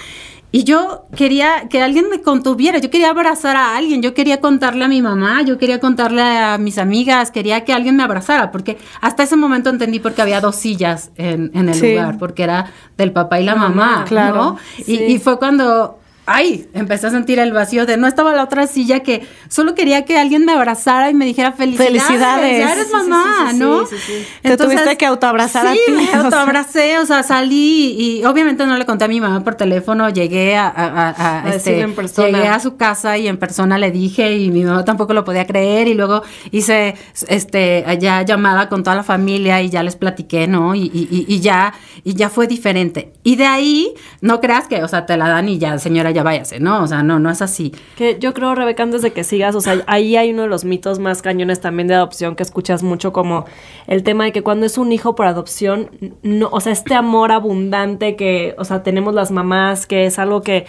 Y 0.55 0.65
yo 0.65 1.07
quería 1.17 1.67
que 1.71 1.81
alguien 1.81 2.11
me 2.11 2.21
contuviera, 2.21 2.79
yo 2.79 2.91
quería 2.91 3.09
abrazar 3.09 3.57
a 3.57 3.75
alguien, 3.75 4.03
yo 4.03 4.13
quería 4.13 4.39
contarle 4.41 4.85
a 4.85 4.89
mi 4.89 5.01
mamá, 5.01 5.41
yo 5.43 5.57
quería 5.57 5.81
contarle 5.81 6.21
a 6.21 6.59
mis 6.59 6.77
amigas, 6.77 7.31
quería 7.31 7.65
que 7.65 7.73
alguien 7.73 7.97
me 7.97 8.03
abrazara, 8.03 8.51
porque 8.53 8.77
hasta 9.01 9.23
ese 9.23 9.35
momento 9.37 9.71
entendí 9.71 9.99
por 9.99 10.13
qué 10.13 10.21
había 10.21 10.43
dos 10.43 10.57
sillas 10.57 11.11
en, 11.17 11.51
en 11.55 11.71
el 11.71 11.75
Sí. 11.75 11.93
lugar, 11.93 12.19
porque 12.19 12.43
era 12.43 12.71
del 12.99 13.13
papá 13.13 13.41
y 13.41 13.45
la 13.45 13.55
mamá, 13.57 14.05
claro, 14.07 14.37
¿no? 14.37 14.57
Y, 14.87 14.97
y 15.15 15.19
fue 15.19 15.39
cuando 15.39 15.99
ay, 16.27 16.69
empecé 16.75 17.09
a 17.09 17.11
sentir 17.11 17.39
el 17.39 17.53
vacío 17.53 17.85
de 17.87 17.97
no 17.97 18.07
estaba 18.07 18.33
la 18.33 18.45
otra 18.45 18.67
silla 18.67 19.01
que 19.01 19.27
solo 19.49 19.75
quería 19.75 20.05
que 20.05 20.19
alguien 20.19 20.45
me 20.45 20.53
abrazara 20.53 21.11
y 21.11 21.15
me 21.15 21.25
dijera 21.25 21.53
felicidades. 21.53 22.03
Felicidades. 22.05 22.59
Ya 22.59 22.73
eres 22.73 22.87
Sí, 22.87 22.91
sí, 22.93 23.03
sí, 23.03 23.09
mamá, 23.09 23.47
sí, 23.51 23.53
sí, 23.53 23.59
¿no? 23.59 23.87
sí, 23.87 23.97
sí. 24.07 24.27
Te 24.43 24.57
tuviste 24.57 24.97
que 24.97 25.07
autoabrazar 25.07 25.67
a 25.67 25.73
sí, 25.73 25.81
ti, 25.87 25.93
me 25.93 26.03
o 26.05 26.07
sea. 26.11 26.21
autoabracé, 26.21 26.99
o 26.99 27.07
sea, 27.07 27.23
salí 27.23 27.97
y 28.21 28.25
obviamente 28.25 28.65
no 28.67 28.77
le 28.77 28.87
conté 28.87 29.05
a 29.05 29.09
mi 29.09 29.21
mamá 29.21 29.43
por 29.43 29.55
teléfono, 29.57 30.09
llegué 30.11 30.57
a, 30.57 30.69
a- 30.69 31.43
a- 31.45 31.55
este, 31.55 31.81
en 31.81 31.95
llegué 31.95 32.49
a 32.49 32.61
su 32.61 32.77
casa 32.77 33.19
y 33.19 33.27
en 33.29 33.37
persona 33.37 33.79
le 33.79 33.91
dije 33.91 34.37
y 34.37 34.51
mi 34.51 34.65
mamá 34.65 34.85
tampoco 34.85 35.13
lo 35.15 35.25
podía 35.25 35.47
creer 35.47 35.89
y 35.89 35.95
luego 35.95 36.23
hice 36.51 36.95
este 37.29 37.85
ya 38.01 38.23
llamada 38.23 38.69
con 38.69 38.83
toda 38.83 38.97
la 38.97 39.03
familia 39.03 39.61
y 39.63 39.71
ya 39.71 39.83
les 39.83 39.97
platiqué, 39.97 40.47
¿no? 40.47 40.75
Y- 40.75 40.91
y 40.93 41.41
ya 41.41 41.75
y 42.05 42.15
ya 42.15 42.29
fue 42.29 42.47
diferente. 42.47 43.13
Y 43.23 43.37
de 43.37 43.47
ahí 43.47 43.93
no 44.21 44.41
creas 44.41 44.69
que, 44.69 44.83
o 44.83 44.89
sea, 44.89 45.07
te 45.07 45.17
la 45.17 45.29
dan 45.29 45.49
y 45.49 45.59
ya, 45.59 45.79
señora, 45.79 46.11
ya 46.11 46.22
váyase, 46.23 46.61
¿no? 46.61 46.83
O 46.83 46.87
sea, 46.87 47.03
no, 47.03 47.19
no 47.19 47.31
es 47.31 47.43
así. 47.43 47.73
Que 47.97 48.19
yo 48.19 48.35
creo, 48.35 48.55
Rebeca, 48.55 48.83
antes 48.83 49.03
de 49.03 49.13
que 49.13 49.25
sigas, 49.25 49.55
o 49.55 49.61
sea, 49.61 49.83
ahí 49.87 50.17
hay 50.17 50.33
uno 50.33 50.43
de 50.43 50.49
los 50.49 50.65
mitos 50.65 50.99
más 50.99 51.23
cañones 51.23 51.61
también 51.61 51.89
de 51.89 51.95
adopción 51.95 52.37
que 52.37 52.43
escuchas 52.43 52.83
mucho 52.83 53.13
como 53.13 53.45
el 53.87 54.03
tema 54.03 54.25
de 54.25 54.33
que 54.33 54.43
cuando 54.43 54.67
es 54.67 54.79
un 54.79 54.93
hijo 54.93 55.15
por 55.15 55.27
adopción, 55.27 55.91
no, 56.23 56.49
o 56.51 56.61
sea, 56.61 56.73
este 56.73 56.95
amor 56.95 57.33
abundante 57.33 58.17
que, 58.17 58.55
o 58.59 58.65
sea, 58.65 58.83
tenemos 58.83 59.15
las 59.15 59.31
mamás, 59.31 59.87
que 59.87 60.07
es 60.07 60.19
algo 60.19 60.43
que, 60.43 60.67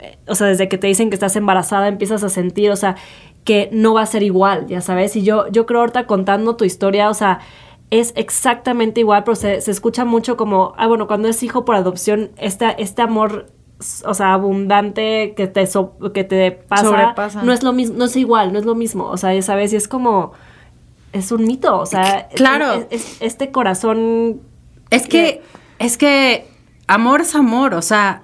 eh, 0.00 0.18
o 0.26 0.34
sea, 0.34 0.46
desde 0.48 0.68
que 0.68 0.78
te 0.78 0.86
dicen 0.86 1.10
que 1.10 1.14
estás 1.14 1.36
embarazada 1.36 1.88
empiezas 1.88 2.22
a 2.24 2.28
sentir, 2.28 2.70
o 2.70 2.76
sea, 2.76 2.96
que 3.44 3.68
no 3.72 3.94
va 3.94 4.02
a 4.02 4.06
ser 4.06 4.22
igual, 4.22 4.66
ya 4.66 4.80
sabes. 4.80 5.16
Y 5.16 5.22
yo, 5.22 5.48
yo 5.48 5.66
creo 5.66 5.80
ahorita 5.80 6.06
contando 6.06 6.56
tu 6.56 6.64
historia, 6.64 7.10
o 7.10 7.14
sea, 7.14 7.40
es 7.90 8.12
exactamente 8.16 9.00
igual, 9.00 9.24
pero 9.24 9.36
se, 9.36 9.60
se 9.60 9.70
escucha 9.70 10.04
mucho 10.04 10.36
como, 10.36 10.72
ah, 10.76 10.86
bueno, 10.86 11.06
cuando 11.06 11.28
es 11.28 11.42
hijo 11.42 11.64
por 11.64 11.76
adopción, 11.76 12.30
este, 12.38 12.74
este 12.82 13.02
amor, 13.02 13.46
o 14.04 14.14
sea, 14.14 14.34
abundante 14.34 15.34
que 15.36 15.46
te, 15.46 15.66
so- 15.66 15.96
que 16.14 16.24
te 16.24 16.52
pasa, 16.52 16.84
Sobrepasa. 16.84 17.42
no 17.42 17.52
es 17.52 17.62
lo 17.62 17.72
mismo, 17.72 17.96
no 17.98 18.04
es 18.06 18.16
igual, 18.16 18.52
no 18.52 18.58
es 18.58 18.64
lo 18.64 18.74
mismo, 18.74 19.04
o 19.06 19.16
sea, 19.16 19.34
ya 19.34 19.42
sabes, 19.42 19.72
y 19.72 19.76
es 19.76 19.88
como, 19.88 20.32
es 21.12 21.32
un 21.32 21.44
mito, 21.44 21.78
o 21.78 21.86
sea, 21.86 22.28
Claro. 22.34 22.72
es- 22.72 22.86
es- 22.90 23.16
este 23.20 23.50
corazón... 23.50 24.40
Es 24.90 25.06
que, 25.08 25.42
es 25.78 25.98
que 25.98 26.46
amor 26.86 27.20
es 27.22 27.34
amor, 27.34 27.74
o 27.74 27.82
sea, 27.82 28.22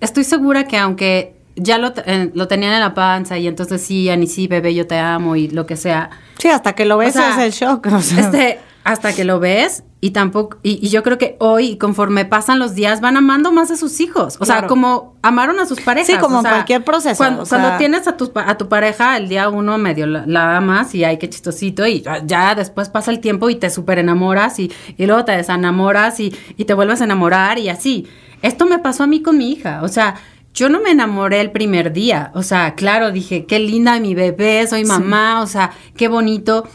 estoy 0.00 0.24
segura 0.24 0.64
que 0.64 0.76
aunque 0.76 1.34
ya 1.56 1.78
lo, 1.78 1.92
eh, 2.06 2.30
lo 2.32 2.46
tenían 2.48 2.72
en 2.74 2.80
la 2.80 2.94
panza 2.94 3.36
y 3.38 3.48
entonces 3.48 3.80
decían, 3.80 4.22
y 4.22 4.26
sí, 4.28 4.46
bebé, 4.46 4.74
yo 4.74 4.86
te 4.86 4.98
amo 4.98 5.34
y 5.36 5.48
lo 5.48 5.66
que 5.66 5.76
sea. 5.76 6.10
Sí, 6.38 6.48
hasta 6.48 6.74
que 6.74 6.84
lo 6.84 6.96
ves 6.96 7.16
O 7.16 7.18
sea, 7.18 7.30
es 7.30 7.38
el 7.38 7.50
shock. 7.52 7.86
o 7.92 8.00
sea. 8.00 8.20
Este, 8.20 8.60
hasta 8.84 9.12
que 9.12 9.24
lo 9.24 9.40
ves 9.40 9.82
y 10.02 10.12
tampoco, 10.12 10.58
y, 10.62 10.84
y 10.84 10.88
yo 10.88 11.02
creo 11.02 11.18
que 11.18 11.36
hoy, 11.40 11.76
conforme 11.76 12.24
pasan 12.24 12.58
los 12.58 12.74
días, 12.74 13.02
van 13.02 13.18
amando 13.18 13.52
más 13.52 13.70
a 13.70 13.76
sus 13.76 14.00
hijos. 14.00 14.38
O 14.40 14.46
sea, 14.46 14.66
como 14.66 15.16
amaron 15.20 15.60
a 15.60 15.66
sus 15.66 15.80
parejas. 15.82 16.06
Sí, 16.06 16.16
como 16.16 16.38
o 16.38 16.42
sea, 16.42 16.52
cualquier 16.52 16.84
proceso, 16.84 17.18
Cuando, 17.18 17.42
o 17.42 17.46
sea. 17.46 17.58
cuando 17.58 17.78
tienes 17.78 18.08
a 18.08 18.16
tu, 18.16 18.32
a 18.34 18.56
tu 18.56 18.68
pareja, 18.68 19.18
el 19.18 19.28
día 19.28 19.50
uno 19.50 19.76
medio 19.76 20.06
la, 20.06 20.24
la 20.26 20.56
amas 20.56 20.94
y 20.94 21.04
ay, 21.04 21.18
qué 21.18 21.28
chistosito, 21.28 21.86
y 21.86 22.00
ya, 22.00 22.24
ya 22.24 22.54
después 22.54 22.88
pasa 22.88 23.10
el 23.10 23.20
tiempo 23.20 23.50
y 23.50 23.56
te 23.56 23.68
súper 23.68 23.98
enamoras 23.98 24.58
y, 24.58 24.72
y 24.96 25.04
luego 25.04 25.24
te 25.26 25.32
desenamoras 25.32 26.18
y, 26.20 26.34
y 26.56 26.64
te 26.64 26.72
vuelves 26.72 27.02
a 27.02 27.04
enamorar 27.04 27.58
y 27.58 27.68
así. 27.68 28.06
Esto 28.40 28.64
me 28.64 28.78
pasó 28.78 29.02
a 29.02 29.06
mí 29.06 29.20
con 29.20 29.36
mi 29.36 29.52
hija. 29.52 29.80
O 29.82 29.88
sea, 29.88 30.14
yo 30.54 30.68
no 30.68 30.80
me 30.80 30.90
enamoré 30.90 31.40
el 31.40 31.50
primer 31.50 31.92
día. 31.92 32.30
O 32.34 32.42
sea, 32.42 32.74
claro, 32.74 33.10
dije, 33.10 33.44
qué 33.46 33.58
linda 33.58 33.98
mi 34.00 34.14
bebé, 34.14 34.66
soy 34.66 34.84
mamá, 34.84 35.42
o 35.42 35.46
sea, 35.46 35.72
qué 35.96 36.08
bonito. 36.08 36.66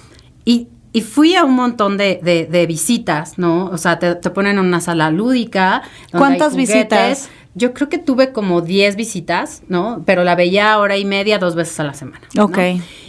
Y, 0.46 0.68
y 0.98 1.02
fui 1.02 1.36
a 1.36 1.44
un 1.44 1.54
montón 1.56 1.98
de, 1.98 2.20
de- 2.24 2.46
de 2.46 2.66
visitas, 2.66 3.38
¿no? 3.38 3.66
O 3.66 3.78
sea, 3.78 4.00
te, 4.00 4.16
te 4.16 4.30
ponen 4.30 4.58
en 4.58 4.66
una 4.66 4.80
sala 4.80 5.12
lúdica. 5.12 5.82
donde 6.12 6.18
hay 6.34 6.38
¿Cuántas 6.40 6.52
juguetes. 6.54 6.76
visitas? 6.76 7.30
Yo 7.58 7.74
creo 7.74 7.88
que 7.88 7.98
tuve 7.98 8.34
como 8.34 8.60
10 8.62 8.98
visitas, 8.98 9.64
¿no? 9.70 10.04
Pero 10.06 10.26
la 10.26 10.36
veía 10.36 10.78
hora 10.78 10.98
y 10.98 11.06
media, 11.06 11.40
dos 11.40 11.56
veces 11.56 11.80
a 11.80 11.86
la 11.86 11.94
semana. 11.94 12.22
¿no? 12.34 12.46
Ok. 12.46 12.58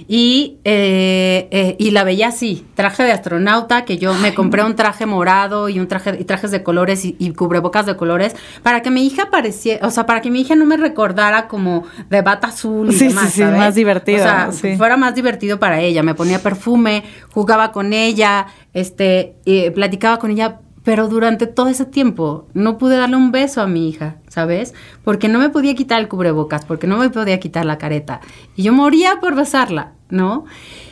Y, 0.06 0.58
eh, 0.62 1.48
eh, 1.50 1.74
y 1.80 1.90
la 1.90 2.04
veía 2.04 2.28
así, 2.28 2.64
traje 2.74 3.02
de 3.02 3.10
astronauta, 3.10 3.84
que 3.84 3.98
yo 3.98 4.14
me 4.14 4.34
compré 4.34 4.62
un 4.62 4.76
traje 4.76 5.04
morado 5.04 5.68
y 5.68 5.80
un 5.80 5.88
traje 5.88 6.16
y 6.20 6.24
trajes 6.24 6.52
de 6.52 6.62
colores 6.62 7.04
y, 7.04 7.16
y 7.18 7.32
cubrebocas 7.32 7.86
de 7.86 7.96
colores, 7.96 8.36
para 8.62 8.82
que 8.82 8.90
mi 8.92 9.04
hija 9.04 9.30
pareciera, 9.32 9.84
o 9.84 9.90
sea, 9.90 10.06
para 10.06 10.20
que 10.20 10.30
mi 10.30 10.42
hija 10.42 10.54
no 10.54 10.64
me 10.64 10.76
recordara 10.76 11.48
como 11.48 11.82
de 12.08 12.22
bata 12.22 12.46
azul 12.48 12.90
y 12.90 12.92
Sí, 12.92 13.08
demás, 13.08 13.24
sí, 13.26 13.30
sí, 13.32 13.40
¿sabes? 13.40 13.58
más 13.58 13.74
divertido, 13.74 14.18
O 14.18 14.22
sea, 14.22 14.52
sí. 14.52 14.76
fuera 14.76 14.96
más 14.96 15.14
divertido 15.16 15.58
para 15.58 15.80
ella. 15.80 16.04
Me 16.04 16.14
ponía 16.14 16.40
perfume, 16.40 17.02
jugaba 17.32 17.72
con 17.72 17.92
ella, 17.92 18.46
este, 18.74 19.34
eh, 19.44 19.72
platicaba 19.72 20.18
con 20.20 20.30
ella, 20.30 20.60
pero 20.86 21.08
durante 21.08 21.48
todo 21.48 21.66
ese 21.66 21.84
tiempo 21.84 22.46
no 22.54 22.78
pude 22.78 22.96
darle 22.96 23.16
un 23.16 23.32
beso 23.32 23.60
a 23.60 23.66
mi 23.66 23.88
hija, 23.88 24.18
¿sabes? 24.28 24.72
Porque 25.02 25.26
no 25.26 25.40
me 25.40 25.50
podía 25.50 25.74
quitar 25.74 26.00
el 26.00 26.06
cubrebocas, 26.06 26.64
porque 26.64 26.86
no 26.86 26.96
me 26.96 27.10
podía 27.10 27.40
quitar 27.40 27.66
la 27.66 27.76
careta. 27.76 28.20
Y 28.54 28.62
yo 28.62 28.72
moría 28.72 29.18
por 29.20 29.34
besarla, 29.34 29.94
¿no? 30.10 30.44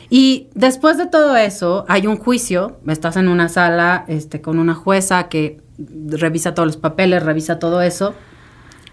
Y 0.09 0.49
después 0.53 0.97
de 0.97 1.07
todo 1.07 1.37
eso, 1.37 1.85
hay 1.87 2.07
un 2.07 2.17
juicio, 2.17 2.77
estás 2.85 3.15
en 3.15 3.29
una 3.29 3.47
sala 3.47 4.03
este, 4.09 4.41
con 4.41 4.59
una 4.59 4.75
jueza 4.75 5.29
que 5.29 5.61
revisa 5.77 6.53
todos 6.53 6.67
los 6.67 6.77
papeles, 6.77 7.23
revisa 7.23 7.57
todo 7.57 7.81
eso. 7.81 8.15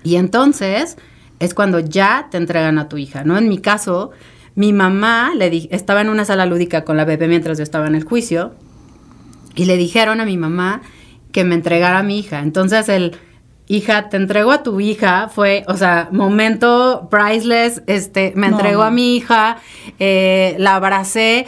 Y 0.05 0.15
entonces 0.15 0.99
es 1.41 1.53
cuando 1.53 1.81
ya 1.81 2.29
te 2.31 2.37
entregan 2.37 2.79
a 2.79 2.89
tu 2.89 2.97
hija, 2.97 3.25
¿no? 3.25 3.37
En 3.37 3.49
mi 3.49 3.59
caso, 3.59 4.13
mi 4.55 4.73
mamá 4.73 5.33
le 5.35 5.67
estaba 5.73 6.01
en 6.01 6.11
una 6.11 6.25
sala 6.25 6.47
lúdica 6.47 6.85
con 6.85 6.97
la 6.97 7.05
bebé 7.05 7.27
mientras 7.27 7.59
yo 7.59 7.65
estaba 7.65 7.89
en 7.89 7.97
el 7.97 8.05
juicio 8.05 8.53
y 9.55 9.65
le 9.65 9.77
dijeron 9.77 10.21
a 10.21 10.25
mi 10.25 10.37
mamá 10.37 10.83
que 11.33 11.45
me 11.45 11.55
entregara 11.55 11.99
a 11.99 12.03
mi 12.03 12.19
hija. 12.19 12.41
Entonces 12.41 12.89
el 12.89 13.17
hija, 13.69 14.09
te 14.09 14.17
entrego 14.17 14.53
a 14.53 14.63
tu 14.63 14.81
hija, 14.81 15.29
fue, 15.29 15.65
o 15.67 15.77
sea, 15.77 16.09
momento 16.13 17.09
priceless, 17.11 17.83
este, 17.87 18.33
me 18.37 18.49
No, 18.49 18.57
entregó 18.57 18.83
a 18.83 18.91
mi 18.91 19.17
hija, 19.17 19.59
eh, 19.99 20.55
la 20.59 20.77
abracé. 20.77 21.47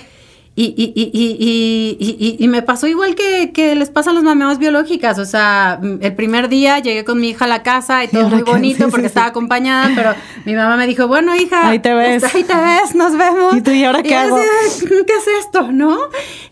Y, 0.57 0.67
y, 0.77 0.93
y, 0.95 2.37
y, 2.39 2.47
me 2.47 2.63
pasó 2.63 2.87
igual 2.87 3.17
que, 3.17 3.51
que 3.53 3.75
les 3.75 3.91
pasa 3.91 4.11
a 4.11 4.13
las 4.13 4.23
mamás 4.23 4.61
biológicas. 4.61 5.19
O 5.19 5.25
sea, 5.25 5.81
el 6.01 6.15
primer 6.15 6.49
día 6.49 6.79
llegué 6.79 7.05
con 7.05 7.21
mi 7.21 7.31
hija 7.31 7.47
a 7.47 7.49
la 7.49 7.65
casa 7.65 8.05
y 8.05 8.09
todo 8.09 8.29
muy 8.29 8.43
bonito 8.43 8.85
Sí, 8.85 8.91
porque 8.93 9.07
sí, 9.07 9.07
estaba 9.09 9.27
sí. 9.27 9.31
acompañada, 9.31 9.91
pero 9.97 10.15
mi 10.45 10.55
mamá 10.55 10.77
me 10.77 10.87
dijo, 10.87 11.09
bueno, 11.09 11.35
hija, 11.35 11.71
Ahí 11.71 11.81
te 11.81 11.93
ves. 11.93 12.23
Ahí 12.33 12.45
te 12.45 12.55
ves, 12.55 12.95
nos 12.95 13.19
vemos. 13.19 13.57
¿Y 13.57 13.63
tú, 13.63 13.73
¿y 13.73 13.83
ahora 13.83 14.05
qué 14.05 14.15
hago? 14.15 14.37
¿Qué 14.37 15.13
es 15.13 15.45
esto, 15.45 15.73
no? 15.73 15.99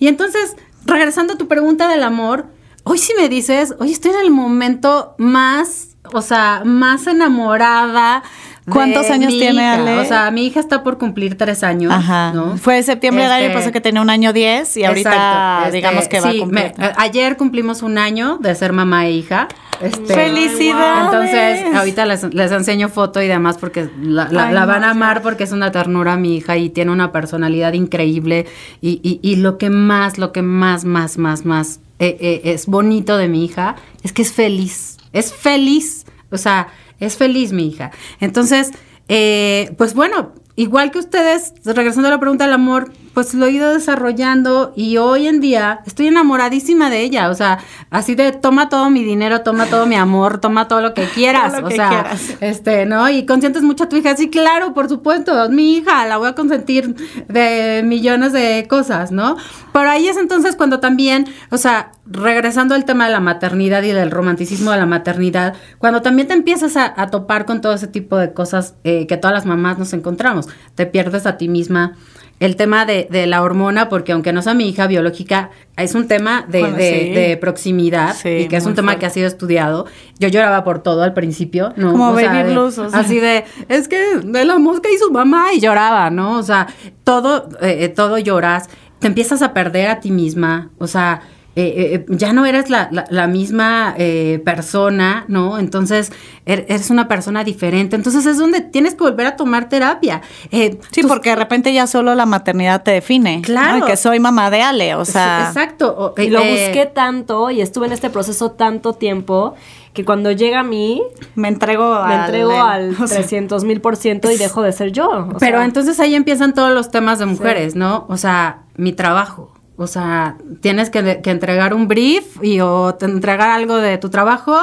Y 0.00 0.08
entonces, 0.08 0.56
regresando 0.86 1.34
a 1.34 1.36
tu 1.38 1.48
pregunta 1.48 1.88
del 1.88 2.02
amor, 2.02 2.46
hoy 2.84 2.98
sí 2.98 3.12
me 3.18 3.28
dices, 3.28 3.74
hoy 3.78 3.92
estoy 3.92 4.12
en 4.12 4.20
el 4.20 4.30
momento 4.30 5.14
más, 5.18 5.96
o 6.12 6.22
sea, 6.22 6.62
más 6.64 7.06
enamorada. 7.06 8.22
de 8.66 8.72
¿Cuántos 8.72 9.10
años 9.10 9.32
mi 9.32 9.38
tiene 9.38 9.62
hija. 9.62 9.74
Ale? 9.74 9.98
O 9.98 10.04
sea, 10.04 10.30
mi 10.30 10.46
hija 10.46 10.60
está 10.60 10.82
por 10.82 10.98
cumplir 10.98 11.36
tres 11.36 11.62
años. 11.64 11.92
Ajá. 11.92 12.32
¿no? 12.32 12.56
Fue 12.58 12.76
de 12.76 12.82
septiembre 12.82 13.24
del 13.24 13.32
año 13.32 13.44
Este, 13.46 13.54
pasado 13.54 13.72
que 13.72 13.80
tenía 13.80 14.00
un 14.02 14.10
año 14.10 14.32
10 14.32 14.76
y 14.76 14.84
ahorita 14.84 15.10
Exacto, 15.10 15.64
este, 15.66 15.76
digamos 15.76 16.08
que 16.08 16.20
va 16.20 16.30
sí, 16.30 16.36
a 16.36 16.40
cumplir. 16.40 16.72
me- 16.78 16.92
ayer 16.96 17.36
cumplimos 17.36 17.82
un 17.82 17.98
año 17.98 18.38
de 18.40 18.54
ser 18.54 18.72
mamá 18.72 19.06
e 19.06 19.12
hija. 19.12 19.48
Este, 19.82 20.14
¡Felicidades! 20.14 21.04
Entonces, 21.04 21.74
ahorita 21.76 22.06
les, 22.06 22.34
les 22.34 22.52
enseño 22.52 22.88
foto 22.88 23.20
y 23.22 23.28
demás 23.28 23.58
porque 23.58 23.88
la, 24.00 24.28
la- 24.30 24.46
Ay, 24.48 24.54
la 24.54 24.64
van 24.66 24.84
a 24.84 24.90
amar 24.90 25.22
porque 25.22 25.44
es 25.44 25.52
una 25.52 25.72
ternura 25.72 26.16
mi 26.16 26.36
hija 26.36 26.56
y 26.56 26.70
tiene 26.70 26.90
una 26.92 27.12
personalidad 27.12 27.72
increíble. 27.72 28.46
Y, 28.80 29.00
y- 29.02 29.18
y 29.22 29.36
lo 29.36 29.58
que 29.58 29.70
más, 29.70 30.18
lo 30.18 30.32
que 30.32 30.42
más, 30.42 30.84
más, 30.84 31.18
más, 31.18 31.44
más 31.44 31.80
eh, 31.98 32.16
eh, 32.20 32.40
es 32.44 32.66
bonito 32.66 33.16
de 33.16 33.28
mi 33.28 33.44
hija 33.44 33.76
es 34.02 34.12
que 34.12 34.22
es 34.22 34.32
feliz. 34.32 34.98
Es 35.12 35.32
feliz. 35.34 36.04
O 36.30 36.38
sea, 36.38 36.68
es 37.00 37.16
feliz 37.16 37.52
mi 37.52 37.66
hija. 37.68 37.90
Entonces, 38.20 38.70
eh, 39.08 39.74
pues 39.76 39.94
bueno, 39.94 40.32
igual 40.56 40.90
que 40.90 40.98
ustedes, 40.98 41.54
regresando 41.64 42.08
a 42.08 42.12
la 42.12 42.20
pregunta 42.20 42.44
del 42.44 42.54
amor, 42.54 42.92
pues 43.14 43.34
lo 43.34 43.46
he 43.46 43.50
ido 43.50 43.72
desarrollando 43.72 44.72
y 44.74 44.96
hoy 44.96 45.26
en 45.26 45.40
día 45.40 45.80
estoy 45.86 46.08
enamoradísima 46.08 46.88
de 46.88 47.02
ella. 47.02 47.28
O 47.30 47.34
sea, 47.34 47.58
así 47.90 48.14
de 48.14 48.32
toma 48.32 48.68
todo 48.68 48.88
mi 48.90 49.04
dinero, 49.04 49.42
toma 49.42 49.66
todo 49.66 49.86
mi 49.86 49.96
amor, 49.96 50.38
toma 50.38 50.68
todo 50.68 50.80
lo 50.80 50.94
que 50.94 51.04
quieras. 51.14 51.52
Todo 51.52 51.60
lo 51.62 51.66
o 51.66 51.70
que 51.70 51.76
sea, 51.76 51.88
quieras. 51.88 52.36
este, 52.40 52.86
¿no? 52.86 53.08
Y 53.10 53.26
consientes 53.26 53.62
mucho 53.62 53.84
a 53.84 53.88
tu 53.88 53.96
hija. 53.96 54.16
Sí, 54.16 54.30
claro, 54.30 54.72
por 54.74 54.88
supuesto, 54.88 55.44
es 55.44 55.50
mi 55.50 55.76
hija, 55.76 56.06
la 56.06 56.16
voy 56.16 56.28
a 56.28 56.34
consentir 56.34 56.94
de 57.28 57.82
millones 57.84 58.32
de 58.32 58.66
cosas, 58.68 59.12
¿no? 59.12 59.36
Pero 59.72 59.90
ahí 59.90 60.08
es 60.08 60.16
entonces 60.16 60.56
cuando 60.56 60.80
también, 60.80 61.26
o 61.50 61.58
sea, 61.58 61.92
regresando 62.06 62.74
al 62.74 62.84
tema 62.84 63.06
de 63.06 63.12
la 63.12 63.20
maternidad 63.20 63.82
y 63.82 63.92
del 63.92 64.10
romanticismo 64.10 64.70
de 64.70 64.78
la 64.78 64.86
maternidad, 64.86 65.54
cuando 65.78 66.02
también 66.02 66.28
te 66.28 66.34
empiezas 66.34 66.76
a, 66.76 66.92
a 67.00 67.08
topar 67.08 67.46
con 67.46 67.60
todo 67.60 67.72
ese 67.74 67.86
tipo 67.88 68.16
de 68.16 68.32
cosas 68.32 68.74
eh, 68.84 69.06
que 69.06 69.16
todas 69.16 69.34
las 69.34 69.46
mamás 69.46 69.78
nos 69.78 69.92
encontramos, 69.92 70.41
te 70.74 70.86
pierdes 70.86 71.26
a 71.26 71.36
ti 71.36 71.48
misma. 71.48 71.96
El 72.40 72.56
tema 72.56 72.84
de, 72.86 73.06
de 73.08 73.28
la 73.28 73.40
hormona, 73.42 73.88
porque 73.88 74.10
aunque 74.10 74.32
no 74.32 74.42
sea 74.42 74.52
mi 74.54 74.68
hija 74.68 74.88
biológica, 74.88 75.50
es 75.76 75.94
un 75.94 76.08
tema 76.08 76.44
de, 76.48 76.60
Bueno, 76.60 76.76
de- 76.76 76.90
sí. 77.00 77.10
de 77.10 77.36
proximidad 77.36 78.16
Sí, 78.16 78.28
y 78.30 78.48
que 78.48 78.56
es 78.56 78.66
un 78.66 78.74
tema 78.74 78.88
fuerte. 78.92 79.00
que 79.00 79.06
ha 79.06 79.10
sido 79.10 79.28
estudiado. 79.28 79.86
Yo 80.18 80.26
lloraba 80.26 80.64
por 80.64 80.80
todo 80.82 81.04
al 81.04 81.14
principio, 81.14 81.72
¿no? 81.76 81.92
Como 81.92 82.08
O 82.10 82.14
baby 82.14 82.50
blues, 82.50 82.78
o 82.78 82.90
sea. 82.90 82.98
Así 82.98 83.20
de, 83.20 83.44
es 83.68 83.86
que 83.86 84.16
de 84.24 84.44
la 84.44 84.58
mosca 84.58 84.88
y 84.92 84.98
su 84.98 85.12
mamá 85.12 85.52
y 85.54 85.60
lloraba, 85.60 86.10
¿no? 86.10 86.36
O 86.36 86.42
sea, 86.42 86.66
todo, 87.04 87.48
eh, 87.60 87.84
eh, 87.84 87.88
todo 87.88 88.18
lloras, 88.18 88.68
te 88.98 89.06
empiezas 89.06 89.40
a 89.42 89.52
perder 89.54 89.86
a 89.88 90.00
ti 90.00 90.10
misma, 90.10 90.70
o 90.78 90.88
sea, 90.88 91.22
eh, 91.54 91.74
eh, 91.94 92.06
ya 92.08 92.32
no 92.32 92.46
eres 92.46 92.70
la, 92.70 92.88
la- 92.92 93.04
la 93.10 93.26
misma 93.26 93.94
eh, 93.98 94.40
persona, 94.44 95.24
¿no? 95.28 95.58
Entonces 95.58 96.10
er- 96.46 96.64
eres 96.68 96.88
una 96.90 97.08
persona 97.08 97.44
diferente. 97.44 97.94
Entonces 97.96 98.24
es 98.24 98.38
donde 98.38 98.60
tienes 98.62 98.94
que 98.94 99.04
volver 99.04 99.26
a 99.26 99.36
tomar 99.36 99.68
terapia. 99.68 100.22
Eh, 100.50 100.78
Sí, 100.92 101.02
porque 101.02 101.30
de 101.30 101.36
repente 101.36 101.72
ya 101.74 101.86
solo 101.86 102.14
la 102.14 102.24
maternidad 102.26 102.82
te 102.82 102.92
define. 102.92 103.42
Claro. 103.42 103.78
¿no? 103.80 103.84
Y 103.84 103.90
que 103.90 103.96
soy 103.98 104.18
mamá 104.18 104.50
de 104.50 104.62
Ale, 104.62 104.94
o 104.94 105.04
sea. 105.04 105.44
Exacto. 105.48 105.94
o- 106.16 106.20
Y 106.20 106.28
lo 106.30 106.40
eh, 106.40 106.66
busqué 106.68 106.86
tanto 106.86 107.50
y 107.50 107.60
estuve 107.60 107.86
en 107.86 107.92
este 107.92 108.08
proceso 108.08 108.52
tanto 108.52 108.94
tiempo 108.94 109.54
que 109.92 110.06
cuando 110.06 110.30
llega 110.32 110.60
a 110.60 110.62
mí, 110.62 111.02
Me 111.34 111.48
entrego 111.48 112.02
me 112.06 112.14
al. 112.14 112.24
entrego 112.24 112.62
al 112.62 112.90
o 113.02 113.06
sea, 113.06 113.18
300 113.18 113.64
mil 113.64 113.82
por 113.82 113.96
ciento 113.96 114.30
y 114.32 114.38
dejo 114.38 114.62
de 114.62 114.72
ser 114.72 114.90
yo. 114.90 115.06
o 115.34 115.38
Pero 115.38 115.58
sea, 115.58 115.64
entonces 115.66 116.00
ahí 116.00 116.14
empiezan 116.14 116.54
todos 116.54 116.72
los 116.72 116.90
temas 116.90 117.18
de 117.18 117.26
mujeres, 117.26 117.74
¿no? 117.74 118.06
O 118.08 118.16
sea, 118.16 118.62
mi 118.76 118.94
trabajo. 118.94 119.52
O 119.82 119.86
sea, 119.86 120.36
tienes 120.60 120.90
que, 120.90 121.20
que 121.22 121.30
entregar 121.30 121.74
un 121.74 121.88
brief 121.88 122.42
y 122.42 122.60
o 122.60 122.94
te 122.94 123.06
entregar 123.06 123.50
algo 123.50 123.76
de 123.76 123.98
tu 123.98 124.08
trabajo, 124.08 124.58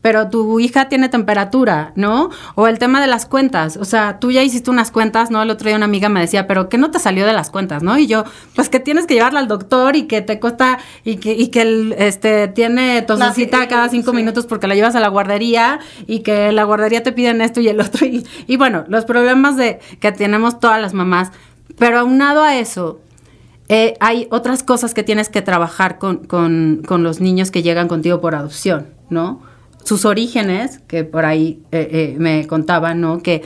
pero 0.00 0.28
tu 0.28 0.60
hija 0.60 0.88
tiene 0.88 1.08
temperatura, 1.08 1.92
¿no? 1.96 2.30
O 2.54 2.66
el 2.66 2.78
tema 2.78 3.00
de 3.00 3.08
las 3.08 3.26
cuentas. 3.26 3.76
O 3.76 3.84
sea, 3.84 4.18
tú 4.20 4.30
ya 4.30 4.42
hiciste 4.42 4.70
unas 4.70 4.90
cuentas, 4.90 5.30
¿no? 5.30 5.42
El 5.42 5.50
otro 5.50 5.68
día 5.68 5.76
una 5.76 5.86
amiga 5.86 6.08
me 6.08 6.20
decía, 6.20 6.46
pero 6.46 6.68
¿qué 6.68 6.78
no 6.78 6.90
te 6.90 6.98
salió 6.98 7.26
de 7.26 7.32
las 7.32 7.50
cuentas, 7.50 7.82
no? 7.82 7.98
Y 7.98 8.06
yo, 8.06 8.24
pues 8.54 8.68
que 8.68 8.80
tienes 8.80 9.06
que 9.06 9.14
llevarla 9.14 9.40
al 9.40 9.48
doctor 9.48 9.96
y 9.96 10.04
que 10.04 10.22
te 10.22 10.38
cuesta 10.38 10.78
y 11.04 11.16
que, 11.16 11.32
y 11.32 11.48
que 11.48 11.62
el, 11.62 11.94
este, 11.98 12.48
tiene 12.48 13.02
tosecita 13.02 13.66
cada 13.68 13.88
cinco 13.88 14.12
sí. 14.12 14.16
minutos 14.16 14.46
porque 14.46 14.66
la 14.66 14.74
llevas 14.74 14.94
a 14.94 15.00
la 15.00 15.08
guardería 15.08 15.80
y 16.06 16.20
que 16.20 16.52
la 16.52 16.64
guardería 16.64 17.02
te 17.02 17.12
piden 17.12 17.40
esto 17.40 17.60
y 17.60 17.68
el 17.68 17.80
otro. 17.80 18.06
Y, 18.06 18.24
y 18.46 18.56
bueno, 18.56 18.84
los 18.88 19.04
problemas 19.04 19.56
de 19.56 19.80
que 20.00 20.12
tenemos 20.12 20.60
todas 20.60 20.80
las 20.80 20.94
mamás. 20.94 21.32
Pero 21.76 21.98
aunado 21.98 22.42
a 22.42 22.56
eso, 22.56 23.00
eh, 23.68 23.94
hay 24.00 24.26
otras 24.30 24.62
cosas 24.62 24.94
que 24.94 25.02
tienes 25.02 25.28
que 25.28 25.42
trabajar 25.42 25.98
con, 25.98 26.18
con- 26.26 26.82
con 26.86 27.02
los 27.02 27.20
niños 27.20 27.50
que 27.50 27.62
llegan 27.62 27.88
contigo 27.88 28.20
por 28.20 28.34
adopción, 28.34 28.86
¿no? 29.10 29.42
Sus 29.84 30.04
orígenes, 30.04 30.80
que 30.88 31.04
por 31.04 31.24
ahí 31.24 31.62
eh, 31.72 31.88
eh, 31.90 32.16
me 32.18 32.46
contaban, 32.46 33.00
¿no? 33.00 33.18
Que 33.22 33.42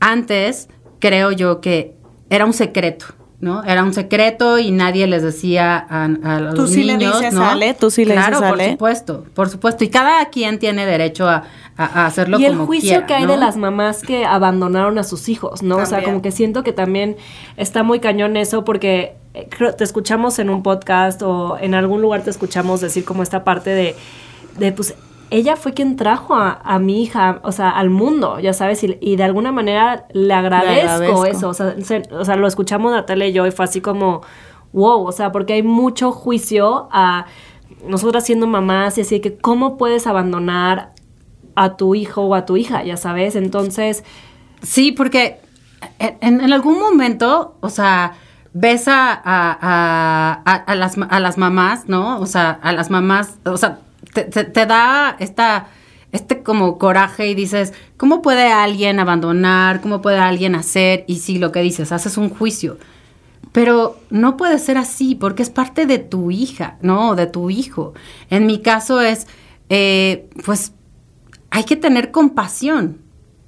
antes 0.00 0.68
creo 1.00 1.30
yo 1.32 1.60
que 1.60 1.94
era 2.30 2.46
un 2.46 2.52
secreto, 2.52 3.06
¿no? 3.40 3.62
Era 3.64 3.82
un 3.84 3.92
secreto 3.92 4.58
y 4.58 4.70
nadie 4.70 5.06
les 5.06 5.22
decía 5.22 5.76
a, 5.88 6.04
a 6.04 6.40
los 6.40 6.54
Tú 6.54 6.66
sí 6.66 6.82
le 6.84 6.96
niños, 6.96 7.18
dices, 7.18 7.34
¿no? 7.34 7.44
Ale, 7.44 7.74
tú 7.74 7.90
sí 7.90 8.04
le 8.04 8.14
claro, 8.14 8.38
dices, 8.40 8.48
por 8.50 8.62
supuesto, 8.70 9.24
por 9.34 9.48
supuesto. 9.50 9.84
Y 9.84 9.88
cada 9.90 10.24
quien 10.30 10.58
tiene 10.58 10.86
derecho 10.86 11.28
a, 11.28 11.42
a- 11.76 11.84
a 12.02 12.06
hacerlo 12.06 12.38
y 12.38 12.44
el 12.46 12.52
como 12.54 12.66
juicio 12.66 12.90
quiera, 12.90 13.06
que 13.06 13.14
hay 13.14 13.24
¿no? 13.26 13.32
de 13.32 13.36
las 13.38 13.56
mamás 13.56 14.00
que 14.02 14.24
abandonaron 14.24 14.98
a 14.98 15.04
sus 15.04 15.28
hijos, 15.28 15.62
¿no? 15.62 15.76
O 15.78 15.86
sea, 15.86 16.02
como 16.02 16.22
que 16.22 16.30
siento 16.30 16.62
que 16.62 16.72
también 16.72 17.16
está 17.56 17.82
muy 17.82 18.00
cañón 18.00 18.36
eso 18.36 18.64
porque 18.64 19.14
eh, 19.34 19.48
creo- 19.50 19.74
te 19.74 19.84
escuchamos 19.84 20.38
en 20.38 20.48
un 20.48 20.62
podcast 20.62 21.20
o 21.22 21.58
en 21.60 21.74
algún 21.74 22.00
lugar 22.00 22.22
te 22.22 22.30
escuchamos 22.30 22.80
decir 22.80 23.04
como 23.04 23.22
esta 23.22 23.44
parte 23.44 23.70
de, 23.70 23.94
de 24.58 24.72
pues, 24.72 24.94
ella 25.36 25.56
fue 25.56 25.72
quien 25.74 25.96
trajo 25.96 26.34
a, 26.34 26.60
a 26.64 26.78
mi 26.78 27.02
hija, 27.02 27.40
o 27.42 27.52
sea, 27.52 27.70
al 27.70 27.90
mundo, 27.90 28.38
ya 28.40 28.52
sabes, 28.52 28.84
y, 28.84 28.98
y 29.00 29.16
de 29.16 29.24
alguna 29.24 29.52
manera 29.52 30.06
le 30.12 30.32
agradezco, 30.34 30.90
agradezco. 30.92 31.24
eso, 31.26 31.48
o 31.48 31.54
sea, 31.54 31.74
se- 31.82 32.02
o 32.12 32.24
sea, 32.24 32.36
lo 32.36 32.46
escuchamos 32.46 32.92
Natalia 32.92 33.26
y 33.28 33.32
yo 33.32 33.46
y 33.46 33.50
fue 33.50 33.64
así 33.64 33.80
como, 33.80 34.20
wow, 34.72 35.04
o 35.06 35.12
sea, 35.12 35.32
porque 35.32 35.54
hay 35.54 35.62
mucho 35.62 36.12
juicio 36.12 36.88
a 36.92 37.26
nosotras 37.88 38.24
siendo 38.24 38.46
mamás 38.46 38.96
y 38.98 39.02
así 39.02 39.20
que 39.20 39.36
cómo 39.36 39.76
puedes 39.76 40.06
abandonar 40.06 40.92
a 41.56 41.76
tu 41.76 41.94
hijo 41.94 42.22
o 42.22 42.34
a 42.34 42.44
tu 42.46 42.56
hija, 42.56 42.82
ya 42.84 42.96
sabes, 42.96 43.36
entonces... 43.36 44.04
Sí, 44.62 44.92
porque 44.92 45.40
en, 45.98 46.40
en 46.40 46.52
algún 46.52 46.78
momento, 46.80 47.56
o 47.60 47.68
sea, 47.70 48.14
ves 48.52 48.88
a, 48.88 49.12
a- 49.12 50.42
a- 50.44 50.54
a- 50.66 50.74
las, 50.74 50.96
a 50.96 51.20
las 51.20 51.38
mamás, 51.38 51.88
¿no? 51.88 52.18
O 52.20 52.26
sea, 52.26 52.58
a 52.62 52.72
las 52.72 52.88
mamás, 52.90 53.38
o 53.44 53.56
sea, 53.56 53.80
te, 54.22 54.44
te- 54.44 54.66
da 54.66 55.16
esta, 55.18 55.68
este 56.12 56.42
como 56.42 56.78
coraje 56.78 57.28
y 57.28 57.34
dices, 57.34 57.72
¿cómo 57.96 58.22
puede 58.22 58.50
alguien 58.52 59.00
abandonar? 59.00 59.80
¿Cómo 59.80 60.00
puede 60.00 60.18
alguien 60.18 60.54
hacer? 60.54 61.04
Y 61.06 61.16
sí, 61.18 61.38
lo 61.38 61.52
que 61.52 61.60
dices, 61.62 61.92
haces 61.92 62.16
un 62.16 62.30
juicio. 62.30 62.78
Pero 63.52 63.98
no 64.10 64.36
puede 64.36 64.58
ser 64.58 64.78
así 64.78 65.14
porque 65.14 65.42
es 65.42 65.50
parte 65.50 65.86
de 65.86 65.98
tu 65.98 66.30
hija, 66.30 66.76
¿no? 66.82 67.14
De 67.14 67.26
tu 67.26 67.50
hijo. 67.50 67.94
En 68.30 68.46
mi 68.46 68.60
caso 68.60 69.00
es, 69.00 69.26
eh, 69.68 70.28
pues, 70.44 70.72
hay 71.50 71.64
que 71.64 71.76
tener 71.76 72.10
compasión. 72.10 72.98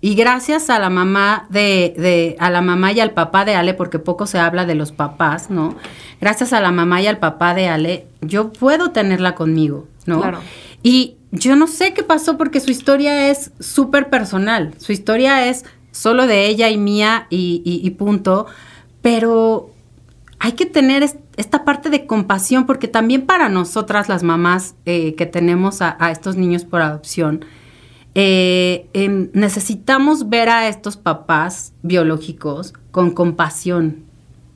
Y 0.07 0.15
gracias 0.15 0.71
a 0.71 0.79
la 0.79 0.89
mamá 0.89 1.47
de, 1.51 1.93
de- 1.99 2.37
a 2.39 2.49
la 2.51 2.61
mamá 2.61 2.93
y 2.93 3.01
al 3.01 3.11
papá 3.11 3.45
de 3.45 3.57
Ale, 3.57 3.75
porque 3.75 3.99
poco 3.99 4.27
se 4.27 4.39
habla 4.39 4.65
de 4.65 4.77
los 4.77 4.93
papás, 4.93 5.51
¿no? 5.51 5.75
Gracias 6.21 6.53
a 6.53 6.61
la 6.61 6.71
mamá 6.71 7.03
y 7.03 7.09
al 7.09 7.19
papá 7.19 7.55
de 7.55 7.67
Ale, 7.67 8.07
yo 8.21 8.53
puedo 8.53 8.93
tenerla 8.93 9.35
conmigo, 9.35 9.89
¿no? 10.07 10.21
Claro. 10.21 10.39
Y 10.85 11.17
yo 11.33 11.57
no 11.57 11.67
sé 11.67 11.93
qué 11.93 12.05
pasó 12.05 12.39
porque 12.39 12.61
su 12.61 12.71
historia 12.71 13.31
es 13.33 13.51
súper 13.59 14.09
personal. 14.09 14.75
Su 14.79 14.93
historia 14.93 15.49
es 15.49 15.65
solo 15.91 16.29
de 16.29 16.47
ella 16.47 16.71
y 16.71 16.77
mía 16.79 17.27
y, 17.29 17.63
y- 17.65 17.85
y 17.85 17.91
punto. 17.91 18.47
Pero 19.03 19.71
hay 20.39 20.53
que 20.53 20.67
tener 20.67 21.03
es- 21.03 21.17
esta 21.37 21.65
parte 21.65 21.91
de 21.91 22.07
compasión 22.07 22.65
porque 22.67 22.87
también 22.87 23.27
para 23.27 23.49
nosotras 23.49 24.09
las 24.09 24.23
mamás 24.23 24.77
eh, 24.85 25.17
que 25.17 25.27
tenemos 25.27 25.83
a, 25.83 25.97
a 25.99 26.13
estos 26.13 26.37
niños 26.37 26.65
por 26.65 26.81
adopción, 26.83 27.45
eh, 28.19 28.89
em, 28.95 29.29
necesitamos 29.35 30.31
ver 30.31 30.49
a 30.49 30.69
estos 30.69 30.97
papás 30.97 31.75
biológicos 31.83 32.73
con 32.91 33.11
compasión. 33.11 34.05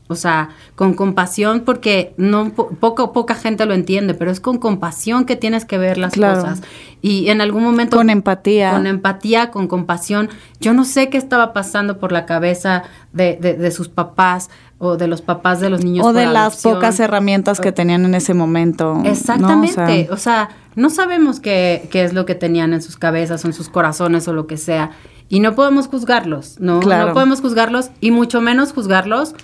O 0.09 0.17
sea, 0.17 0.49
con 0.75 0.95
compasión 0.95 1.61
porque 1.61 2.15
no 2.17 2.51
po- 2.53 2.71
poco, 2.71 3.13
poca 3.13 3.35
gente 3.37 3.65
lo 3.67 3.75
entiende, 3.75 4.15
pero 4.15 4.31
es 4.33 4.41
con 4.41 4.57
compasión 4.59 5.25
que 5.27 5.37
tienes 5.37 5.65
que 5.67 5.77
ver 5.79 5.99
las 5.99 6.15
Claro. 6.15 6.41
cosas. 6.41 6.63
Y 7.03 7.29
en 7.29 7.41
algún 7.41 7.63
momento... 7.63 7.97
Con 7.99 8.09
empatía. 8.11 8.73
Con 8.73 8.87
empatía, 8.89 9.51
con 9.53 9.69
compasión. 9.69 10.29
Yo 10.59 10.73
no 10.73 10.85
sé 10.85 11.11
qué 11.11 11.19
estaba 11.19 11.53
pasando 11.53 11.99
por 11.99 12.11
la 12.13 12.25
cabeza 12.27 12.83
de, 13.13 13.37
de- 13.41 13.55
de 13.55 13.71
sus 13.71 13.89
papás 13.89 14.49
o 14.83 14.97
de 14.97 15.07
los 15.07 15.21
papás 15.21 15.61
de 15.61 15.69
los 15.69 15.85
niños. 15.85 16.07
O 16.07 16.15
de 16.15 16.25
las 16.27 16.63
pocas 16.63 16.99
herramientas 17.01 17.61
que 17.61 17.71
tenían 17.71 18.07
en 18.07 18.15
ese 18.15 18.33
momento. 18.33 18.95
¿no? 18.95 19.01
O 19.01 19.03
sea, 19.03 19.13
Exactamente. 19.13 20.09
O 20.11 20.17
sea, 20.17 20.49
no 20.75 20.89
sabemos 20.89 21.39
qué, 21.39 21.87
qué 21.91 22.03
es 22.03 22.15
lo 22.15 22.25
que 22.25 22.35
tenían 22.35 22.73
en 22.73 22.81
sus 22.81 22.97
cabezas 22.97 23.45
o 23.45 23.49
en 23.49 23.53
sus 23.53 23.69
corazones 23.69 24.27
o 24.27 24.33
lo 24.33 24.47
que 24.47 24.57
sea. 24.57 24.93
Y 25.29 25.41
no 25.41 25.55
podemos 25.55 25.87
juzgarlos, 25.87 26.59
¿no? 26.61 26.81
Claro. 26.81 27.09
No 27.09 27.13
podemos 27.13 27.43
juzgarlos 27.43 27.91
y 28.01 28.11
mucho 28.11 28.41
menos 28.41 28.73
juzgarlos 28.73 29.35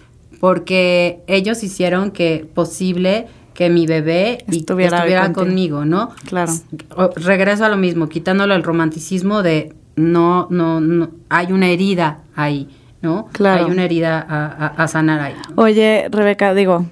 porque 0.40 1.20
ellos 1.26 1.62
hicieron 1.62 2.12
que 2.12 2.48
posible 2.54 3.26
que 3.52 3.68
mi 3.68 3.86
bebé 3.86 4.44
Estuviera 4.48 5.32
conmigo, 5.34 5.84
¿no? 5.84 6.10
Claro. 6.26 6.52
O- 6.96 7.10
regreso 7.16 7.64
a 7.64 7.68
lo 7.68 7.76
mismo, 7.76 8.08
quitándolo 8.08 8.54
el 8.54 8.62
romanticismo 8.62 9.42
de 9.42 9.74
no, 9.96 10.46
no, 10.50 10.80
no, 10.80 11.10
hay 11.28 11.52
una 11.52 11.68
herida 11.68 12.20
ahí, 12.34 12.68
¿no? 13.02 13.28
Claro. 13.32 13.64
Hay 13.66 13.70
una 13.70 13.84
herida 13.84 14.24
a, 14.28 14.46
a- 14.46 14.82
a 14.84 14.88
sanar 14.88 15.20
ahí. 15.20 15.34
Oye, 15.56 16.06
Rebeca, 16.10 16.54
digo, 16.54 16.86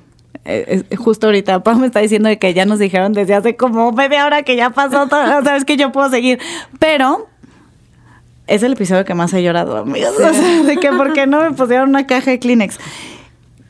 eh, 0.44 0.84
eh, 0.90 0.96
justo 0.96 1.26
ahorita 1.26 1.62
Pau 1.62 1.76
me 1.78 1.86
está 1.86 2.00
diciendo 2.00 2.28
de 2.28 2.38
que 2.38 2.52
ya 2.54 2.66
nos 2.66 2.78
dijeron 2.78 3.12
desde 3.14 3.34
hace 3.34 3.56
como 3.56 3.92
media 3.92 4.26
hora 4.26 4.42
que 4.42 4.56
ya 4.56 4.70
pasó 4.70 5.08
todo, 5.08 5.42
sabes 5.42 5.64
que 5.64 5.76
yo 5.76 5.90
puedo 5.92 6.10
seguir, 6.10 6.38
pero 6.78 7.28
es 8.46 8.62
el 8.62 8.74
episodio 8.74 9.04
que 9.06 9.14
más 9.14 9.32
he 9.32 9.42
llorado, 9.42 9.78
amigos, 9.78 10.12
o 10.16 10.34
sea, 10.34 10.62
de 10.64 10.76
que 10.76 10.90
por 10.90 11.14
qué 11.14 11.26
no 11.26 11.40
me 11.42 11.52
pusieron 11.52 11.88
una 11.88 12.06
caja 12.06 12.30
de 12.32 12.38
Kleenex. 12.38 12.78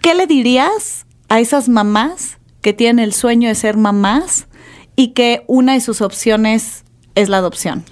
¿Qué 0.01 0.15
le 0.17 0.27
dirías 0.27 1.07
a 1.29 1.39
esas 1.41 1.69
mamás 1.69 2.39
que 2.61 2.73
tienen 2.73 3.05
el 3.05 3.13
sueño 3.13 3.49
de 3.49 3.55
ser 3.55 3.77
mamás 3.77 4.49
y 4.97 5.09
que 5.09 5.45
una 5.47 5.75
de 5.75 5.81
sus 5.81 6.01
opciones 6.01 6.85
es 7.15 7.29
la 7.29 7.37
adopción? 7.39 7.85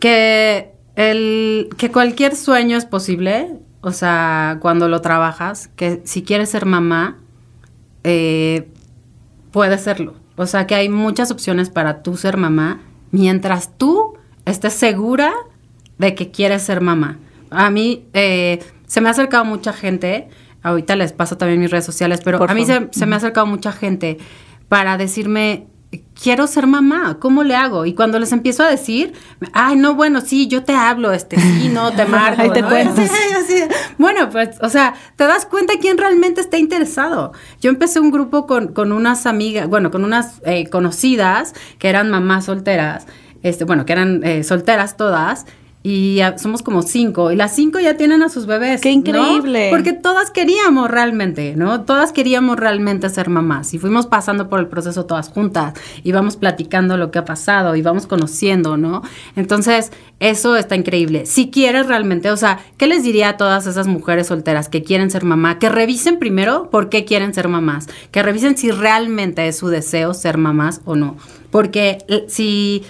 que 0.00 0.75
el 0.96 1.68
que 1.76 1.92
cualquier 1.92 2.34
sueño 2.34 2.76
es 2.76 2.86
posible, 2.86 3.50
o 3.82 3.92
sea, 3.92 4.58
cuando 4.60 4.88
lo 4.88 5.00
trabajas, 5.02 5.68
que 5.76 6.00
si 6.04 6.22
quieres 6.22 6.50
ser 6.50 6.66
mamá, 6.66 7.18
eh, 8.02 8.68
puedes 9.52 9.82
serlo. 9.82 10.14
O 10.36 10.46
sea, 10.46 10.66
que 10.66 10.74
hay 10.74 10.88
muchas 10.88 11.30
opciones 11.30 11.70
para 11.70 12.02
tú 12.02 12.16
ser 12.16 12.36
mamá 12.36 12.80
mientras 13.10 13.76
tú 13.76 14.14
estés 14.44 14.72
segura 14.72 15.32
de 15.98 16.14
que 16.14 16.30
quieres 16.30 16.62
ser 16.62 16.80
mamá. 16.80 17.18
A 17.50 17.70
mí 17.70 18.06
eh, 18.12 18.62
se 18.86 19.00
me 19.00 19.08
ha 19.08 19.12
acercado 19.12 19.44
mucha 19.44 19.72
gente, 19.72 20.28
ahorita 20.62 20.96
les 20.96 21.12
paso 21.12 21.36
también 21.36 21.60
mis 21.60 21.70
redes 21.70 21.84
sociales, 21.84 22.20
pero 22.24 22.38
Por 22.38 22.50
a 22.50 22.54
mí 22.54 22.64
se, 22.64 22.88
se 22.90 23.06
me 23.06 23.14
ha 23.14 23.18
acercado 23.18 23.46
mucha 23.46 23.72
gente 23.72 24.18
para 24.68 24.98
decirme, 24.98 25.66
quiero 26.20 26.46
ser 26.46 26.66
mamá, 26.66 27.18
¿cómo 27.20 27.44
le 27.44 27.54
hago? 27.54 27.86
Y 27.86 27.94
cuando 27.94 28.18
les 28.18 28.32
empiezo 28.32 28.62
a 28.62 28.70
decir, 28.70 29.12
ay, 29.52 29.76
no, 29.76 29.94
bueno, 29.94 30.20
sí, 30.20 30.48
yo 30.48 30.64
te 30.64 30.72
hablo, 30.72 31.12
este, 31.12 31.38
sí, 31.38 31.68
no, 31.68 31.92
te 31.92 32.04
marco. 32.06 32.42
Ahí 32.42 32.50
te 32.50 32.62
¿no? 32.62 32.68
cuentas. 32.68 33.10
Bueno, 33.98 34.28
pues, 34.30 34.58
o 34.60 34.68
sea, 34.68 34.94
te 35.16 35.24
das 35.24 35.46
cuenta 35.46 35.74
quién 35.80 35.96
realmente 35.96 36.40
está 36.40 36.58
interesado. 36.58 37.32
Yo 37.60 37.70
empecé 37.70 38.00
un 38.00 38.10
grupo 38.10 38.46
con, 38.46 38.68
con 38.68 38.92
unas 38.92 39.26
amigas, 39.26 39.68
bueno, 39.68 39.90
con 39.90 40.04
unas 40.04 40.40
eh, 40.44 40.68
conocidas 40.68 41.54
que 41.78 41.88
eran 41.88 42.10
mamás 42.10 42.44
solteras, 42.46 43.06
este, 43.42 43.64
bueno, 43.64 43.86
que 43.86 43.92
eran 43.92 44.22
eh, 44.24 44.44
solteras 44.44 44.96
todas, 44.96 45.46
y 45.88 46.20
a- 46.20 46.36
somos 46.36 46.62
como 46.62 46.82
cinco, 46.82 47.30
y 47.30 47.36
las 47.36 47.54
cinco 47.54 47.78
ya 47.78 47.96
tienen 47.96 48.20
a 48.24 48.28
sus 48.28 48.46
bebés. 48.46 48.80
¡Qué 48.80 48.88
¿no? 48.88 48.94
increíble! 48.96 49.68
Porque 49.70 49.92
todas 49.92 50.32
queríamos 50.32 50.90
realmente, 50.90 51.54
¿no? 51.56 51.82
Todas 51.82 52.10
queríamos 52.12 52.56
realmente 52.58 53.08
ser 53.08 53.28
mamás 53.28 53.72
y 53.72 53.78
fuimos 53.78 54.06
pasando 54.08 54.48
por 54.48 54.58
el 54.58 54.66
proceso 54.66 55.06
todas 55.06 55.28
juntas 55.28 55.74
y 56.02 56.10
vamos 56.10 56.36
platicando 56.36 56.96
lo 56.96 57.12
que 57.12 57.20
ha 57.20 57.24
pasado 57.24 57.76
y 57.76 57.82
vamos 57.82 58.08
conociendo, 58.08 58.76
¿no? 58.76 59.02
Entonces, 59.36 59.92
eso 60.18 60.56
está 60.56 60.74
increíble. 60.74 61.24
Si 61.24 61.50
quieres 61.50 61.86
realmente, 61.86 62.32
o 62.32 62.36
sea, 62.36 62.58
¿qué 62.78 62.88
les 62.88 63.04
diría 63.04 63.28
a 63.28 63.36
todas 63.36 63.68
esas 63.68 63.86
mujeres 63.86 64.26
solteras 64.26 64.68
que 64.68 64.82
quieren 64.82 65.08
ser 65.12 65.24
mamá? 65.24 65.60
Que 65.60 65.68
revisen 65.68 66.18
primero 66.18 66.68
por 66.70 66.88
qué 66.88 67.04
quieren 67.04 67.32
ser 67.32 67.46
mamás, 67.46 67.86
que 68.10 68.24
revisen 68.24 68.56
si 68.56 68.72
realmente 68.72 69.46
es 69.46 69.56
su 69.58 69.68
deseo 69.68 70.14
ser 70.14 70.36
mamás 70.36 70.80
o 70.84 70.96
no. 70.96 71.16
Porque 71.52 71.98
eh, 72.08 72.24
si, 72.28 72.82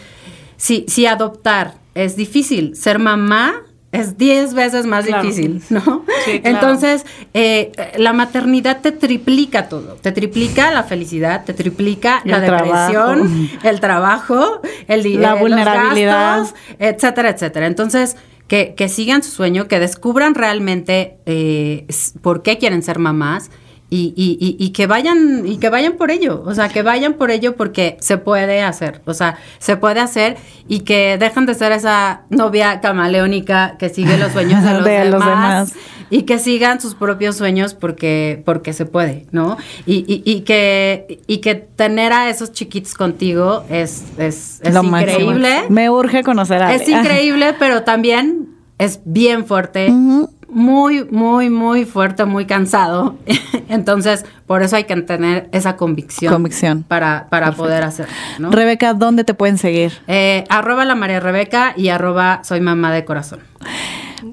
si, 0.56 0.86
si 0.88 1.04
adoptar 1.04 1.74
es 1.96 2.14
difícil, 2.16 2.76
ser 2.76 2.98
mamá 2.98 3.62
es 3.92 4.18
10 4.18 4.52
veces 4.54 4.84
más 4.84 5.06
Claro. 5.06 5.22
difícil, 5.22 5.62
¿no? 5.70 6.04
Sí, 6.24 6.40
claro. 6.40 6.56
Entonces, 6.56 7.06
eh, 7.32 7.72
la 7.96 8.12
maternidad 8.12 8.80
te 8.82 8.92
triplica 8.92 9.68
todo. 9.68 9.94
Te 10.02 10.12
triplica 10.12 10.70
la 10.70 10.82
felicidad, 10.82 11.44
te 11.44 11.54
triplica 11.54 12.20
la 12.24 12.40
depresión, 12.40 13.48
trabajo. 13.48 13.68
el 13.68 13.80
trabajo, 13.80 14.60
el 14.88 15.20
La 15.22 15.28
eh, 15.28 15.32
los 15.32 15.40
vulnerabilidad. 15.40 16.38
gastos, 16.40 16.58
etcétera, 16.78 17.30
etcétera. 17.30 17.66
Entonces, 17.66 18.16
que, 18.48 18.74
que 18.76 18.88
sigan 18.88 19.22
su 19.22 19.30
sueño, 19.30 19.66
que 19.66 19.78
descubran 19.80 20.34
realmente 20.34 21.16
eh, 21.26 21.86
por 22.20 22.42
qué 22.42 22.58
quieren 22.58 22.82
ser 22.82 22.98
mamás. 22.98 23.50
Y, 23.88 24.12
y- 24.16 24.36
y- 24.40 24.56
y 24.58 24.70
que 24.70 24.88
vayan 24.88 25.46
y 25.46 25.58
que 25.58 25.68
vayan 25.70 25.92
por 25.92 26.10
ello, 26.10 26.42
o 26.44 26.52
sea, 26.56 26.68
que 26.68 26.82
vayan 26.82 27.14
por 27.14 27.30
ello 27.30 27.54
porque 27.54 27.96
se 28.00 28.18
puede 28.18 28.60
hacer, 28.60 29.00
o 29.06 29.14
sea, 29.14 29.38
se 29.60 29.76
puede 29.76 30.00
hacer 30.00 30.36
y 30.66 30.80
que 30.80 31.16
dejen 31.18 31.46
de 31.46 31.54
ser 31.54 31.70
esa 31.70 32.22
novia 32.28 32.80
camaleónica 32.80 33.76
que 33.78 33.88
sigue 33.88 34.18
los 34.18 34.32
sueños 34.32 34.64
de 34.64 34.72
los, 34.74 34.84
De 34.84 35.04
los 35.04 35.20
demás, 35.24 35.72
y 36.10 36.22
que 36.22 36.40
sigan 36.40 36.80
sus 36.80 36.96
propios 36.96 37.36
sueños 37.36 37.74
porque 37.74 38.42
porque 38.44 38.72
se 38.72 38.86
puede, 38.86 39.26
¿no? 39.30 39.56
Y, 39.86 39.98
y- 40.12 40.22
y 40.24 40.40
que 40.40 41.20
y 41.28 41.38
que 41.38 41.54
tener 41.54 42.12
a 42.12 42.28
esos 42.28 42.50
chiquitos 42.50 42.94
contigo 42.94 43.64
es 43.70 44.02
es, 44.18 44.60
es 44.64 44.74
máximo. 44.74 44.98
increíble. 44.98 45.62
Me 45.68 45.90
urge 45.90 46.24
conocer 46.24 46.60
a 46.60 46.70
Ale. 46.70 46.76
Es 46.82 46.88
increíble, 46.88 47.54
pero 47.56 47.84
también 47.84 48.48
es 48.78 49.00
bien 49.04 49.46
fuerte. 49.46 49.88
Ujú. 49.90 50.28
Muy, 50.48 51.04
muy, 51.10 51.50
muy 51.50 51.84
fuerte, 51.84 52.24
muy 52.24 52.46
cansado. 52.46 53.16
Entonces, 53.68 54.24
por 54.46 54.62
eso 54.62 54.76
hay 54.76 54.84
que 54.84 54.96
tener 55.02 55.48
esa 55.52 55.76
convicción. 55.76 56.32
Convicción. 56.32 56.82
Para, 56.84 57.26
para 57.30 57.52
poder 57.52 57.82
hacerlo, 57.82 58.12
¿no? 58.38 58.50
Rebeca, 58.52 58.94
¿dónde 58.94 59.24
te 59.24 59.34
pueden 59.34 59.58
seguir? 59.58 59.92
Eh, 60.06 60.44
arroba 60.48 60.84
la 60.84 60.94
María 60.94 61.20
Rebeca 61.20 61.74
y 61.76 61.88
arroba 61.88 62.40
soy 62.44 62.60
mamá 62.60 62.92
de 62.92 63.04
corazón. 63.04 63.40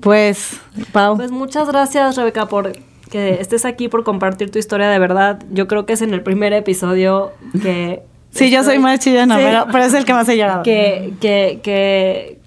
Pues, 0.01 0.59
Pau. 0.91 1.15
Pues 1.17 1.31
muchas 1.31 1.67
gracias, 1.67 2.15
Rebeca, 2.15 2.47
por 2.47 2.71
que 3.09 3.33
estés 3.39 3.63
aquí, 3.65 3.89
por 3.89 4.03
compartir 4.03 4.49
tu 4.49 4.57
historia 4.59 4.89
de 4.89 4.97
verdad. 4.97 5.39
Yo 5.51 5.67
creo 5.67 5.85
que 5.85 5.93
es 5.93 6.01
en 6.01 6.13
el 6.13 6.21
primer 6.23 6.51
episodio 6.53 7.31
que... 7.61 8.01
sí, 8.31 8.49
yo 8.49 8.63
soy 8.63 8.79
más 8.79 8.99
chillona, 8.99 9.37
Sí. 9.37 9.43
pero, 9.45 9.65
pero 9.71 9.83
es 9.83 9.93
el 9.93 10.03
que 10.05 10.13
más 10.13 10.27
he 10.29 10.37
llorado. 10.37 10.63
que, 10.63 11.13
que, 11.21 11.59
que, 11.61 12.39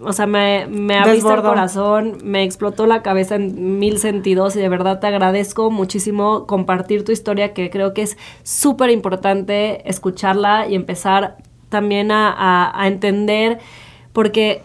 o 0.00 0.12
sea, 0.12 0.26
me, 0.26 0.66
me 0.68 0.94
abriste 0.98 1.28
el 1.28 1.34
corazón, 1.50 2.18
me 2.24 2.42
explotó 2.44 2.86
la 2.86 3.02
cabeza 3.02 3.34
en 3.36 3.78
mil 3.78 3.98
sentidos 3.98 4.56
y 4.56 4.60
de 4.60 4.68
verdad 4.68 5.00
te 5.00 5.06
agradezco 5.06 5.70
muchísimo 5.70 6.46
compartir 6.46 7.04
tu 7.04 7.12
historia 7.12 7.54
que 7.54 7.70
creo 7.70 7.94
que 7.94 8.02
es 8.02 8.16
súper 8.42 8.90
importante 8.90 9.88
escucharla 9.88 10.68
y 10.68 10.74
empezar 10.74 11.36
también 11.68 12.10
a, 12.12 12.30
a- 12.30 12.80
a 12.82 12.86
entender 12.86 13.58
porque 14.12 14.62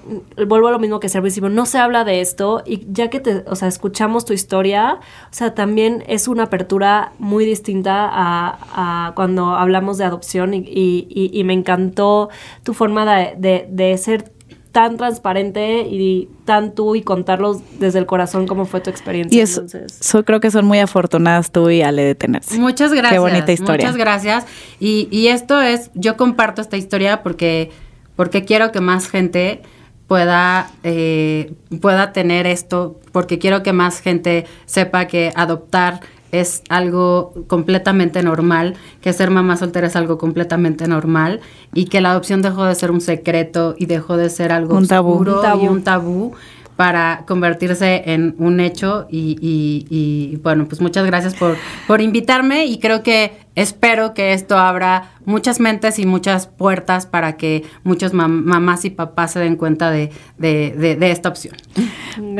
vuelvo 0.48 0.70
a 0.70 0.72
lo 0.72 0.80
mismo 0.80 1.02
que 1.02 1.10
ser 1.10 1.22
visible, 1.22 1.50
no 1.50 1.66
se 1.66 1.78
habla 1.78 2.06
de 2.06 2.22
esto 2.22 2.64
y 2.66 2.86
ya 2.90 3.10
que 3.10 3.20
te, 3.20 3.44
o 3.48 3.56
sea, 3.58 3.68
escuchamos 3.68 4.24
tu 4.24 4.32
historia, 4.32 4.94
o 5.26 5.34
sea, 5.34 5.54
también 5.54 6.06
es 6.08 6.30
una 6.30 6.44
apertura 6.44 7.12
muy 7.20 7.44
distinta 7.44 8.08
a, 8.10 9.08
a 9.08 9.14
cuando 9.14 9.48
hablamos 9.56 9.98
de 9.98 10.06
adopción 10.06 10.54
y, 10.54 10.60
y- 10.60 11.06
y- 11.10 11.38
y 11.38 11.44
me 11.44 11.52
encantó 11.54 12.30
tu 12.64 12.74
forma 12.74 13.06
de, 13.14 13.34
de- 13.38 13.68
de 13.70 13.98
ser 13.98 14.32
tan 14.72 14.96
transparente 14.98 15.82
y 15.82 16.30
tan 16.46 16.74
tú 16.74 16.96
y 16.96 17.02
contarlos 17.02 17.58
desde 17.80 18.00
el 18.00 18.06
corazón 18.06 18.48
cómo 18.48 18.66
fue 18.66 18.80
tu 18.80 18.90
experiencia. 18.90 19.38
Y 19.38 19.42
eso, 19.42 19.64
so- 20.00 20.24
creo 20.24 20.40
que 20.40 20.50
son 20.50 20.66
muy 20.66 20.80
afortunadas 20.80 21.52
tú 21.52 21.70
y 21.70 21.82
Ale 21.82 22.04
de 22.04 22.16
tenerse. 22.16 22.58
Muchas 22.58 22.92
gracias. 22.94 23.12
Qué 23.14 23.20
bonita 23.20 23.52
historia. 23.52 23.86
Muchas 23.86 23.98
gracias. 23.98 24.46
Y, 24.80 25.08
y 25.12 25.28
esto 25.28 25.62
es, 25.62 25.92
yo 25.94 26.16
comparto 26.16 26.62
esta 26.62 26.78
historia 26.78 27.22
porque, 27.22 27.70
porque 28.16 28.46
quiero 28.46 28.72
que 28.72 28.80
más 28.80 29.10
gente 29.10 29.62
pueda, 30.08 30.72
eh, 30.84 31.54
pueda 31.82 32.14
tener 32.14 32.48
esto, 32.48 33.00
porque 33.12 33.40
quiero 33.40 33.64
que 33.64 33.74
más 33.74 34.00
gente 34.00 34.46
sepa 34.66 35.06
que 35.08 35.32
adoptar 35.36 36.02
es 36.32 36.64
algo 36.70 37.34
completamente 37.48 38.24
normal, 38.24 38.76
que 39.02 39.14
ser 39.14 39.30
mamá 39.30 39.58
soltera 39.58 39.88
es 39.88 39.96
algo 39.96 40.18
completamente 40.18 40.88
normal 40.88 41.40
y 41.74 41.86
que 41.86 42.02
la 42.02 42.12
adopción 42.12 42.42
dejó 42.42 42.64
de 42.66 42.76
ser 42.76 42.92
un 42.92 43.02
secreto 43.02 43.76
y 43.78 43.86
dejó 43.86 44.18
de 44.18 44.30
ser 44.30 44.52
algo 44.52 44.76
Un 44.78 44.88
tabú. 44.88 45.12
oscuro 45.12 45.36
Un 45.38 45.42
tabú. 45.42 45.64
y 45.64 45.68
un 45.68 45.84
tabú 45.84 46.34
para 46.82 47.26
convertirse 47.28 48.02
en 48.08 48.34
un 48.40 48.60
hecho 48.60 49.06
y, 49.08 49.38
y- 49.40 49.86
y, 49.92 50.38
bueno, 50.38 50.66
pues 50.68 50.82
muchas 50.82 51.06
gracias 51.06 51.36
por, 51.36 51.56
por 51.86 52.02
invitarme 52.02 52.66
y 52.66 52.80
creo 52.80 53.04
que 53.04 53.34
espero 53.54 54.16
que 54.16 54.34
esto 54.34 54.58
abra 54.58 55.12
muchas 55.26 55.60
mentes 55.60 56.00
y 56.00 56.08
muchas 56.08 56.48
puertas 56.48 57.06
para 57.06 57.38
que 57.38 57.64
muchos 57.84 58.16
mam- 58.16 58.42
mamás 58.46 58.84
y 58.86 58.90
papás 58.90 59.34
se 59.34 59.40
den 59.42 59.58
cuenta 59.58 59.92
de, 59.92 60.10
de- 60.40 60.74
de- 60.76 60.96
de 60.96 61.12
esta 61.12 61.30
opción. 61.30 61.56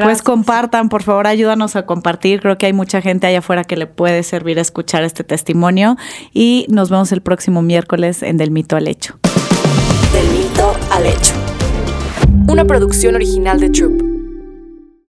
Pues 0.02 0.24
compartan, 0.24 0.90
por 0.90 1.04
favor, 1.04 1.28
ayúdanos 1.28 1.76
a 1.76 1.86
compartir. 1.86 2.42
Creo 2.42 2.58
que 2.58 2.66
hay 2.66 2.74
mucha 2.74 3.00
gente 3.00 3.28
allá 3.28 3.40
afuera 3.40 3.64
que 3.64 3.78
le 3.78 3.86
puede 3.86 4.24
servir 4.24 4.58
a 4.58 4.62
escuchar 4.64 5.04
este 5.04 5.24
testimonio. 5.24 5.98
Y 6.34 6.66
nos 6.68 6.90
vemos 6.90 7.12
el 7.12 7.22
próximo 7.22 7.62
miércoles 7.62 8.24
en 8.24 8.38
Del 8.38 8.50
Mito 8.50 8.76
al 8.76 8.88
Hecho. 8.88 9.20
Del 10.14 10.28
mito 10.30 10.74
al 10.92 11.06
hecho. 11.06 11.34
Una 12.48 12.66
producción 12.66 13.14
original 13.14 13.60
de 13.60 13.70
Troop. 13.70 14.11